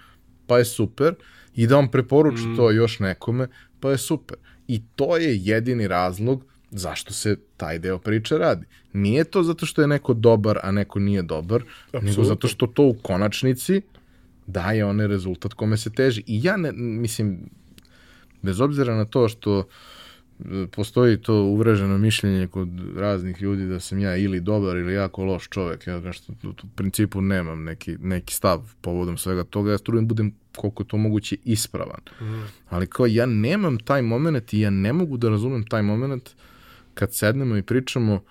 [0.48, 1.15] pa je super,
[1.56, 2.56] i da on preporuči mm.
[2.56, 3.48] to još nekome,
[3.80, 4.38] pa je super.
[4.68, 8.65] I to je jedini razlog zašto se taj deo priče radi.
[8.94, 12.10] Nije to zato što je neko dobar, a neko nije dobar, Absolutno.
[12.10, 13.82] nego zato što to u konačnici
[14.48, 16.24] daje onaj rezultat kome se teži.
[16.28, 17.50] I ja ne, mislim,
[18.42, 24.00] bez obzira na to što e, postoji to uvreženo mišljenje kod raznih ljudi da sam
[24.00, 25.88] ja ili dobar ili jako loš čovek.
[25.88, 29.72] Ja što u principu nemam neki, neki stav povodom svega toga.
[29.72, 32.02] Ja strudim budem koliko je to moguće ispravan.
[32.22, 32.44] Mm.
[32.70, 36.30] Ali kao ja nemam taj moment i ja ne mogu da razumem taj moment
[36.94, 38.24] kad sednemo i pričamo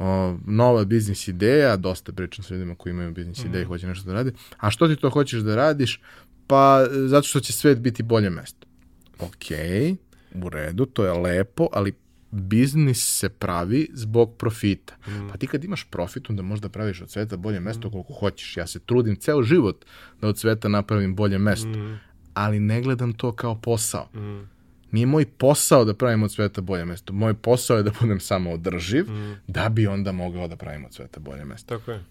[0.00, 4.06] o, nova biznis ideja, dosta pričam sa ljudima koji imaju biznis ideje i hoće nešto
[4.06, 4.32] da radi.
[4.58, 6.00] A što ti to hoćeš da radiš?
[6.46, 8.66] Pa zato što će svet biti bolje mesto.
[9.18, 9.44] Ok,
[10.44, 11.94] u redu, to je lepo, ali
[12.30, 14.96] biznis se pravi zbog profita.
[15.06, 15.28] Mm.
[15.30, 17.90] Pa ti kad imaš profit, onda možda praviš od sveta bolje mesto mm.
[17.90, 18.56] koliko hoćeš.
[18.56, 19.84] Ja se trudim ceo život
[20.20, 22.00] da od sveta napravim bolje mesto, mm.
[22.34, 24.08] ali ne gledam to kao posao.
[24.14, 24.57] Mm.
[24.90, 27.12] Nije moj posao da pravim od sveta bolje mesto.
[27.12, 29.36] Moj posao je da budem samo održiv, mm.
[29.46, 31.78] da bi onda mogao da pravim od sveta bolje mesto.
[31.78, 32.04] Tako je.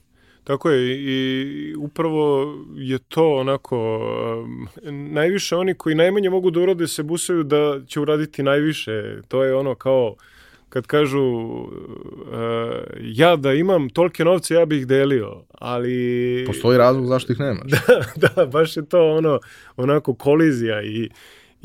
[0.44, 4.00] Tako je i upravo je to onako
[4.92, 9.22] najviše oni koji najmanje mogu da urade se busaju da će uraditi najviše.
[9.28, 10.16] To je ono kao
[10.70, 11.68] kad kažu uh,
[13.02, 16.44] ja da imam tolke novce ja bih ih delio, ali...
[16.48, 17.72] Postoji razlog zašto ih nemaš.
[18.22, 19.40] da, da, baš je to ono
[19.78, 21.10] onako kolizija i,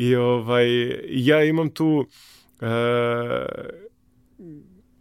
[0.03, 0.67] i ovaj,
[1.09, 2.07] ja imam tu
[2.61, 2.67] uh,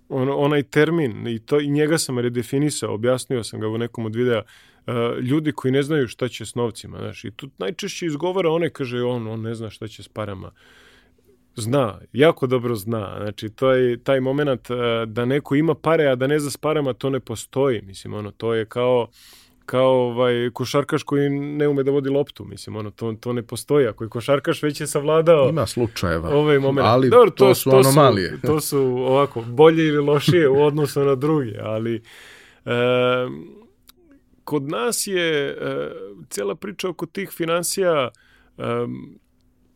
[0.10, 4.16] on, onaj termin i, to, i njega sam redefinisao, objasnio sam ga u nekom od
[4.16, 8.50] videa, uh, ljudi koji ne znaju šta će s novcima, znaš, i tu najčešće izgovara
[8.50, 10.52] one, kaže, on, on ne zna šta će s parama.
[11.56, 13.18] Zna, jako dobro zna.
[13.22, 16.58] Znači, to je taj moment uh, da neko ima pare, a da ne zna s
[16.58, 17.82] parama, to ne postoji.
[17.82, 19.08] Mislim, ono, to je kao
[19.72, 23.88] kao ovaj, košarkaš koji ne ume da vodi loptu, mislim, ono, to, to ne postoji.
[23.88, 25.50] Ako je košarkaš već je savladao...
[25.50, 26.88] Ima slučajeva, ovaj moment.
[26.88, 28.30] ali Dobro, to, to su to anomalije.
[28.30, 32.04] Su, to su ovako, bolje ili lošije u odnosu na druge, ali...
[32.66, 32.72] E,
[34.44, 35.56] kod nas je e,
[36.30, 38.10] cijela priča oko tih financija
[38.58, 38.64] e,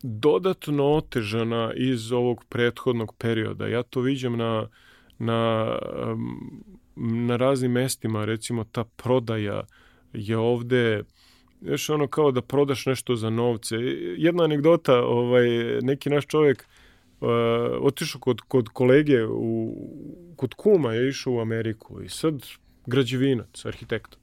[0.02, 3.66] dodatno otežana iz ovog prethodnog perioda.
[3.66, 4.68] Ja to viđam na,
[5.18, 5.72] na,
[6.96, 9.62] na raznim mestima, recimo ta prodaja
[10.16, 11.02] je ovde
[11.60, 13.76] još ono kao da prodaš nešto za novce.
[14.16, 15.48] Jedna anegdota, ovaj,
[15.82, 16.64] neki naš čovjek
[17.20, 17.28] uh,
[17.80, 19.76] otišao kod, kod kolege, u,
[20.36, 22.46] kod kuma je išao u Ameriku i sad
[22.86, 24.16] građevinac, arhitekta.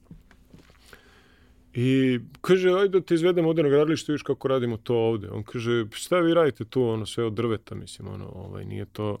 [1.74, 5.30] I kaže, ajde da te izvedem ovde na gradilište, viš kako radimo to ovde.
[5.30, 9.18] On kaže, šta vi radite tu, ono, sve od drveta, mislim, ono, ovaj, nije to,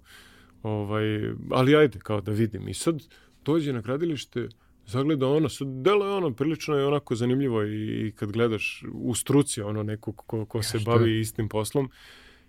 [0.62, 1.04] ovaj,
[1.50, 2.68] ali ajde, kao da vidim.
[2.68, 3.02] I sad
[3.44, 4.48] dođe na gradilište,
[4.86, 9.14] zagleda ono, sad delo je ono, prilično je onako zanimljivo i, i kad gledaš u
[9.14, 11.20] struci ono neko ko, ko se bavi je?
[11.20, 11.90] istim poslom,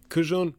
[0.07, 0.53] kaže on,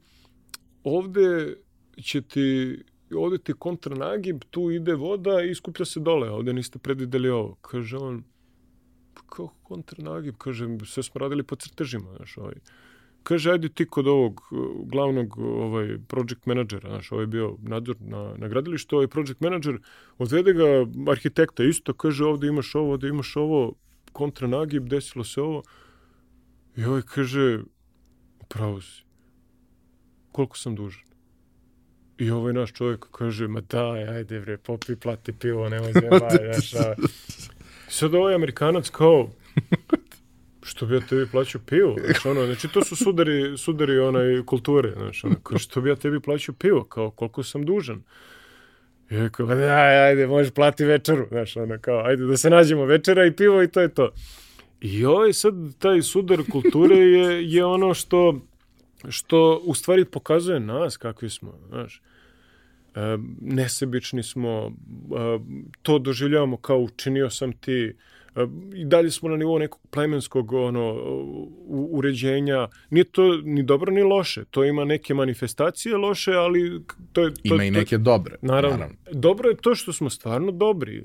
[0.85, 1.57] ovde
[2.03, 2.79] će ti
[3.15, 7.55] ovde ti kontranagib, tu ide voda i iskuplja se dole, ovde niste predvideli ovo.
[7.55, 8.25] Kaže on,
[9.15, 10.35] kako kontranagib?
[10.39, 12.55] Kaže, sve smo radili po crtežima, znaš, ovaj
[13.27, 17.97] kaže, ajde ti kod ovog uh, glavnog ovaj, project menadžera, znaš, ovaj je bio nadzor
[18.01, 19.81] na, na gradilištu, ovaj project menadžer,
[20.19, 20.69] odvede ga
[21.11, 23.73] arhitekta isto, kaže, ovde imaš ovo, ovde imaš ovo,
[24.13, 25.63] kontra nagib, desilo se ovo.
[26.77, 27.63] I ovaj kaže,
[28.49, 29.03] pravo si,
[30.33, 31.03] koliko sam dužan?
[32.19, 36.75] I ovaj naš čovjek kaže, ma daj, ajde bre, popi, plati pivo, nemoj zajebaj, znaš,
[36.87, 36.95] a...
[37.89, 39.29] Sad ovaj Amerikanac kao,
[40.67, 44.93] što bi ja tebi plaćao pivo, znači, ono, znači to su sudari, sudari onaj kulture,
[44.97, 48.03] znači, ono, što bi ja tebi plaćao pivo, kao koliko sam dužan.
[49.11, 52.85] I je kao, aj, ajde, možeš plati večeru, znaš, ono, kao, ajde da se nađemo
[52.85, 54.11] večera i pivo i to je to.
[54.81, 58.41] I ovaj sad, taj sudar kulture je, je ono što
[59.09, 62.03] što u stvari pokazuje nas kakvi smo, znaš.
[62.95, 63.01] E,
[63.41, 65.39] nesebični smo, e,
[65.83, 67.95] to doživljavamo kao učinio sam ti, e,
[68.75, 70.95] i dalje smo na nivou nekog plemenskog ono,
[71.69, 72.69] uređenja.
[72.91, 74.45] Nije to ni dobro ni loše.
[74.51, 76.83] To ima neke manifestacije loše, ali
[77.13, 77.35] to je...
[77.35, 78.37] To, Ima i neke dobre.
[78.43, 78.89] Naravno.
[79.13, 81.03] Dobro je to što smo stvarno dobri.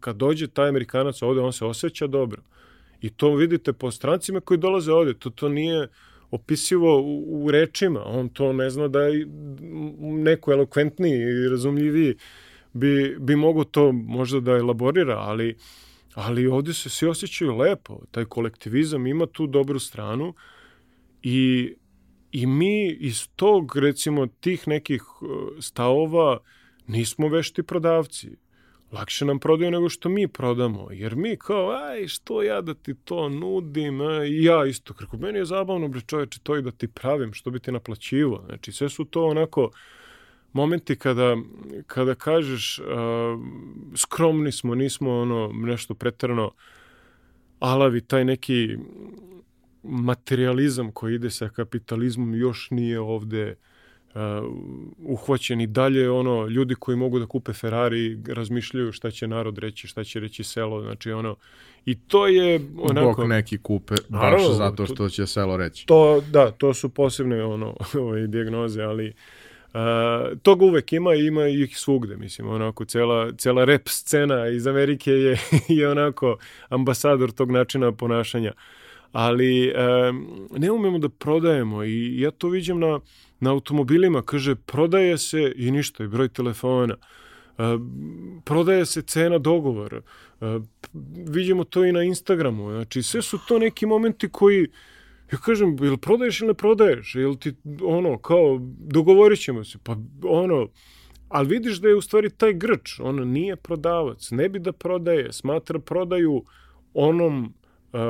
[0.00, 2.42] Kad dođe taj Amerikanac ovde, on se osjeća dobro.
[3.00, 5.14] I to vidite po strancima koji dolaze ovde.
[5.14, 5.88] To, to nije
[6.30, 8.02] opisivo u, u rečima.
[8.04, 9.26] On to ne zna da je
[10.00, 12.14] neko elokventniji i razumljiviji
[12.72, 15.56] bi, bi mogo to možda da elaborira, ali,
[16.14, 18.00] ali ovde se svi osjećaju lepo.
[18.10, 20.34] Taj kolektivizam ima tu dobru stranu
[21.22, 21.74] i
[22.32, 25.28] I mi iz tog, recimo, tih nekih uh,
[25.60, 26.40] stavova
[26.86, 28.36] nismo vešti prodavci.
[28.92, 30.88] Lakše nam prodaju nego što mi prodamo.
[30.90, 34.00] Jer mi kao, aj, što ja da ti to nudim?
[34.00, 34.94] A, I ja isto.
[34.94, 38.44] Kako meni je zabavno, bre čoveče, to i da ti pravim, što bi ti naplaćivo.
[38.46, 39.70] Znači, sve su to onako
[40.52, 41.36] momenti kada,
[41.86, 42.86] kada kažeš uh,
[43.96, 46.50] skromni smo, nismo ono nešto pretrano
[47.58, 48.76] alavi, taj neki
[49.82, 53.54] materializam koji ide sa kapitalizmom još nije ovde
[54.14, 54.20] uh,
[54.98, 59.86] uhvaćen i dalje ono ljudi koji mogu da kupe Ferrari razmišljaju šta će narod reći,
[59.86, 61.36] šta će reći selo, znači ono
[61.86, 65.86] i to je onako Bog neki kupe, baš Naravno, zato to- što će selo reći.
[65.86, 67.76] to da, to su posebne ono
[68.08, 69.14] ove dijagnoze, ali Uh,
[70.42, 75.12] toga uvek ima i ima ih svugde, mislim, onako, cela, cela rap scena iz Amerike
[75.12, 75.38] je,
[75.78, 76.36] je onako
[76.68, 78.52] ambasador tog načina ponašanja.
[79.12, 83.00] Ali um, ne umemo da prodajemo i ja to vidim na,
[83.40, 86.96] na automobilima, kaže, prodaje se i ništa, i broj telefona.
[87.58, 87.64] Uh,
[88.44, 90.00] prodaje se cena dogovora.
[90.40, 90.62] Uh,
[91.26, 92.70] vidimo to i na Instagramu.
[92.70, 94.68] Znači, sve su to neki momenti koji
[95.32, 97.14] Ja kažem, jel prodaješ ili ne prodaješ?
[97.14, 99.78] Jel ti, ono, kao, dogovorit ćemo se.
[99.82, 100.68] Pa, ono,
[101.28, 105.32] ali vidiš da je u stvari taj grč, ono, nije prodavac, ne bi da prodaje,
[105.32, 106.44] smatra prodaju
[106.94, 107.44] onom
[107.92, 108.00] uh,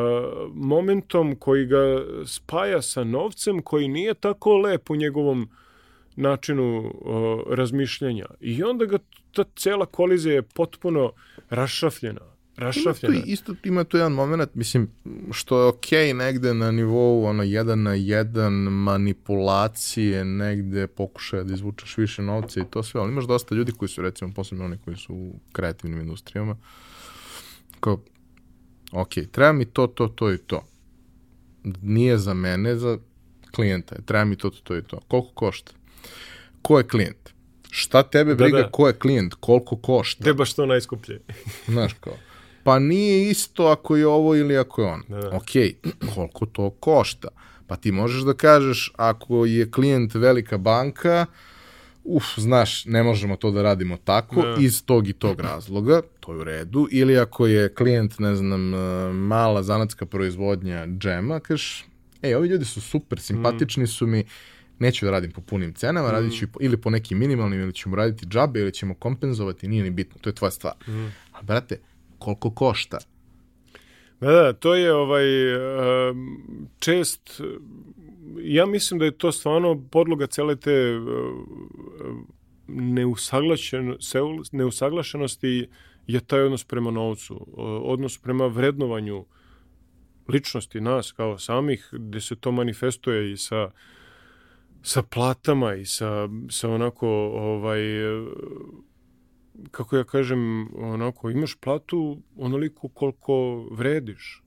[0.55, 5.49] momentom koji ga spaja sa novcem koji nije tako lep u njegovom
[6.17, 8.27] načinu uh, razmišljanja.
[8.41, 8.99] I onda ga
[9.33, 11.13] ta cela kolizija je potpuno
[12.59, 13.15] rašrafljena.
[13.15, 14.91] Ima tu, isto ima tu jedan moment, mislim,
[15.33, 21.97] što je okej negde na nivou ono, jedan na jedan manipulacije, negde pokušaja da izvučeš
[21.97, 24.97] više novca i to sve, ali imaš dosta ljudi koji su, recimo, posebno oni koji
[24.97, 26.57] su u kreativnim industrijama,
[27.81, 28.01] kao,
[28.93, 30.65] ok, treba mi to, to, to i to.
[31.83, 32.99] Nije za mene, za
[33.51, 33.95] klijenta.
[33.95, 34.03] je.
[34.07, 35.01] Treba mi to, to, to i to.
[35.09, 35.73] Koliko košta?
[36.63, 37.31] Ko je klijent?
[37.71, 38.71] Šta tebe Da, briga da.
[38.71, 39.35] ko je klijent?
[39.35, 40.23] Koliko košta?
[40.23, 41.21] Gde baš to najskuplje?
[41.67, 42.15] Znaš kao,
[42.69, 45.03] pa nije isto ako je ovo ili ako je on.
[45.09, 45.29] Da, da.
[45.29, 45.51] Ok,
[46.15, 47.29] koliko to košta?
[47.67, 51.27] Pa ti možeš da kažeš, ako je klijent velika banka,
[52.05, 54.57] uf, znaš, ne možemo to da radimo tako, Da.
[54.59, 58.75] iz tog i tog razloga, to je u redu, ili ako je klijent, ne znam,
[58.75, 58.79] eh,
[59.13, 61.87] mala zanatska proizvodnja džema, kažeš,
[62.23, 64.25] ej, ovi ljudi su super, simpatični su mi,
[64.79, 67.97] neću da radim po punim cenama, radit ću po- ili po nekim minimalnim, ili ćemo
[67.97, 70.75] raditi džabe, ili ćemo kompenzovati, nije ni bitno, to je tvoja stvar.
[71.33, 71.77] A brate,
[72.19, 72.99] koliko košta?
[74.21, 75.25] Da, da, to je ovaj
[76.79, 77.41] čest
[78.41, 81.01] ja mislim da je to stvarno podloga cele te
[82.67, 83.97] neusaglašen,
[84.53, 85.69] neusaglašenosti
[86.07, 87.47] je taj odnos prema novcu,
[87.85, 89.25] odnos prema vrednovanju
[90.29, 93.71] ličnosti nas kao samih, gde se to manifestuje i sa
[94.83, 97.81] sa platama i sa, sa onako ovaj
[99.71, 104.43] kako ja kažem, onako, imaš platu onoliko koliko vrediš.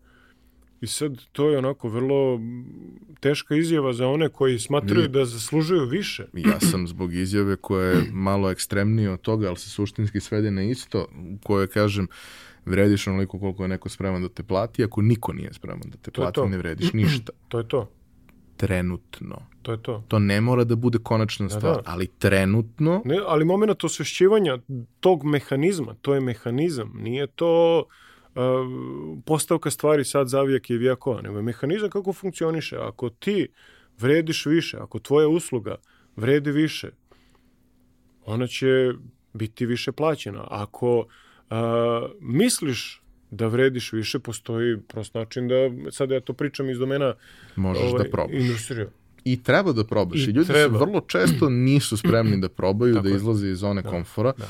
[0.82, 2.40] I sad to je onako vrlo
[3.20, 6.26] teška izjava za one koji smatraju da zaslužuju više.
[6.52, 10.64] Ja sam zbog izjave koja je malo ekstremnije od toga, ali se suštinski svede na
[10.64, 12.08] isto, u kojoj kažem,
[12.66, 16.12] vrediš onoliko koliko je neko spreman da te plati, ako niko nije spreman da te
[16.12, 16.46] To plati, to.
[16.46, 17.32] ne vrediš ništa.
[17.48, 17.90] To je to.
[18.68, 19.36] Trenutno.
[19.62, 20.04] To je to.
[20.08, 21.82] To ne mora da bude konačna Da, stvar, da.
[21.86, 24.58] ali trenutno, Ne, ali moment osvešćivanja
[25.00, 28.42] tog mehanizma, to je mehanizam, nije to uh,
[29.26, 32.78] postavka stvari sad zavijak i vijekova, nego je mehanizam kako funkcioniše.
[32.78, 33.48] Ako ti
[34.00, 35.76] vrediš više, ako tvoja usluga
[36.16, 36.90] vredi više,
[38.26, 38.94] ona će
[39.34, 40.48] biti više plaćena.
[40.50, 41.58] Ako uh,
[42.20, 43.01] misliš
[43.32, 45.56] da vrediš više, postoji prost način da,
[45.92, 47.14] sad ja to pričam iz domena
[47.56, 48.36] možeš ovaj, da probaš.
[48.36, 48.90] industrije.
[49.24, 50.20] I treba da probaš.
[50.20, 50.80] I I, ljudi treba.
[50.80, 54.34] su vrlo često nisu spremni da probaju, Tako da izlaze iz zone komfora.
[54.38, 54.46] da.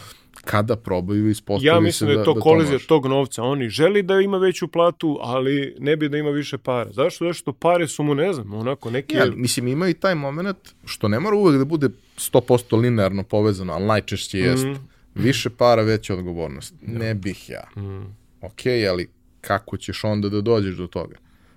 [0.45, 2.87] kada probaju ispostavi Ja mislim se da je to da kolizija može.
[2.87, 3.43] tog novca.
[3.43, 6.91] Oni želi da ima veću platu, ali ne bi da ima više para.
[6.91, 7.25] Zašto?
[7.25, 9.15] Zato što pare su mu, ne znam, onako neki...
[9.15, 13.73] Ja, mislim, ima i taj moment što ne mora uvek da bude 100% linearno povezano,
[13.73, 14.65] ali najčešće jest.
[14.65, 14.75] Mhm.
[15.15, 16.73] Više para, veća odgovornost.
[16.81, 17.81] Ne bih ja.
[17.81, 18.20] Mm.
[18.41, 19.09] Ok, ali
[19.41, 21.15] kako ćeš onda da dođeš do toga?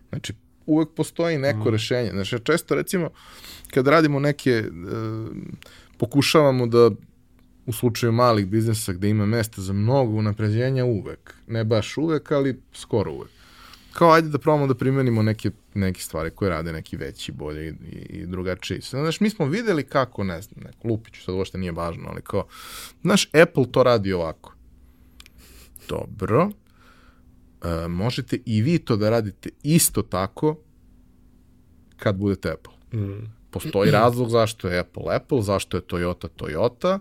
[0.09, 0.33] Znači,
[0.67, 2.11] uvek postoji neko rešenje.
[2.11, 3.11] Znači, često recimo,
[3.71, 4.71] kad radimo neke, e,
[5.99, 6.91] pokušavamo da
[7.67, 11.35] u slučaju malih biznesa gde ima mesta za mnogo unapređenja uvek.
[11.47, 13.31] Ne baš uvek, ali skoro uvek.
[13.93, 17.75] Kao ajde da probamo da primenimo neke, neke stvari koje rade neki veći, bolje i,
[17.93, 18.81] i, i drugačiji.
[18.81, 22.47] Znaš, mi smo videli kako, ne znam, neko lupiću, sad uopšte nije važno, ali kao,
[23.03, 24.55] znaš, Apple to radi ovako.
[25.89, 26.51] Dobro.
[27.65, 30.57] E, možete i vi to da radite isto tako
[31.97, 33.01] kad budete Apple.
[33.01, 33.33] Mm.
[33.51, 36.99] Postoji razlog zašto je Apple Apple, zašto je Toyota Toyota.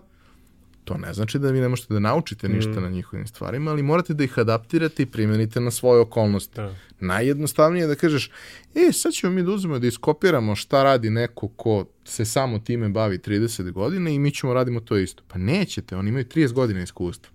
[0.84, 4.14] To ne znači da vi ne možete da naučite ništa na njihovim stvarima, ali morate
[4.14, 6.56] da ih adaptirate i primenite na svoje okolnosti.
[6.56, 6.74] Da.
[7.00, 8.30] Najjednostavnije je da kažeš,
[8.74, 12.88] e, sad ćemo mi da uzmemo da iskopiramo šta radi neko ko se samo time
[12.88, 15.22] bavi 30 godina i mi ćemo radimo to isto.
[15.28, 17.34] Pa nećete, oni imaju 30 godina iskustva.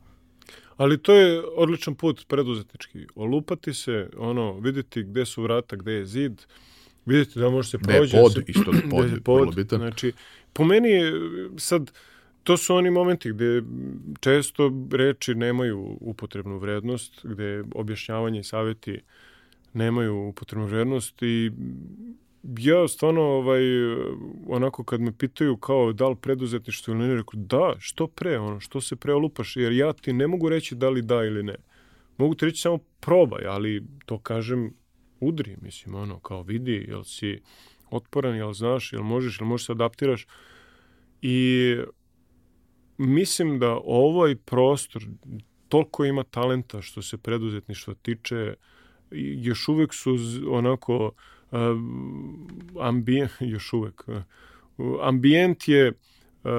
[0.79, 3.07] Ali to je odličan put preduzetnički.
[3.15, 6.41] Olupati se, ono, vidjeti gde su vrata, gde je zid,
[7.05, 8.17] vidjeti da može se prođe.
[8.21, 9.79] pod, se- isto da pod je vrlo bitan.
[9.79, 10.11] Znači,
[10.53, 11.11] po meni je
[11.57, 11.91] sad,
[12.43, 13.63] to su oni momenti gde
[14.19, 18.99] često reči nemaju upotrebnu vrednost, gde objašnjavanje i savjeti
[19.73, 21.51] nemaju upotrebnu vrednost i
[22.43, 23.61] ja stvarno ovaj,
[24.47, 28.59] onako kad me pitaju kao da li preduzetništvo ili ne, rekao da, što pre, ono,
[28.59, 31.55] što se pre olupaš, jer ja ti ne mogu reći da li da ili ne.
[32.17, 34.73] Mogu ti reći samo probaj, ali to kažem
[35.19, 37.41] udri, mislim, ono, kao vidi, jel si
[37.91, 40.27] otporan, jel znaš, jel možeš, jel možeš se adaptiraš.
[41.21, 41.75] I
[42.97, 45.03] mislim da ovaj prostor
[45.67, 48.53] toliko ima talenta što se preduzetništva tiče,
[49.41, 50.15] još uvek su
[50.49, 51.11] onako
[52.79, 56.51] ambijent, još uvek, uh, ambijent je uh,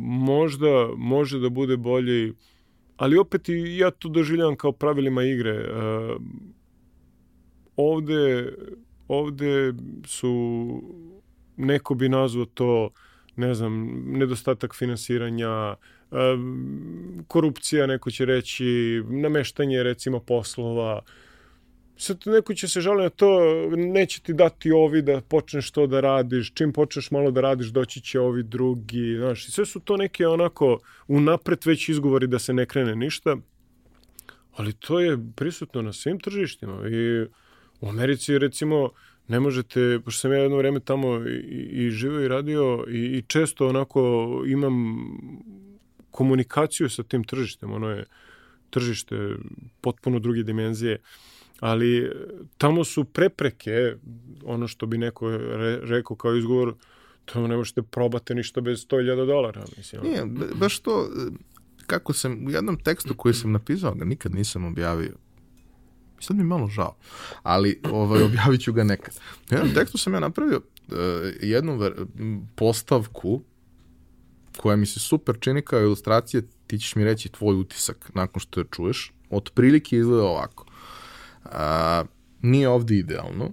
[0.00, 2.32] možda može da bude bolji,
[2.96, 5.72] ali opet i ja to doživljavam kao pravilima igre.
[5.72, 6.22] Uh,
[7.76, 8.52] ovde,
[9.08, 9.72] ovde
[10.06, 10.82] su,
[11.56, 12.90] neko bi nazvao to,
[13.36, 15.74] ne znam, nedostatak finansiranja,
[17.26, 21.00] korupcija, neko će reći, nameštanje recimo poslova,
[21.98, 23.40] sad neko će se žaliti na to,
[23.76, 28.00] neće ti dati ovi da počneš to da radiš, čim počneš malo da radiš, doći
[28.00, 32.54] će ovi drugi, znaš, i sve su to neke onako unapred već izgovori da se
[32.54, 33.36] ne krene ništa,
[34.52, 36.88] ali to je prisutno na svim tržištima.
[36.88, 37.26] I
[37.80, 38.90] u Americi recimo
[39.28, 43.22] ne možete, pošto sam ja jedno vreme tamo i, i živeo i radio i, i
[43.26, 44.00] često onako
[44.46, 44.98] imam
[46.10, 48.04] komunikaciju sa tim tržištem, ono je
[48.70, 49.16] tržište
[49.80, 50.98] potpuno druge dimenzije,
[51.60, 52.10] ali e,
[52.58, 53.96] tamo su prepreke,
[54.44, 56.74] ono što bi neko re, rekao kao izgovor,
[57.24, 60.02] tamo ne možete probate ništa bez 100.000 dolara, mislim.
[60.02, 61.30] Nije, ba- baš to, e,
[61.86, 65.12] kako sam, u jednom tekstu koji sam napisao, ga nikad nisam objavio.
[66.20, 66.96] Sad mi je malo žao,
[67.42, 69.14] ali ovaj, objavit ću ga nekad.
[69.50, 70.56] U jednom tekstu sam ja napravio
[70.88, 70.94] uh,
[71.42, 72.06] jednu ver-
[72.56, 73.42] postavku
[74.56, 78.60] koja mi se super čini kao ilustracija, ti ćeš mi reći tvoj utisak nakon što
[78.60, 79.12] je čuješ.
[79.30, 80.64] Otprilike izgleda ovako.
[81.52, 82.04] A,
[82.42, 83.52] nije ovde idealno,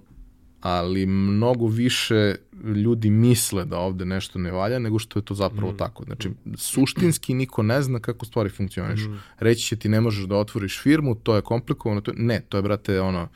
[0.60, 2.34] ali mnogo više
[2.74, 5.76] ljudi misle da ovde nešto ne valja nego što je to zapravo mm.
[5.76, 6.04] tako.
[6.04, 9.10] Znači, suštinski niko ne zna kako stvari funkcionišu.
[9.10, 9.20] Mm.
[9.38, 12.00] Reći će ti ne možeš da otvoriš firmu, to je komplikovano.
[12.00, 12.12] To...
[12.16, 13.28] Ne, to je, brate, ono,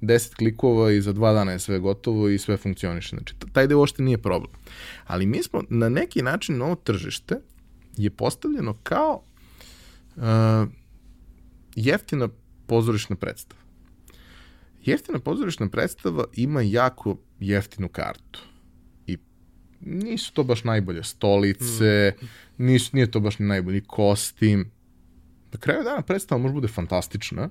[0.00, 3.16] 10 klikova i za dva dana je sve gotovo i sve funkcioniše.
[3.16, 4.52] Znači, taj deo uopšte nije problem.
[5.06, 7.34] Ali mi smo na neki način novo tržište
[7.96, 9.22] je postavljeno kao
[10.16, 10.22] uh,
[11.74, 12.28] jeftina
[12.66, 13.61] pozorišna predstava.
[14.84, 18.40] Jeftina pozorišna predstava ima jako jeftinu kartu.
[19.06, 19.18] I
[19.80, 22.26] nisu to baš najbolje stolice, mm.
[22.64, 24.70] nisu, nije to baš najbolji kostim.
[25.52, 27.48] Na kraju dana predstava može bude fantastična,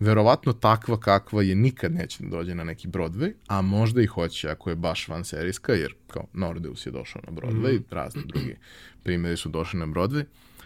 [0.00, 4.48] verovatno takva kakva je nikad neće da dođe na neki Broadway, a možda i hoće
[4.48, 7.84] ako je baš van serijska, jer kao Nordeus je došao na Broadway, mm.
[7.90, 8.56] razni drugi
[9.02, 10.24] primjeri su došli na Broadway,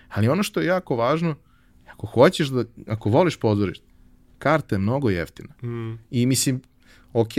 [0.09, 1.35] ali ono što je jako važno,
[1.87, 3.87] ako hoćeš da, ako voliš pozorište,
[4.39, 5.55] karta je mnogo jeftina.
[5.63, 5.99] Mm.
[6.11, 6.61] I mislim,
[7.13, 7.33] ok,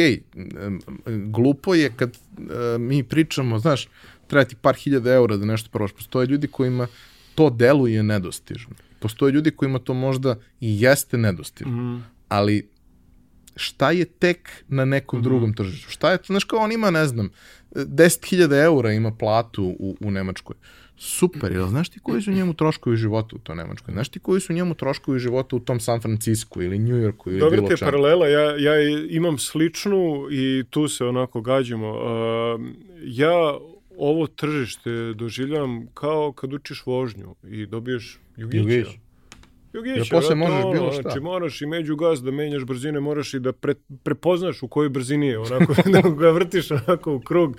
[1.05, 2.45] glupo je kad uh,
[2.79, 3.87] mi pričamo, znaš,
[4.27, 5.91] treba ti par hiljada eura da nešto probaš.
[5.91, 6.87] Postoje ljudi kojima
[7.35, 8.75] to deluje nedostižno.
[8.99, 11.71] Postoje ljudi kojima to možda i jeste nedostižno.
[11.71, 12.03] Mm.
[12.27, 12.69] Ali
[13.55, 15.89] šta je tek na nekom drugom tržištu.
[15.89, 17.29] Šta je, znaš kao on ima, ne znam,
[17.71, 20.55] 10.000 eura ima platu u, u Nemačkoj.
[20.99, 23.91] Super, jel znaš ti koji su njemu troškovi života u toj Nemačkoj?
[23.93, 27.39] Znaš ti koji su njemu troškovi života u tom San Francisco ili New Yorku ili
[27.39, 27.91] Dobro bilo čemu?
[27.91, 31.89] paralela, ja, ja imam sličnu i tu se onako gađamo.
[31.89, 32.61] Uh,
[33.03, 33.57] ja
[33.97, 38.63] ovo tržište doživljavam kao kad učiš vožnju i dobiješ jugića.
[38.63, 38.87] Jugić.
[39.73, 41.01] Jugića, Jer posle brate, možeš ono, bilo šta.
[41.01, 43.73] Znači moraš i među gaz da menjaš brzine, moraš i da pre,
[44.03, 47.57] prepoznaš u kojoj brzini je, onako, da ga vrtiš onako u krug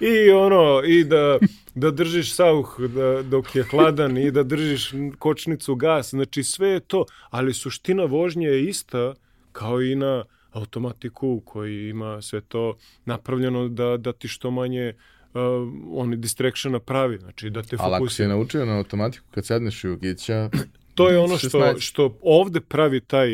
[0.00, 1.38] i ono, i da,
[1.74, 6.80] da držiš sauh da, dok je hladan i da držiš kočnicu gas, znači sve je
[6.80, 9.14] to, ali suština vožnje je ista
[9.52, 14.92] kao i na automatiku koji ima sve to napravljeno da, da ti što manje
[15.34, 15.40] uh,
[15.90, 18.24] oni distractiona pravi, znači da te Ali ako si fokusira.
[18.24, 20.50] je naučio na automatiku kad sedneš u Jugića,
[20.98, 23.30] To je ono što, što ovde pravi taj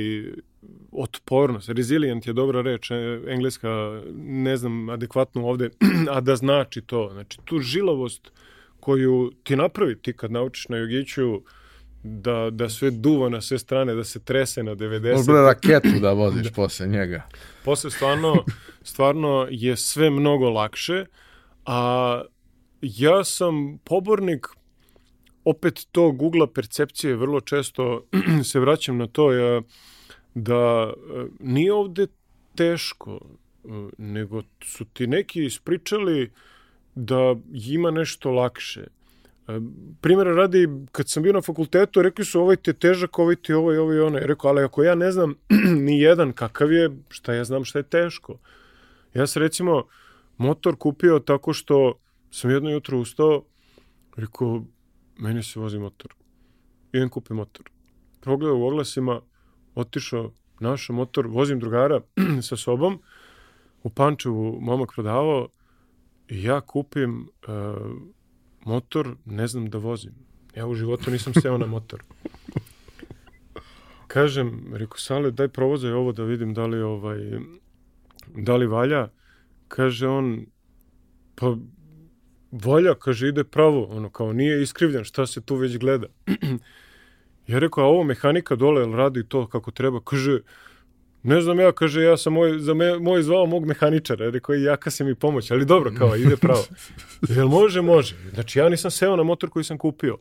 [0.92, 1.68] otpornost.
[1.68, 2.94] Resilient je dobra reč, e,
[3.26, 5.70] engleska, ne znam adekvatno ovde,
[6.14, 7.10] a da znači to.
[7.12, 8.32] Znači, tu žilavost
[8.80, 11.40] koju ti napravi ti kad naučiš na jogiću
[12.02, 15.12] da, da sve duva na sve strane, da se trese na 90.
[15.12, 17.22] možeš bre raketu da voziš posle njega.
[17.64, 18.44] Posle stvarno,
[18.82, 21.04] stvarno je sve mnogo lakše,
[21.66, 22.22] a
[22.82, 24.46] ja sam pobornik
[25.44, 28.04] opet to Google percepcije, vrlo često
[28.50, 29.62] se vraćam na to ja,
[30.34, 32.06] da e, nije ovde
[32.54, 33.68] teško, e,
[33.98, 36.32] nego su ti neki ispričali
[36.94, 38.80] da ima nešto lakše.
[38.80, 39.60] E,
[40.00, 43.52] Primjera radi, kad sam bio na fakultetu, rekli su ovaj ti je težak, ovaj ti
[43.52, 44.18] i ono.
[44.18, 45.34] Ja rekao, ali ako ja ne znam
[45.86, 48.38] ni jedan kakav je, šta ja znam šta je teško.
[49.14, 49.84] Ja sam recimo
[50.36, 51.98] motor kupio tako što
[52.30, 53.44] sam jedno jutro ustao,
[54.16, 54.64] rekao,
[55.18, 56.14] meni se vozi motor.
[56.92, 57.70] Idem kupim motor.
[58.20, 59.20] Pogledao u oglasima,
[59.74, 62.00] otišao, našao motor, vozim drugara
[62.48, 62.98] sa sobom,
[63.82, 65.48] u Pančevu momak prodavao
[66.28, 67.48] i ja kupim e,
[68.64, 70.12] motor, ne znam da vozim.
[70.56, 72.02] Ja u životu nisam seo na motor.
[74.06, 77.18] Kažem, rekao, Sale, daj provozaj ovo da vidim da li, ovaj,
[78.36, 79.08] da li valja.
[79.68, 80.46] Kaže on,
[81.34, 81.56] pa
[82.62, 86.06] valja, kaže, ide pravo, ono, kao nije iskrivljen, šta se tu već gleda.
[87.46, 90.00] ja rekao, a ovo mehanika dole, jel radi to kako treba?
[90.04, 90.40] Kaže,
[91.22, 94.90] ne znam ja, kaže, ja sam moj, za me, moj zvao mog mehaničara, rekao, jaka
[94.90, 96.64] se mi pomoć, ali dobro, kao, ide pravo.
[97.36, 98.16] Jel može, može.
[98.34, 100.18] Znači, ja nisam seo na motor koji sam kupio.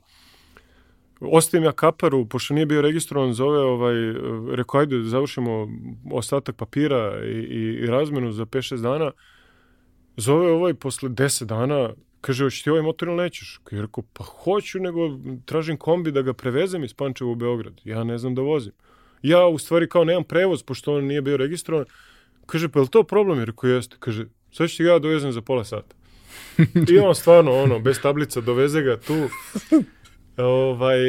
[1.20, 3.94] Ostavim ja kaparu, pošto nije bio registrovan, zove ovaj,
[4.56, 5.68] rekao, ajde, završimo
[6.12, 9.12] ostatak papira i, i, i razmenu za 5-6 dana.
[10.18, 11.90] Zove ovaj posle 10 dana,
[12.24, 13.60] kaže, hoćeš ti ovaj motor ili nećeš?
[13.72, 15.00] Ja rekao, pa hoću, nego
[15.46, 17.82] tražim kombi da ga prevezem iz Pančeva u Beograd.
[17.84, 18.72] Ja ne znam da vozim.
[19.22, 21.86] Ja u stvari kao nemam prevoz, pošto on nije bio registrovan.
[22.46, 23.40] Kaže, pa je li to problem?
[23.40, 23.96] Ja rekao, jeste.
[24.00, 25.96] Kaže, sad ću ti ga dovezem za pola sata.
[26.94, 29.28] I on stvarno, ono, bez tablica doveze ga tu
[30.38, 31.00] ovaj,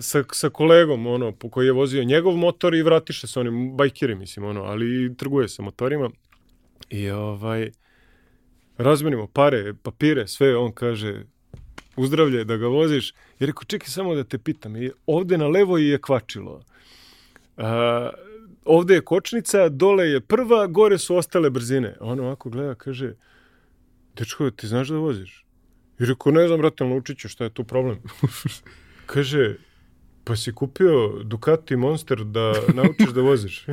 [0.00, 4.14] sa, sa kolegom, ono, po koji je vozio njegov motor i vratiše se onim bajkeri,
[4.14, 6.10] mislim, ono, ali trguje sa motorima.
[6.90, 7.70] I ovaj,
[8.78, 11.22] razmenimo pare, papire, sve, on kaže,
[11.96, 13.14] uzdravlje da ga voziš.
[13.40, 16.64] I rekao, čekaj samo da te pitam, je, ovde na levo je kvačilo.
[17.56, 18.10] A,
[18.64, 21.96] ovde je kočnica, dole je prva, gore su ostale brzine.
[22.00, 23.14] On ovako gleda, kaže,
[24.16, 25.44] dečko, ti znaš da voziš?
[26.00, 27.98] I rekao, ne znam, brate, naučit ću, šta je tu problem?
[29.12, 29.56] kaže,
[30.24, 33.66] pa si kupio Ducati Monster da naučiš da voziš?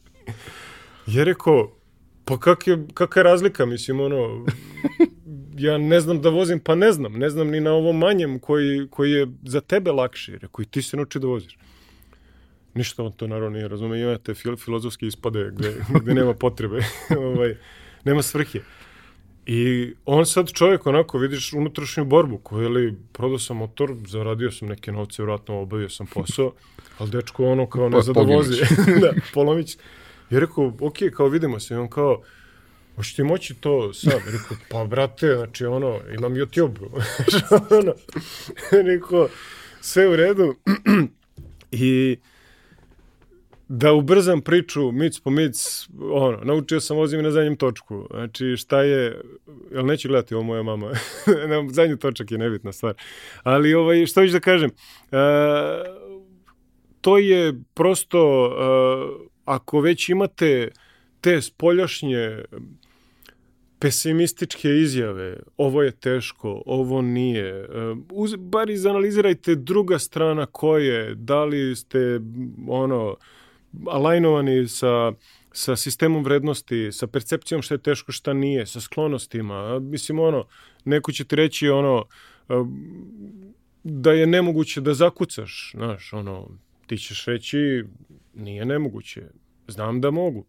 [1.14, 1.77] ja rekao,
[2.28, 4.46] pa kak je, kakva je razlika, mislim, ono,
[5.56, 8.88] ja ne znam da vozim, pa ne znam, ne znam ni na ovom manjem koji,
[8.90, 11.58] koji je za tebe lakši, rekao, i ti se nauči da voziš.
[12.74, 16.82] Ništa on to naravno nije razume, imate fil, filozofske ispade gde, gde nema potrebe,
[17.28, 17.56] ovaj,
[18.04, 18.60] nema svrhe.
[19.46, 24.50] I on sad čovjek onako, vidiš unutrašnju borbu, koju je li, prodao sam motor, zaradio
[24.50, 26.52] sam neke novce, vratno obavio sam posao,
[26.98, 28.22] ali dečko ono kao ne Pa, zna da
[29.02, 29.76] da, Polomić.
[30.30, 31.74] I rekao, ok, kao vidimo se.
[31.74, 32.22] I on kao,
[32.96, 34.20] hoće ti moći to sad?
[34.26, 36.78] Rekao, pa brate, znači ono, imam YouTube.
[37.80, 37.94] ono,
[38.92, 39.28] rekao,
[39.80, 40.54] sve u redu.
[41.70, 42.16] I
[43.68, 48.06] da ubrzam priču mic po mic, ono, naučio sam vozim na zadnjem točku.
[48.10, 49.20] Znači, šta je,
[49.72, 50.86] jel neće gledati ovo moja mama?
[51.50, 52.94] na zadnji točak je nebitna stvar.
[53.42, 55.16] Ali, ovaj, što ću da kažem, e,
[57.00, 60.70] to je prosto, e, ako već imate
[61.20, 62.44] te spoljašnje
[63.78, 67.48] pesimističke izjave, ovo je teško, ovo nije.
[67.48, 67.66] E,
[68.12, 72.20] Uz, bar izanalizirajte druga strana ko je, da li ste
[72.68, 73.16] ono,
[73.86, 75.12] alajnovani sa,
[75.52, 79.78] sa sistemom vrednosti, sa percepcijom šta je teško, šta nije, sa sklonostima.
[79.78, 80.46] Mislim, ono,
[80.84, 82.04] neko će ti reći, ono,
[83.84, 86.48] da je nemoguće da zakucaš, znaš, ono,
[86.88, 87.84] ti ćeš reći,
[88.34, 89.22] nije nemoguće,
[89.68, 90.44] znam da mogu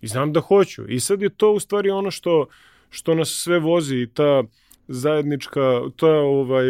[0.00, 0.88] i znam da hoću.
[0.88, 2.46] I sad je to u stvari ono što,
[2.90, 4.42] što nas sve vozi, ta
[4.88, 6.66] zajednička, ta ovaj,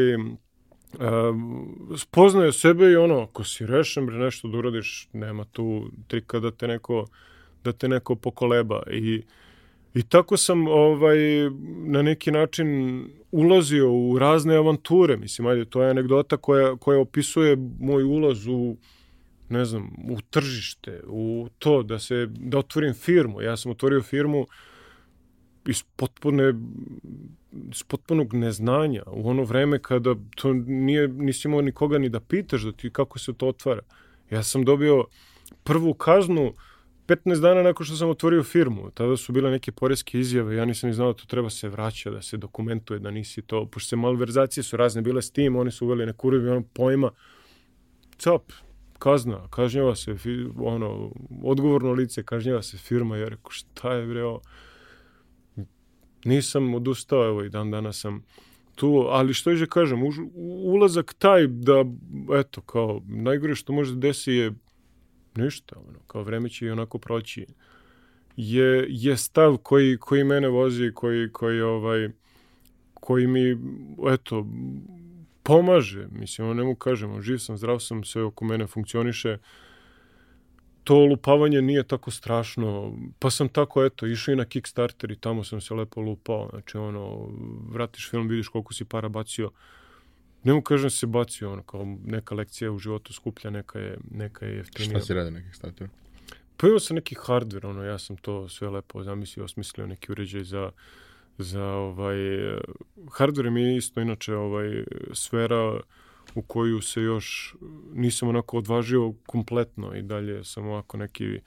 [1.97, 6.51] spoznaje sebe i ono, ako si rešen bre nešto da uradiš, nema tu trika da
[6.51, 7.07] te neko,
[7.65, 8.83] da te neko pokoleba.
[8.91, 9.23] I,
[9.95, 11.19] I tako sam ovaj,
[11.87, 12.69] na neki način
[13.33, 15.17] ulazio u razne avanture.
[15.17, 18.77] Mislim, ajde, to je anegdota koja, koja opisuje moj ulaz u
[19.49, 23.43] ne znam, u tržište, u to da se, da otvorim firmu.
[23.43, 24.47] Ja sam otvorio firmu
[25.67, 26.55] iz potpune
[27.73, 32.63] iz potpunog neznanja u ono vreme kada to nije, nisi imao nikoga ni da pitaš
[32.63, 33.83] da ti kako se to otvara.
[34.31, 35.05] Ja sam dobio
[35.65, 36.55] prvu kaznu
[37.07, 38.91] 15 dana nakon što sam otvorio firmu.
[38.91, 42.11] Tada su bile neke poreske izjave, ja nisam ni znao da to treba se vraća,
[42.11, 45.71] da se dokumentuje, da nisi to, pošto se malverzacije su razne bile s tim, oni
[45.71, 47.11] su uveli neku urebi ono pojma,
[48.19, 48.43] cap,
[48.99, 50.17] kazna, kažnjava se,
[50.57, 51.11] ono,
[51.43, 54.23] odgovorno lice, kažnjava se firma, ja rekao, šta je bre?
[56.25, 58.25] Nisam odustao, evo i dan danas sam
[58.75, 60.01] tu, ali što je kažem,
[60.65, 61.85] ulazak taj da,
[62.41, 64.53] eto, kao, najgore što može da desi je
[65.37, 67.47] ništa, ono, kao vreme će i onako proći,
[68.37, 72.09] je, je stav koji, koji mene vozi, koji, koji, ovaj,
[72.95, 73.57] koji mi,
[74.13, 74.47] eto,
[75.45, 79.39] pomaže, mislim, ono ne mu kažemo, živ sam, zdrav sam, sve oko mene funkcioniše,
[80.85, 85.45] to lupavanje nije tako strašno, pa sam tako, eto, išao i na Kickstarter i tamo
[85.45, 87.29] sam se lepo lupao, znači, ono,
[87.69, 89.51] vratiš film, vidiš koliko si para bacio,
[90.45, 93.99] ne mu kažem da se bacio, ono, kao neka lekcija u životu skuplja, neka je,
[94.11, 94.99] neka je jeftinija.
[94.99, 95.91] Šta si radio na Kickstarteru?
[96.57, 100.45] Pa imao sam neki hardware, ono, ja sam to sve lepo zamislio, osmislio neki uređaj
[100.45, 100.71] za
[101.39, 102.17] za ovaj
[103.07, 105.81] hardware mi je isto inače ovaj sfera
[106.35, 107.57] u koju se još
[107.95, 111.41] nisam onako odvažio kompletno i dalje sam ovako neki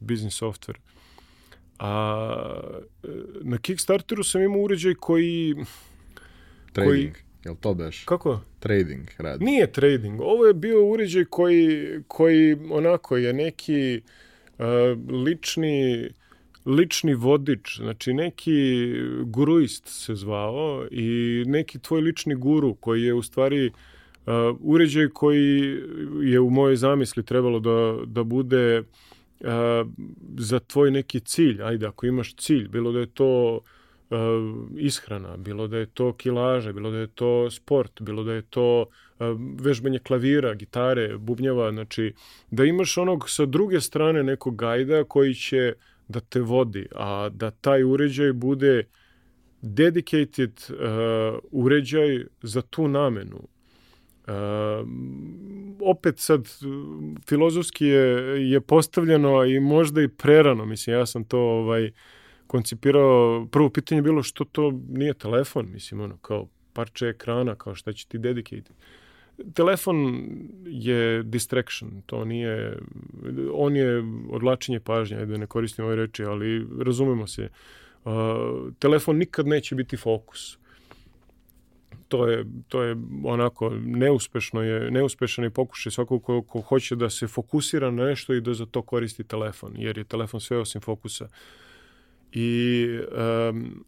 [0.00, 0.78] business software.
[1.78, 2.34] A
[3.42, 5.54] na Kickstarteru sam imao uređaj koji
[6.72, 7.12] Trading, koji,
[7.44, 8.04] jel to beš?
[8.04, 8.40] Kako?
[8.60, 9.44] Trading radi.
[9.44, 14.02] Nije trading, ovo je bio uređaj koji, koji onako je neki
[14.58, 14.64] uh,
[15.24, 16.08] lični
[16.66, 18.92] lični vodič, znači neki
[19.24, 25.78] guruist se zvao i neki tvoj lični guru koji je u stvari uh, uređaj koji
[26.22, 29.46] je u mojoj zamisli trebalo da, da bude uh,
[30.38, 31.62] za tvoj neki cilj.
[31.62, 33.60] Ajde, ako imaš cilj, bilo da je to
[34.10, 34.18] uh,
[34.78, 38.84] ishrana, bilo da je to kilaža, bilo da je to sport, bilo da je to
[39.60, 42.12] vežbanje klavira, gitare, bubnjeva, znači
[42.50, 47.28] da imaš onog sa druge strane nekog gajda koji će uh, da te vodi, a
[47.28, 48.84] da taj uređaj bude
[49.62, 53.48] dedicated uh, uređaj za tu namenu.
[54.26, 54.88] Uh,
[55.80, 56.48] opet sad
[57.28, 61.90] filozofski je, je postavljeno i možda i prerano, mislim ja sam to ovaj
[62.46, 67.74] koncipirao, prvo pitanje je bilo što to nije telefon, mislim ono kao parče ekrana, kao
[67.74, 68.74] šta će ti dedicated
[69.54, 70.24] telefon
[70.66, 72.78] je distraction, to nije,
[73.52, 77.48] on je odlačenje pažnje, da ne koristim ove reči, ali razumemo se.
[78.04, 78.12] Uh,
[78.78, 80.58] telefon nikad neće biti fokus.
[82.08, 87.10] To je, to je onako neuspešno je, neuspešan je pokušaj svakog ko, ko hoće da
[87.10, 90.80] se fokusira na nešto i da za to koristi telefon, jer je telefon sve osim
[90.80, 91.28] fokusa.
[92.32, 92.86] I
[93.50, 93.84] um,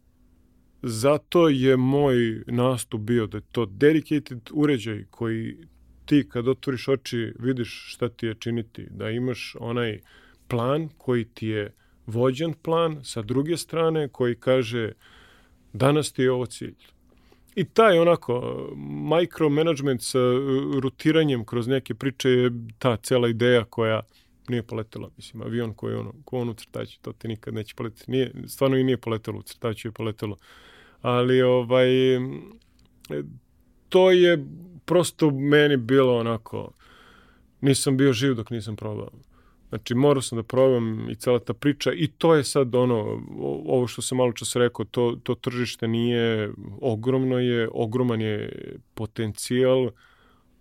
[0.87, 5.57] Zato je moj nastup bio da je to dedicated uređaj koji
[6.05, 9.99] ti kad otvoriš oči vidiš šta ti je činiti, da imaš onaj
[10.47, 11.73] plan koji ti je
[12.05, 14.91] vođen plan sa druge strane koji kaže
[15.73, 16.75] danas ti je ovo cilj.
[17.55, 18.67] I taj onako
[19.19, 20.19] micromanagement sa
[20.81, 24.01] rutiranjem kroz neke priče je ta cela ideja koja
[24.49, 25.09] nije poletela.
[25.17, 28.11] Mislim, avion koji ono, ko on u crtaću, to ti nikad neće poletiti.
[28.11, 30.37] Nije, stvarno i nije poletelo, u je poletelo
[31.01, 31.87] ali ovaj
[33.89, 34.45] to je
[34.85, 36.71] prosto meni bilo onako
[37.61, 39.09] nisam bio živ dok nisam probao.
[39.69, 43.21] Znači, morao sam da probam i cela ta priča i to je sad ono,
[43.65, 46.51] ovo što sam malo čas rekao, to, to tržište nije
[46.81, 48.51] ogromno je, ogroman je
[48.93, 49.89] potencijal,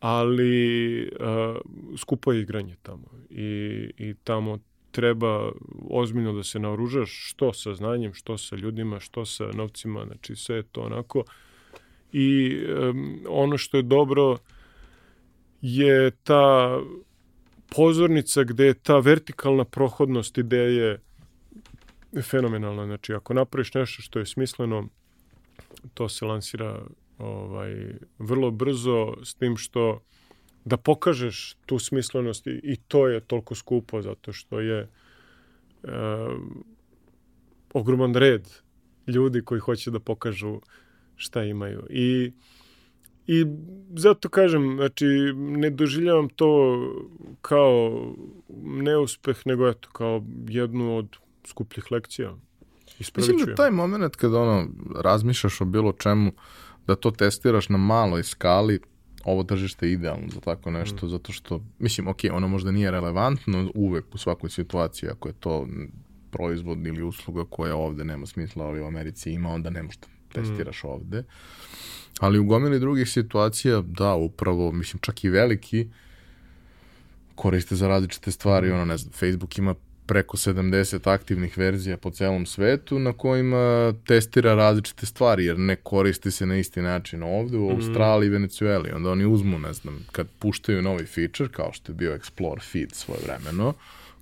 [0.01, 1.57] ali uh,
[1.99, 3.45] skupo je igranje tamo i,
[3.99, 4.59] i tamo
[4.95, 5.53] treba
[5.91, 10.57] ozbiljno da se naoružaš što sa znanjem, što sa ljudima, što sa novcima, znači sve
[10.57, 11.25] je to onako.
[12.13, 12.59] I
[12.91, 14.37] um, ono što je dobro
[15.61, 16.79] je ta
[17.77, 21.01] pozornica gde je ta vertikalna prohodnost ideje
[22.23, 22.87] fenomenalna.
[22.87, 24.89] Znači, ako napraviš nešto što je smisleno,
[25.95, 26.83] to se lansira
[27.19, 27.75] ovaj,
[28.19, 30.01] vrlo brzo s tim što
[30.65, 34.89] da pokažeš tu smislenost i, i to je toliko skupo zato što je e,
[37.73, 38.49] ogroman red
[39.07, 40.61] ljudi koji hoće da pokažu
[41.17, 41.87] šta imaju.
[41.91, 42.33] I,
[43.27, 43.47] i
[43.97, 46.79] zato kažem, znači, ne doživljavam to
[47.43, 48.03] kao
[48.63, 51.17] neuspeh, nego eto, kao jednu od
[51.47, 52.35] skupljih lekcija.
[53.17, 56.33] Mislim da taj moment kada ono, razmišljaš o bilo čemu,
[56.87, 58.81] da to testiraš na maloj skali,
[59.25, 61.09] ovo tržište je idealno za tako nešto, mm.
[61.09, 65.69] zato što, mislim, ok, ono možda nije relevantno uvek u svakoj situaciji, ako je to
[66.31, 70.83] proizvod ili usluga koja ovde nema smisla, ali u Americi ima, onda ne možda testiraš
[70.85, 70.87] mm.
[70.87, 71.25] ovde.
[72.21, 75.89] Ali u gomili drugih situacija, da, upravo, mislim, čak i veliki
[77.35, 79.75] koriste za različite stvari, ono, ne znam, Facebook ima
[80.07, 86.31] preko 70 aktivnih verzija po celom svetu na kojima testira različite stvari, jer ne koristi
[86.31, 87.77] se na isti način ovde u mhm.
[87.77, 88.91] Australiji i Venecueli.
[88.93, 92.93] Onda oni uzmu, ne znam, kad puštaju novi feature, kao što je bio Explore Feed
[92.93, 93.75] svoje vremeno,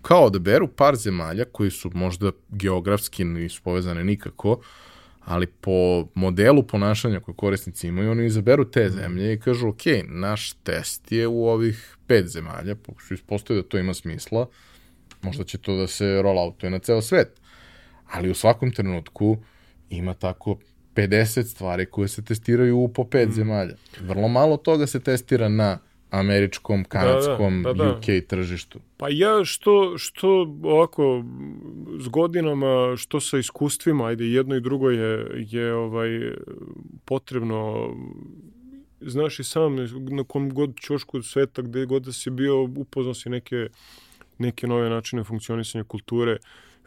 [0.02, 4.60] kao da beru par zemalja koji su možda geografski nisu povezane nikako,
[5.24, 8.96] ali po modelu ponašanja koje korisnici imaju, oni izaberu te mhm.
[8.96, 13.78] zemlje i kažu, ok, naš test je u ovih pet zemalja, pokušu ispostaviti da to
[13.78, 14.46] ima smisla,
[15.23, 17.40] Možda će to da se rolloutuje na ceo svet.
[18.12, 19.36] Ali u svakom trenutku
[19.90, 20.57] ima tako
[20.94, 23.32] 50 stvari koje se testiraju u po pet mm.
[23.32, 23.74] zemalja.
[24.01, 25.78] Vrlo malo toga se testira na
[26.11, 27.97] američkom, kanadskom, da, da, da, da.
[27.97, 28.81] UK tržištu.
[28.97, 31.24] Pa ja što, što ovako
[31.99, 36.09] s godinama, što sa iskustvima, ajde jedno i drugo je, je ovaj
[37.05, 37.89] potrebno
[39.01, 39.77] znaš i sam
[40.11, 43.69] na kom god čošku sveta gde god da si bio upoznao si neke
[44.43, 46.36] neke nove načine funkcionisanja kulture,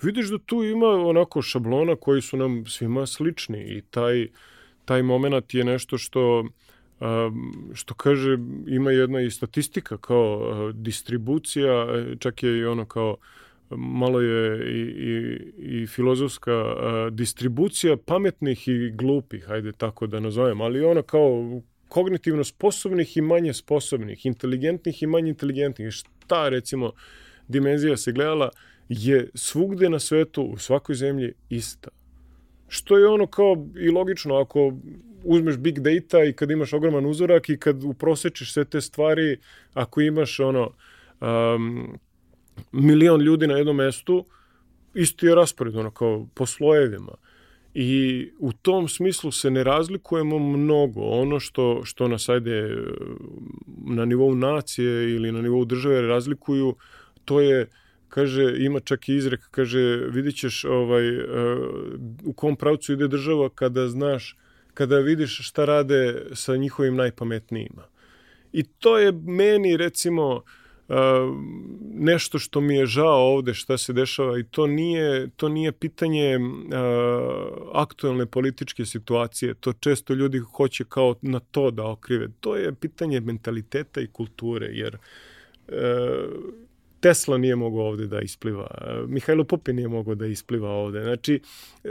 [0.01, 4.27] vidiš da tu ima onako šablona koji su nam svima slični i taj,
[4.85, 6.45] taj moment je nešto što
[7.73, 8.37] što kaže
[8.67, 11.87] ima jedna i statistika kao distribucija,
[12.19, 13.17] čak je i ono kao
[13.69, 16.63] malo je i, i, i filozofska
[17.11, 23.53] distribucija pametnih i glupih, hajde tako da nazovem, ali ona kao kognitivno sposobnih i manje
[23.53, 25.91] sposobnih, inteligentnih i manje inteligentnih.
[25.91, 26.91] Šta recimo
[27.47, 28.49] dimenzija se gledala
[28.89, 31.89] je svugde na svetu, u svakoj zemlji ista.
[32.67, 34.73] Što je ono kao i logično ako
[35.23, 39.37] uzmeš big data i kad imaš ogroman uzorak i kad uprosečiš sve te stvari,
[39.73, 40.71] ako imaš ono
[41.21, 41.97] um,
[42.71, 44.25] milion ljudi na jednom mestu,
[44.93, 47.15] isti je raspored, ono kao po slojevima.
[47.73, 51.01] I u tom smislu se ne razlikujemo mnogo.
[51.01, 52.77] Ono što, što nas ajde
[53.85, 56.75] na nivou nacije ili na nivou države razlikuju,
[57.25, 57.67] to je
[58.15, 59.79] kaže, ima čak i izrek, kaže,
[60.09, 61.25] vidit ćeš ovaj, uh,
[62.23, 64.37] u kom pravcu ide država kada znaš,
[64.73, 67.83] kada vidiš šta rade sa njihovim najpametnijima.
[68.53, 70.43] I to je meni, recimo,
[70.87, 70.95] Uh,
[71.93, 76.37] nešto što mi je žao ovde šta se dešava i to nije to nije pitanje
[76.37, 76.43] uh,
[77.73, 83.19] aktuelne političke situacije to često ljudi hoće kao na to da okrive to je pitanje
[83.19, 84.97] mentaliteta i kulture jer
[87.05, 88.67] Tesla nije mogao ovde da ispliva,
[89.07, 91.01] Mihajlo Popin nije mogao da ispliva ovde.
[91.03, 91.41] Znači,
[91.83, 91.89] e,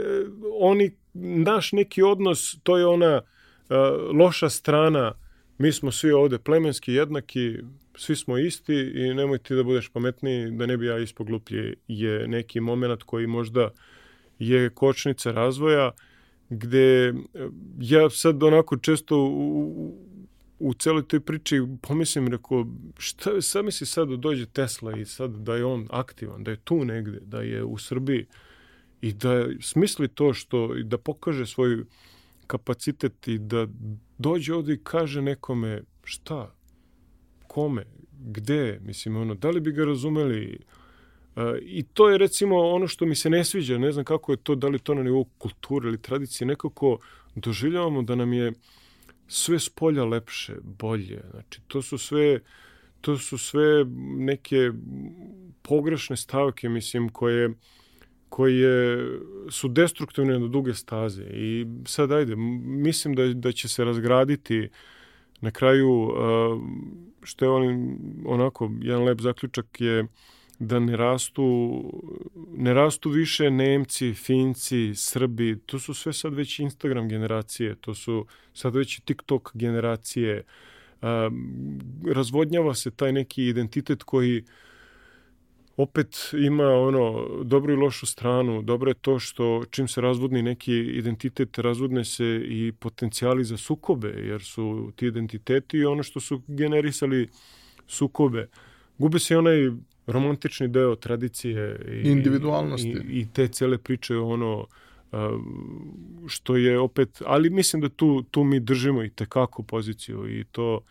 [0.59, 3.75] oni, naš neki odnos, to je ona e,
[4.19, 5.13] loša strana,
[5.57, 7.57] mi smo svi ovde plemenski, jednaki,
[7.95, 12.27] svi smo isti i nemoj ti da budeš pametniji, da ne bi ja ispogluplji, je
[12.27, 13.69] neki moment koji možda
[14.39, 15.91] je kočnica razvoja,
[16.49, 17.13] gde
[17.79, 19.95] ja sad onako često u,
[20.59, 22.65] u celoj toj priči pomislim, rekao,
[22.97, 26.57] šta, sad misli sad da dođe Tesla i sad da je on aktivan, da je
[26.57, 28.25] tu negde, da je u Srbiji
[29.01, 31.83] i da smisli to što, da pokaže svoj
[32.47, 33.67] kapacitet i da
[34.17, 36.55] dođe ovde i kaže nekome šta,
[37.47, 40.59] kome, gde, mislim, ono, da li bi ga razumeli,
[41.35, 44.37] Uh, I to je recimo ono što mi se ne sviđa, ne znam kako je
[44.37, 46.97] to, da li to na nivou kulture ili tradicije, nekako
[47.35, 48.55] doživljavamo da nam je uh,
[49.27, 51.21] sve s polja lepše, bolje.
[51.31, 52.39] Znači, to su sve
[53.01, 53.85] to su sve
[54.17, 54.71] neke
[55.61, 57.53] pogrešne stavke, mislim, koje
[58.29, 59.07] koje
[59.49, 61.23] su destruktivne na duge staze.
[61.23, 64.69] I sad, ajde, mislim da, da će se razgraditi
[65.41, 66.11] na kraju,
[67.23, 70.07] što je on, onako, jedan lep zaključak je
[70.59, 71.83] da ne rastu,
[72.57, 78.25] ne rastu više Nemci, Finci, Srbi, to su sve sad već Instagram generacije, to su
[78.53, 80.43] sad već TikTok generacije,
[82.13, 84.43] razvodnjava se taj neki identitet koji
[85.77, 88.61] opet ima ono dobru i lošu stranu.
[88.61, 94.07] Dobro je to što čim se razvodni neki identitet, razvodne se i potencijali za sukobe,
[94.07, 97.29] jer su ti identiteti ono što su generisali
[97.87, 98.49] sukobe.
[98.97, 99.71] Gube se onaj
[100.07, 104.67] romantični deo tradicije i individualnosti i, i te cele priče ono
[106.27, 110.81] što je opet, ali mislim da tu, tu mi držimo i tekako poziciju i to,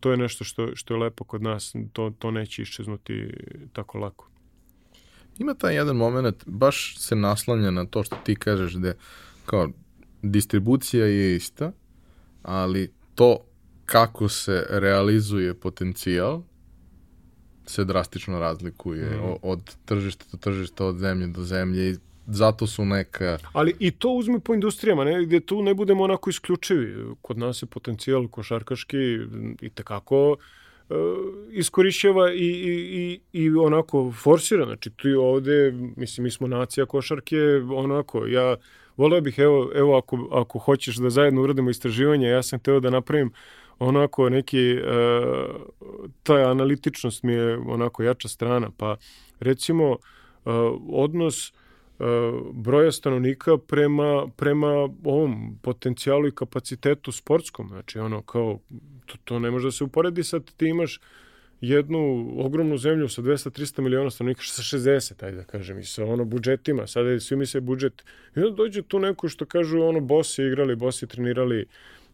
[0.00, 3.30] to je nešto što, što je lepo kod nas, to, to neće iščeznuti
[3.72, 4.28] tako lako.
[5.38, 8.92] Ima taj jedan moment, baš se naslanja na to što ti kažeš da
[9.46, 9.68] kao
[10.22, 11.72] distribucija je ista,
[12.42, 13.38] ali to
[13.84, 16.42] kako se realizuje potencijal
[17.66, 19.34] se drastično razlikuje mm.
[19.42, 21.96] od tržišta do tržišta, od zemlje do zemlje i
[22.26, 23.38] zato su neka...
[23.52, 27.14] Ali i to uzme po industrijama, ne, gde tu ne budemo onako isključivi.
[27.22, 28.96] Kod nas je potencijal košarkaški
[29.60, 30.36] i tekako
[30.90, 30.94] e,
[31.50, 34.64] iskorišćava i, i, i, i onako forsira.
[34.64, 37.36] Znači, tu ovde, mislim, mi smo nacija košarke,
[37.74, 38.56] onako, ja
[38.96, 42.90] voleo bih, evo, evo ako, ako hoćeš da zajedno uradimo istraživanje, ja sam hteo da
[42.90, 43.32] napravim
[43.78, 44.82] onako neki, e,
[46.22, 48.96] ta analitičnost mi je onako jača strana, pa
[49.40, 49.96] recimo e,
[50.88, 51.52] odnos
[51.98, 52.04] E,
[52.52, 54.68] broja stanovnika prema, prema
[55.04, 57.68] ovom potencijalu i kapacitetu sportskom.
[57.68, 58.58] Znači, ono, kao,
[59.06, 61.00] to, to ne može da se uporedi sad ti imaš
[61.60, 66.24] jednu ogromnu zemlju sa 200-300 miliona stanovnika, sa 60, ajde da kažem, i sa ono
[66.24, 68.04] budžetima, sada svi mi se budžet,
[68.36, 71.66] i onda dođe tu neko što kažu, ono, bosi igrali, bosi trenirali,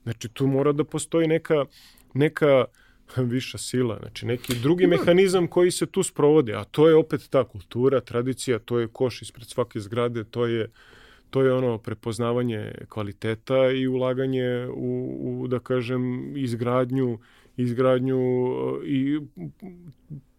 [0.02, 1.64] znači tu mora da postoji neka,
[2.14, 2.64] neka
[3.16, 7.44] viša sila, znači neki drugi mehanizam koji se tu sprovodi, a to je opet ta
[7.44, 10.70] kultura, tradicija, to je koš ispred svake zgrade, to je
[11.30, 17.18] to je ono prepoznavanje kvaliteta i ulaganje u, u da kažem izgradnju
[17.56, 18.18] izgradnju
[18.84, 19.20] i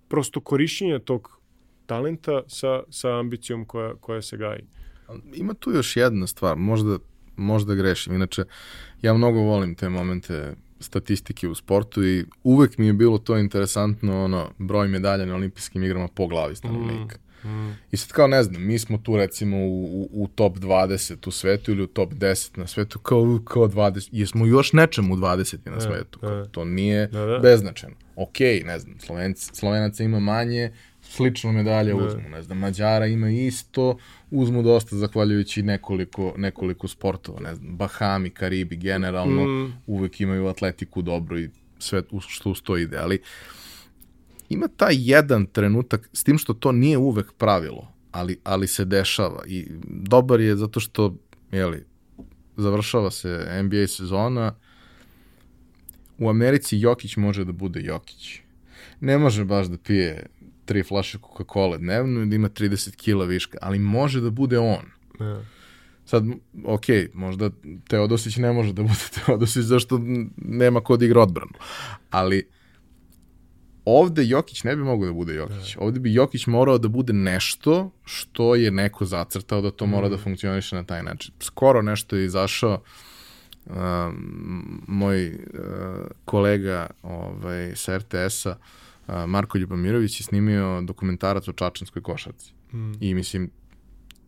[0.08, 1.40] prosto korišćenje tog
[1.86, 4.64] talenta sa, sa ambicijom koja, koja se gaji.
[5.34, 6.98] Ima tu još jedna stvar, možda,
[7.42, 8.44] možda grešim, inače
[9.02, 14.24] ja mnogo volim te momente statistike u sportu i uvek mi je bilo to interesantno,
[14.24, 17.18] ono, broj medalja na olimpijskim igrama po glavi stanovnika.
[17.44, 17.78] Mm, mm.
[17.92, 21.32] I sad kao ne znam, mi smo tu recimo u, u, u top 20 u
[21.32, 25.58] svetu ili u top 10 na svetu kao, kao 20, jesmo još nečemu u 20
[25.70, 27.40] na e, svetu, kao, to nije da, da.
[27.40, 27.96] beznačajno.
[28.16, 32.04] Ok, ne znam, Slovenci, Slovenaca ima manje, slično medalje ne.
[32.04, 33.98] uzmu, ne znam, Mađara ima isto,
[34.32, 39.74] uzmu dosta zahvaljujući nekoliko, nekoliko sportova, ne znam, Bahami, Karibi, generalno, mm.
[39.88, 41.50] uvek imaju atletiku dobro i
[41.80, 43.22] sve što uz to ide, ali
[44.50, 49.44] ima taj jedan trenutak, s tim što to nije uvek pravilo, ali, ali se dešava
[49.48, 51.16] i dobar je zato što,
[51.52, 51.86] jeli,
[52.58, 54.56] završava se NBA sezona,
[56.18, 58.40] u Americi Jokić može da bude Jokić.
[59.00, 60.26] Ne može baš da pije
[60.72, 64.86] tri flaše Coca-Cola dnevno i da ima 30 kila viška, ali može da bude on.
[65.20, 65.42] Ja.
[66.06, 66.24] Sad,
[66.66, 67.50] ok, možda
[67.88, 70.00] Teodosić ne može da bude Teodosić zašto
[70.38, 71.52] nema kod da igra odbranu,
[72.10, 72.48] ali
[73.86, 75.76] ovde Jokić ne bi mogao da bude Jokić.
[75.76, 75.82] Ja.
[75.82, 80.12] Ovde bi Jokić morao da bude nešto što je neko zacrtao da to mora mm.
[80.12, 81.34] da funkcioniše na taj način.
[81.40, 82.82] Skoro nešto je izašao
[83.66, 83.74] uh,
[84.88, 85.36] moj uh,
[86.26, 88.56] kolega ovaj, sa RTS-a
[89.08, 92.54] Marko Ljubamirović je snimio dokumentarac o čačanskoj košarci.
[92.74, 92.92] Mm.
[93.00, 93.50] I mislim,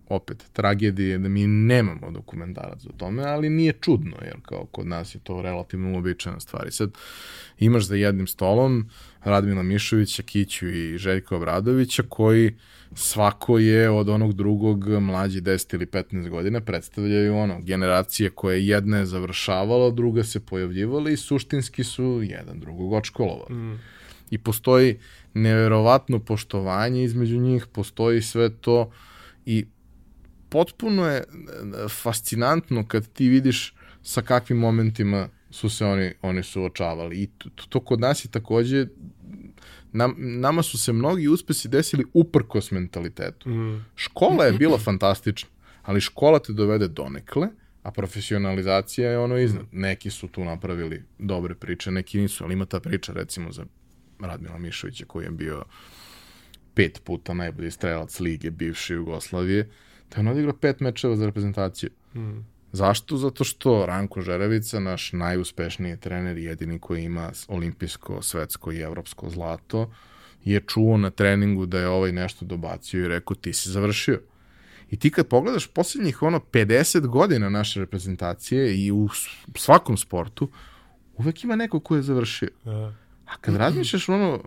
[0.10, 5.16] opet, tragedije da mi nemamo dokumentarac o tome, ali nije čudno, jer kao kod nas
[5.16, 6.68] je to relativno uobičajena stvar.
[6.68, 6.92] I sad
[7.60, 8.90] imaš za jednim stolom
[9.24, 12.56] Radmila Mišovića, Kiću i Željka Obradovića, koji
[12.96, 18.98] svako je od onog drugog mlađi 10 ili 15 godina predstavljaju ono, generacije koje jedna
[18.98, 23.56] je završavala, druga se pojavljivala i suštinski su jedan drugog očkolovali.
[23.56, 23.80] Mm
[24.34, 25.00] i postoji
[25.34, 28.92] neverovatno poštovanje između njih, postoji sve to
[29.46, 29.66] i
[30.50, 31.24] potpuno je e,
[31.90, 37.22] fascinantno kad ti vidiš sa kakvim momentima su se oni, oni suočavali.
[37.22, 38.88] I to, to kod nas je takođe
[39.92, 43.50] nam, nama su se mnogi uspesi desili uprkos mentalitetu.
[43.50, 43.86] Mm.
[43.96, 45.50] Škola je bila fantastična,
[45.84, 47.48] ali škola te dovede donekle,
[47.84, 49.66] a profesionalizacija je ono iznad.
[49.72, 53.66] Neki su tu napravili dobre priče, neki nisu, ali ima ta priča recimo za
[54.20, 55.64] Radmila Mišovića koji je bio
[56.74, 59.70] pet puta najbolji strelac lige bivše Jugoslavije,
[60.10, 61.90] da je on odigrao pet mečeva za reprezentaciju.
[62.16, 62.54] Mm.
[62.72, 63.18] Zašto?
[63.18, 69.92] Zato što Ranko Žerevica, naš najuspešniji trener, jedini koji ima olimpijsko, svetsko i evropsko zlato,
[70.44, 74.22] je čuo na treningu da je ovaj nešto dobacio i rekao ti si završio.
[74.92, 79.10] I ti kad pogledaš posljednjih ono 50 godina naše reprezentacije i u
[79.56, 80.50] svakom sportu,
[81.18, 82.50] uvek ima neko ko je završio.
[82.66, 82.94] Ja.
[83.34, 84.40] A kad razmišljaš ono,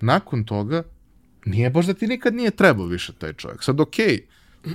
[0.00, 0.82] nakon toga,
[1.44, 3.62] nije baš da ti nikad nije trebao više taj čovjek.
[3.62, 4.20] Sad, okej, okay,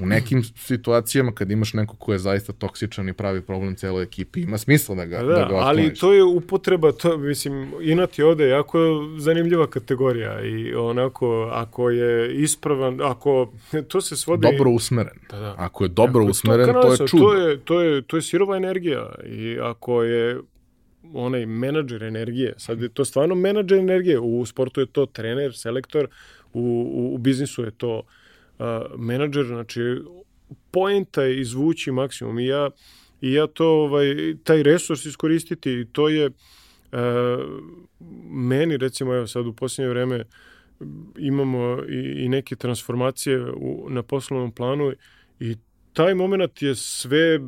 [0.02, 4.42] u nekim situacijama kad imaš neko ko je zaista toksičan i pravi problem celoj ekipi,
[4.42, 8.26] ima smisla da ga, da, da ga ali to je upotreba, to, mislim, inat je
[8.26, 8.80] ovde jako
[9.18, 13.52] zanimljiva kategorija i onako, ako je ispravan, ako
[13.88, 14.48] to se svodi...
[14.52, 15.18] Dobro usmeren.
[15.30, 15.56] Da, da.
[15.58, 17.24] Ako je dobro ako usmeren, to, to je čudo.
[17.24, 20.40] To je, to, je, to je sirova energija i ako je
[21.14, 26.08] onaj menadžer energije, sad je to stvarno menadžer energije, u sportu je to trener, selektor,
[26.54, 26.62] u,
[26.94, 28.02] u, u biznisu je to
[28.60, 28.66] uh,
[28.98, 29.82] menadžer, znači
[30.72, 32.40] poenta je izvući maksimum.
[32.40, 32.70] I ja,
[33.22, 36.34] i ja to, ovaj, taj resurs iskoristiti i to je uh,
[38.30, 40.24] meni recimo evo sad u posljednje vreme
[41.18, 44.94] imamo i, i neke transformacije u, na poslovnom planu
[45.40, 45.56] i
[45.94, 47.40] taj moment je sve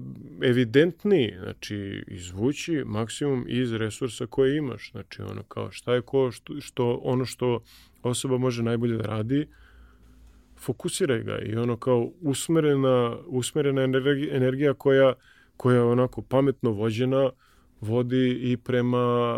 [0.41, 6.61] evidentniji, znači izvući maksimum iz resursa koje imaš, znači ono kao šta je ko, što,
[6.61, 7.59] što ono što
[8.03, 9.47] osoba može najbolje da radi,
[10.57, 15.13] fokusiraj ga i ono kao usmerena, usmerena energija, energija koja,
[15.57, 17.30] koja je onako pametno vođena
[17.81, 19.38] vodi i prema,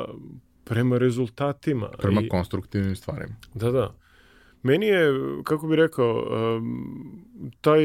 [0.63, 1.89] prema rezultatima.
[1.97, 3.35] Prema I, konstruktivnim stvarima.
[3.53, 3.95] Da, da.
[4.63, 5.13] Meni je,
[5.43, 6.25] kako bi rekao,
[7.61, 7.81] taj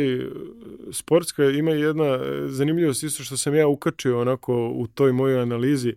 [0.93, 2.19] sportska ima jedna
[2.49, 5.95] zanimljivost isto što sam ja ukačio onako u toj mojoj analizi.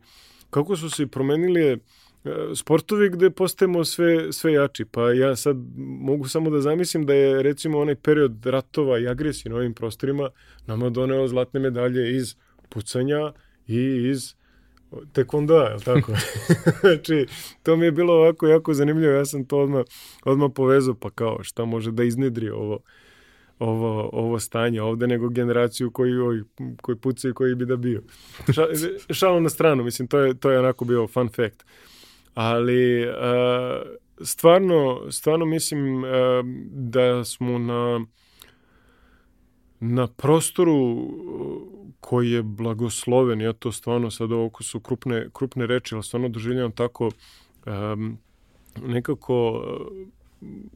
[0.49, 1.77] Kako su se promenili e,
[2.55, 4.85] sportovi gde postajemo sve, sve jači.
[4.85, 9.49] Pa ja sad mogu samo da zamislim da je recimo onaj period ratova i agresije
[9.49, 10.29] na ovim prostorima
[10.67, 12.35] nama doneo zlatne medalje iz
[12.69, 13.33] pucanja
[13.67, 14.35] i iz
[15.13, 16.11] Tekvondoa, je li tako?
[16.81, 17.25] znači,
[17.63, 19.85] to mi je bilo ovako jako zanimljivo, ja sam to odmah,
[20.25, 22.79] odmah povezao, pa kao šta može da iznedri ovo,
[23.59, 26.43] ovo, ovo stanje ovde nego generaciju koji, koji,
[26.81, 28.01] koji pucaju koji bi da bio.
[28.53, 28.65] Ša,
[29.19, 31.65] šalo na stranu, mislim, to je, to je onako bio fun fact.
[32.33, 33.13] Ali uh,
[34.21, 36.09] stvarno, stvarno mislim uh,
[36.71, 38.05] da smo na
[39.81, 41.09] na prostoru
[42.01, 46.71] koji je blagosloven, ja to stvarno sad ovo su krupne, krupne reči, ali stvarno doživljam
[46.71, 47.11] tako
[47.65, 48.17] um,
[48.85, 49.63] nekako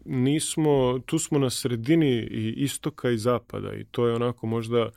[0.06, 4.90] nismo, tu smo na sredini i istoka i zapada i to je onako možda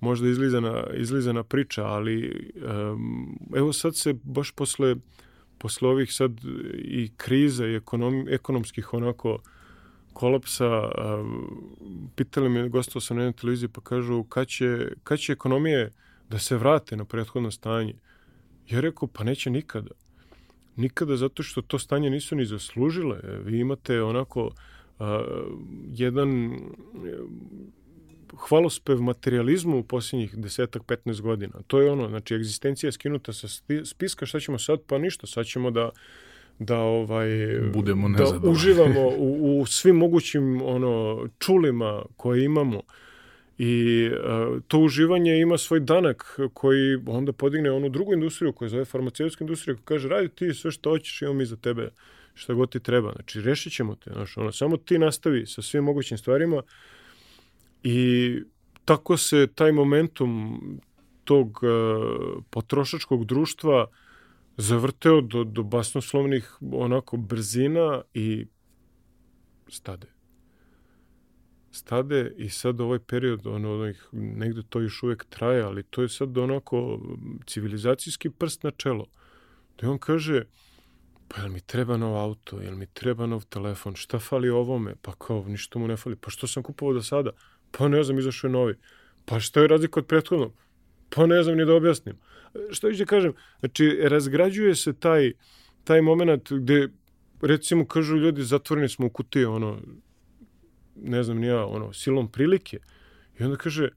[0.00, 4.96] možda izlizana, izlizana priča, ali um, evo sad se baš posle,
[5.58, 6.32] posle ovih sad
[6.74, 9.38] i kriza i ekonom, ekonomskih onako
[10.16, 10.90] kolapsa,
[12.16, 15.90] pitali me, gostao sam na jednoj televiziji, pa kažu kad će, kad će ekonomije
[16.30, 17.94] da se vrate na prethodno stanje?
[18.70, 19.90] Ja rekao, pa neće nikada.
[20.76, 23.20] Nikada zato što to stanje nisu ni zaslužile.
[23.44, 24.50] Vi imate onako
[24.98, 25.24] a,
[25.92, 26.60] jedan
[28.48, 31.60] hvalospev materializmu u posljednjih desetak, 15 godina.
[31.66, 33.48] To je ono, znači, egzistencija skinuta sa
[33.84, 34.80] spiska, šta ćemo sad?
[34.86, 35.90] Pa ništa, sad ćemo da
[36.58, 37.28] da ovaj
[37.74, 42.82] budemo da uživamo u, u svim mogućim ono čulima koje imamo.
[43.58, 48.84] I uh, to uživanje ima svoj danak koji onda podigne onu drugu industriju koja zove
[48.84, 51.90] farmaceutsku industriju koja kaže radi ti sve što hoćeš imamo mi za tebe
[52.34, 53.12] šta god ti treba.
[53.12, 56.62] Znači rešit ćemo te znači, ono, samo ti nastavi sa svim mogućim stvarima
[57.82, 58.38] i
[58.84, 60.60] tako se taj momentum
[61.24, 64.05] tog uh, potrošačkog društva uh,
[64.56, 68.46] zavrteo do, do basnoslovnih onako brzina i
[69.68, 70.06] stade.
[71.70, 76.08] Stade i sad ovaj period, ono, onih, negde to još uvek traje, ali to je
[76.08, 77.00] sad onako
[77.46, 79.06] civilizacijski prst na čelo.
[79.78, 80.44] Da on kaže,
[81.28, 84.94] pa jel mi treba nov auto, jel mi treba nov telefon, šta fali ovome?
[85.02, 86.16] Pa kao, ništa mu ne fali.
[86.16, 87.30] Pa što sam kupovao do sada?
[87.70, 88.74] Pa ne znam, izašao je novi.
[89.24, 90.52] Pa šta je razlika od prethodnog?
[91.10, 92.16] Pa ne znam ni da objasnim
[92.70, 95.32] što ću da kažem, znači razgrađuje se taj,
[95.84, 96.88] taj moment gde
[97.42, 99.78] recimo kažu ljudi zatvoreni smo u kutiji, ono,
[100.96, 102.78] ne znam ni ja, ono, silom prilike.
[103.38, 103.88] I onda kaže,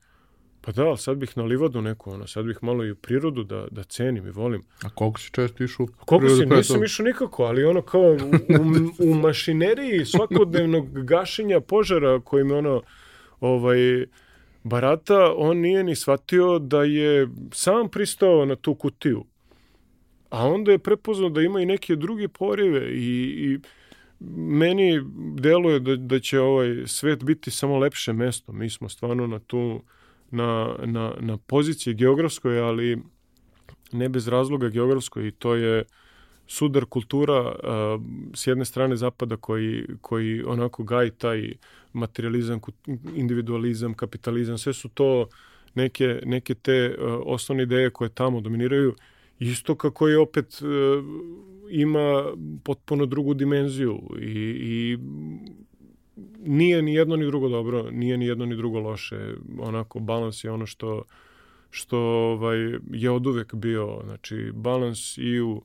[0.61, 3.43] pa da, ali sad bih na livadu neku, ono, sad bih malo i u prirodu
[3.43, 4.63] da, da cenim i volim.
[4.83, 8.15] A koliko si često išao u Koliko si, nisam išao nikako, ali ono kao u,
[8.15, 12.81] u, u mašineriji svakodnevnog gašenja požara kojim ono,
[13.39, 14.05] ovaj,
[14.63, 19.25] barata, on nije ni shvatio da je sam pristao na tu kutiju.
[20.29, 23.59] A onda je prepoznao da ima i neke druge porive i, i
[24.35, 25.01] meni
[25.35, 28.51] deluje da, da će ovaj svet biti samo lepše mesto.
[28.51, 29.81] Mi smo stvarno na tu
[30.31, 33.01] na, na, na poziciji geografskoj, ali
[33.91, 35.83] ne bez razloga geografskoj i to je
[36.51, 38.01] sudar kultura uh,
[38.33, 41.53] s jedne strane zapada koji, koji onako gaji taj
[41.93, 42.59] materializam,
[43.15, 45.27] individualizam, kapitalizam, sve su to
[45.75, 48.95] neke, neke te uh, osnovne ideje koje tamo dominiraju.
[49.39, 51.05] Isto kako je opet uh,
[51.69, 54.97] ima potpuno drugu dimenziju i, i
[56.45, 59.33] nije ni jedno ni drugo dobro, nije ni jedno ni drugo loše.
[59.59, 61.03] Onako, balans je ono što,
[61.69, 62.57] što ovaj,
[62.91, 64.01] je od uvek bio.
[64.05, 65.61] Znači, balans i u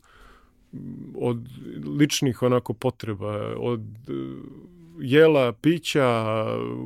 [1.15, 1.49] od
[1.99, 3.83] ličnih onako potreba, od
[5.01, 6.25] jela, pića,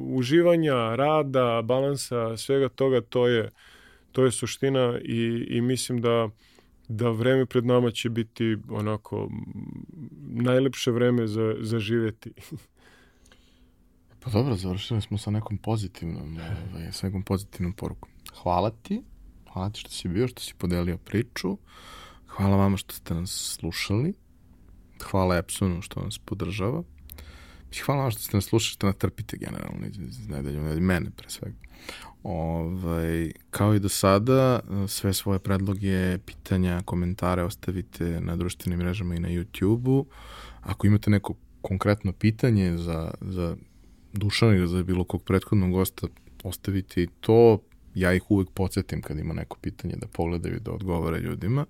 [0.06, 3.50] uživanja, rada, balansa, svega toga, to je,
[4.12, 6.28] to je suština i, i mislim da
[6.88, 9.28] da vreme pred nama će biti onako
[10.20, 12.32] najlepše vreme za, za živeti.
[14.20, 16.38] pa dobro, završili smo sa nekom pozitivnom,
[16.72, 18.10] ovaj, sa nekom pozitivnom porukom.
[18.42, 19.02] Hvala ti,
[19.52, 21.56] hvala ti što si bio, što si podelio priču,
[22.38, 24.14] hvala vama što ste nas slušali,
[25.10, 26.82] hvala Epsonu što nas podržava,
[27.86, 31.30] hvala vam što ste nas slušali, što nas trpite generalno iz nedelju, nedelju, mene pre
[31.30, 31.56] svega.
[32.22, 39.20] Ovaj, kao i do sada, sve svoje predloge, pitanja, komentare ostavite na društvenim mrežama i
[39.20, 40.06] na YouTube-u.
[40.60, 43.56] Ako imate neko konkretno pitanje za, za
[44.12, 46.06] Dušana ili za bilo kog prethodnog gosta,
[46.42, 47.58] ostavite i to.
[47.94, 51.66] Ja ih uvek podsjetim kad ima neko pitanje da pogledaju i da odgovore ljudima.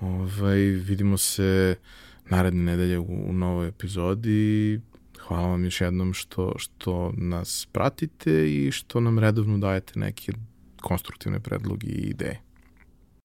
[0.00, 1.74] Ovaj, vidimo se
[2.30, 4.80] naredne nedelje u, u novoj epizodi
[5.30, 10.32] hvala vam još jednom što, što nas pratite i što nam redovno dajete neke
[10.80, 12.40] konstruktivne predloge i ideje.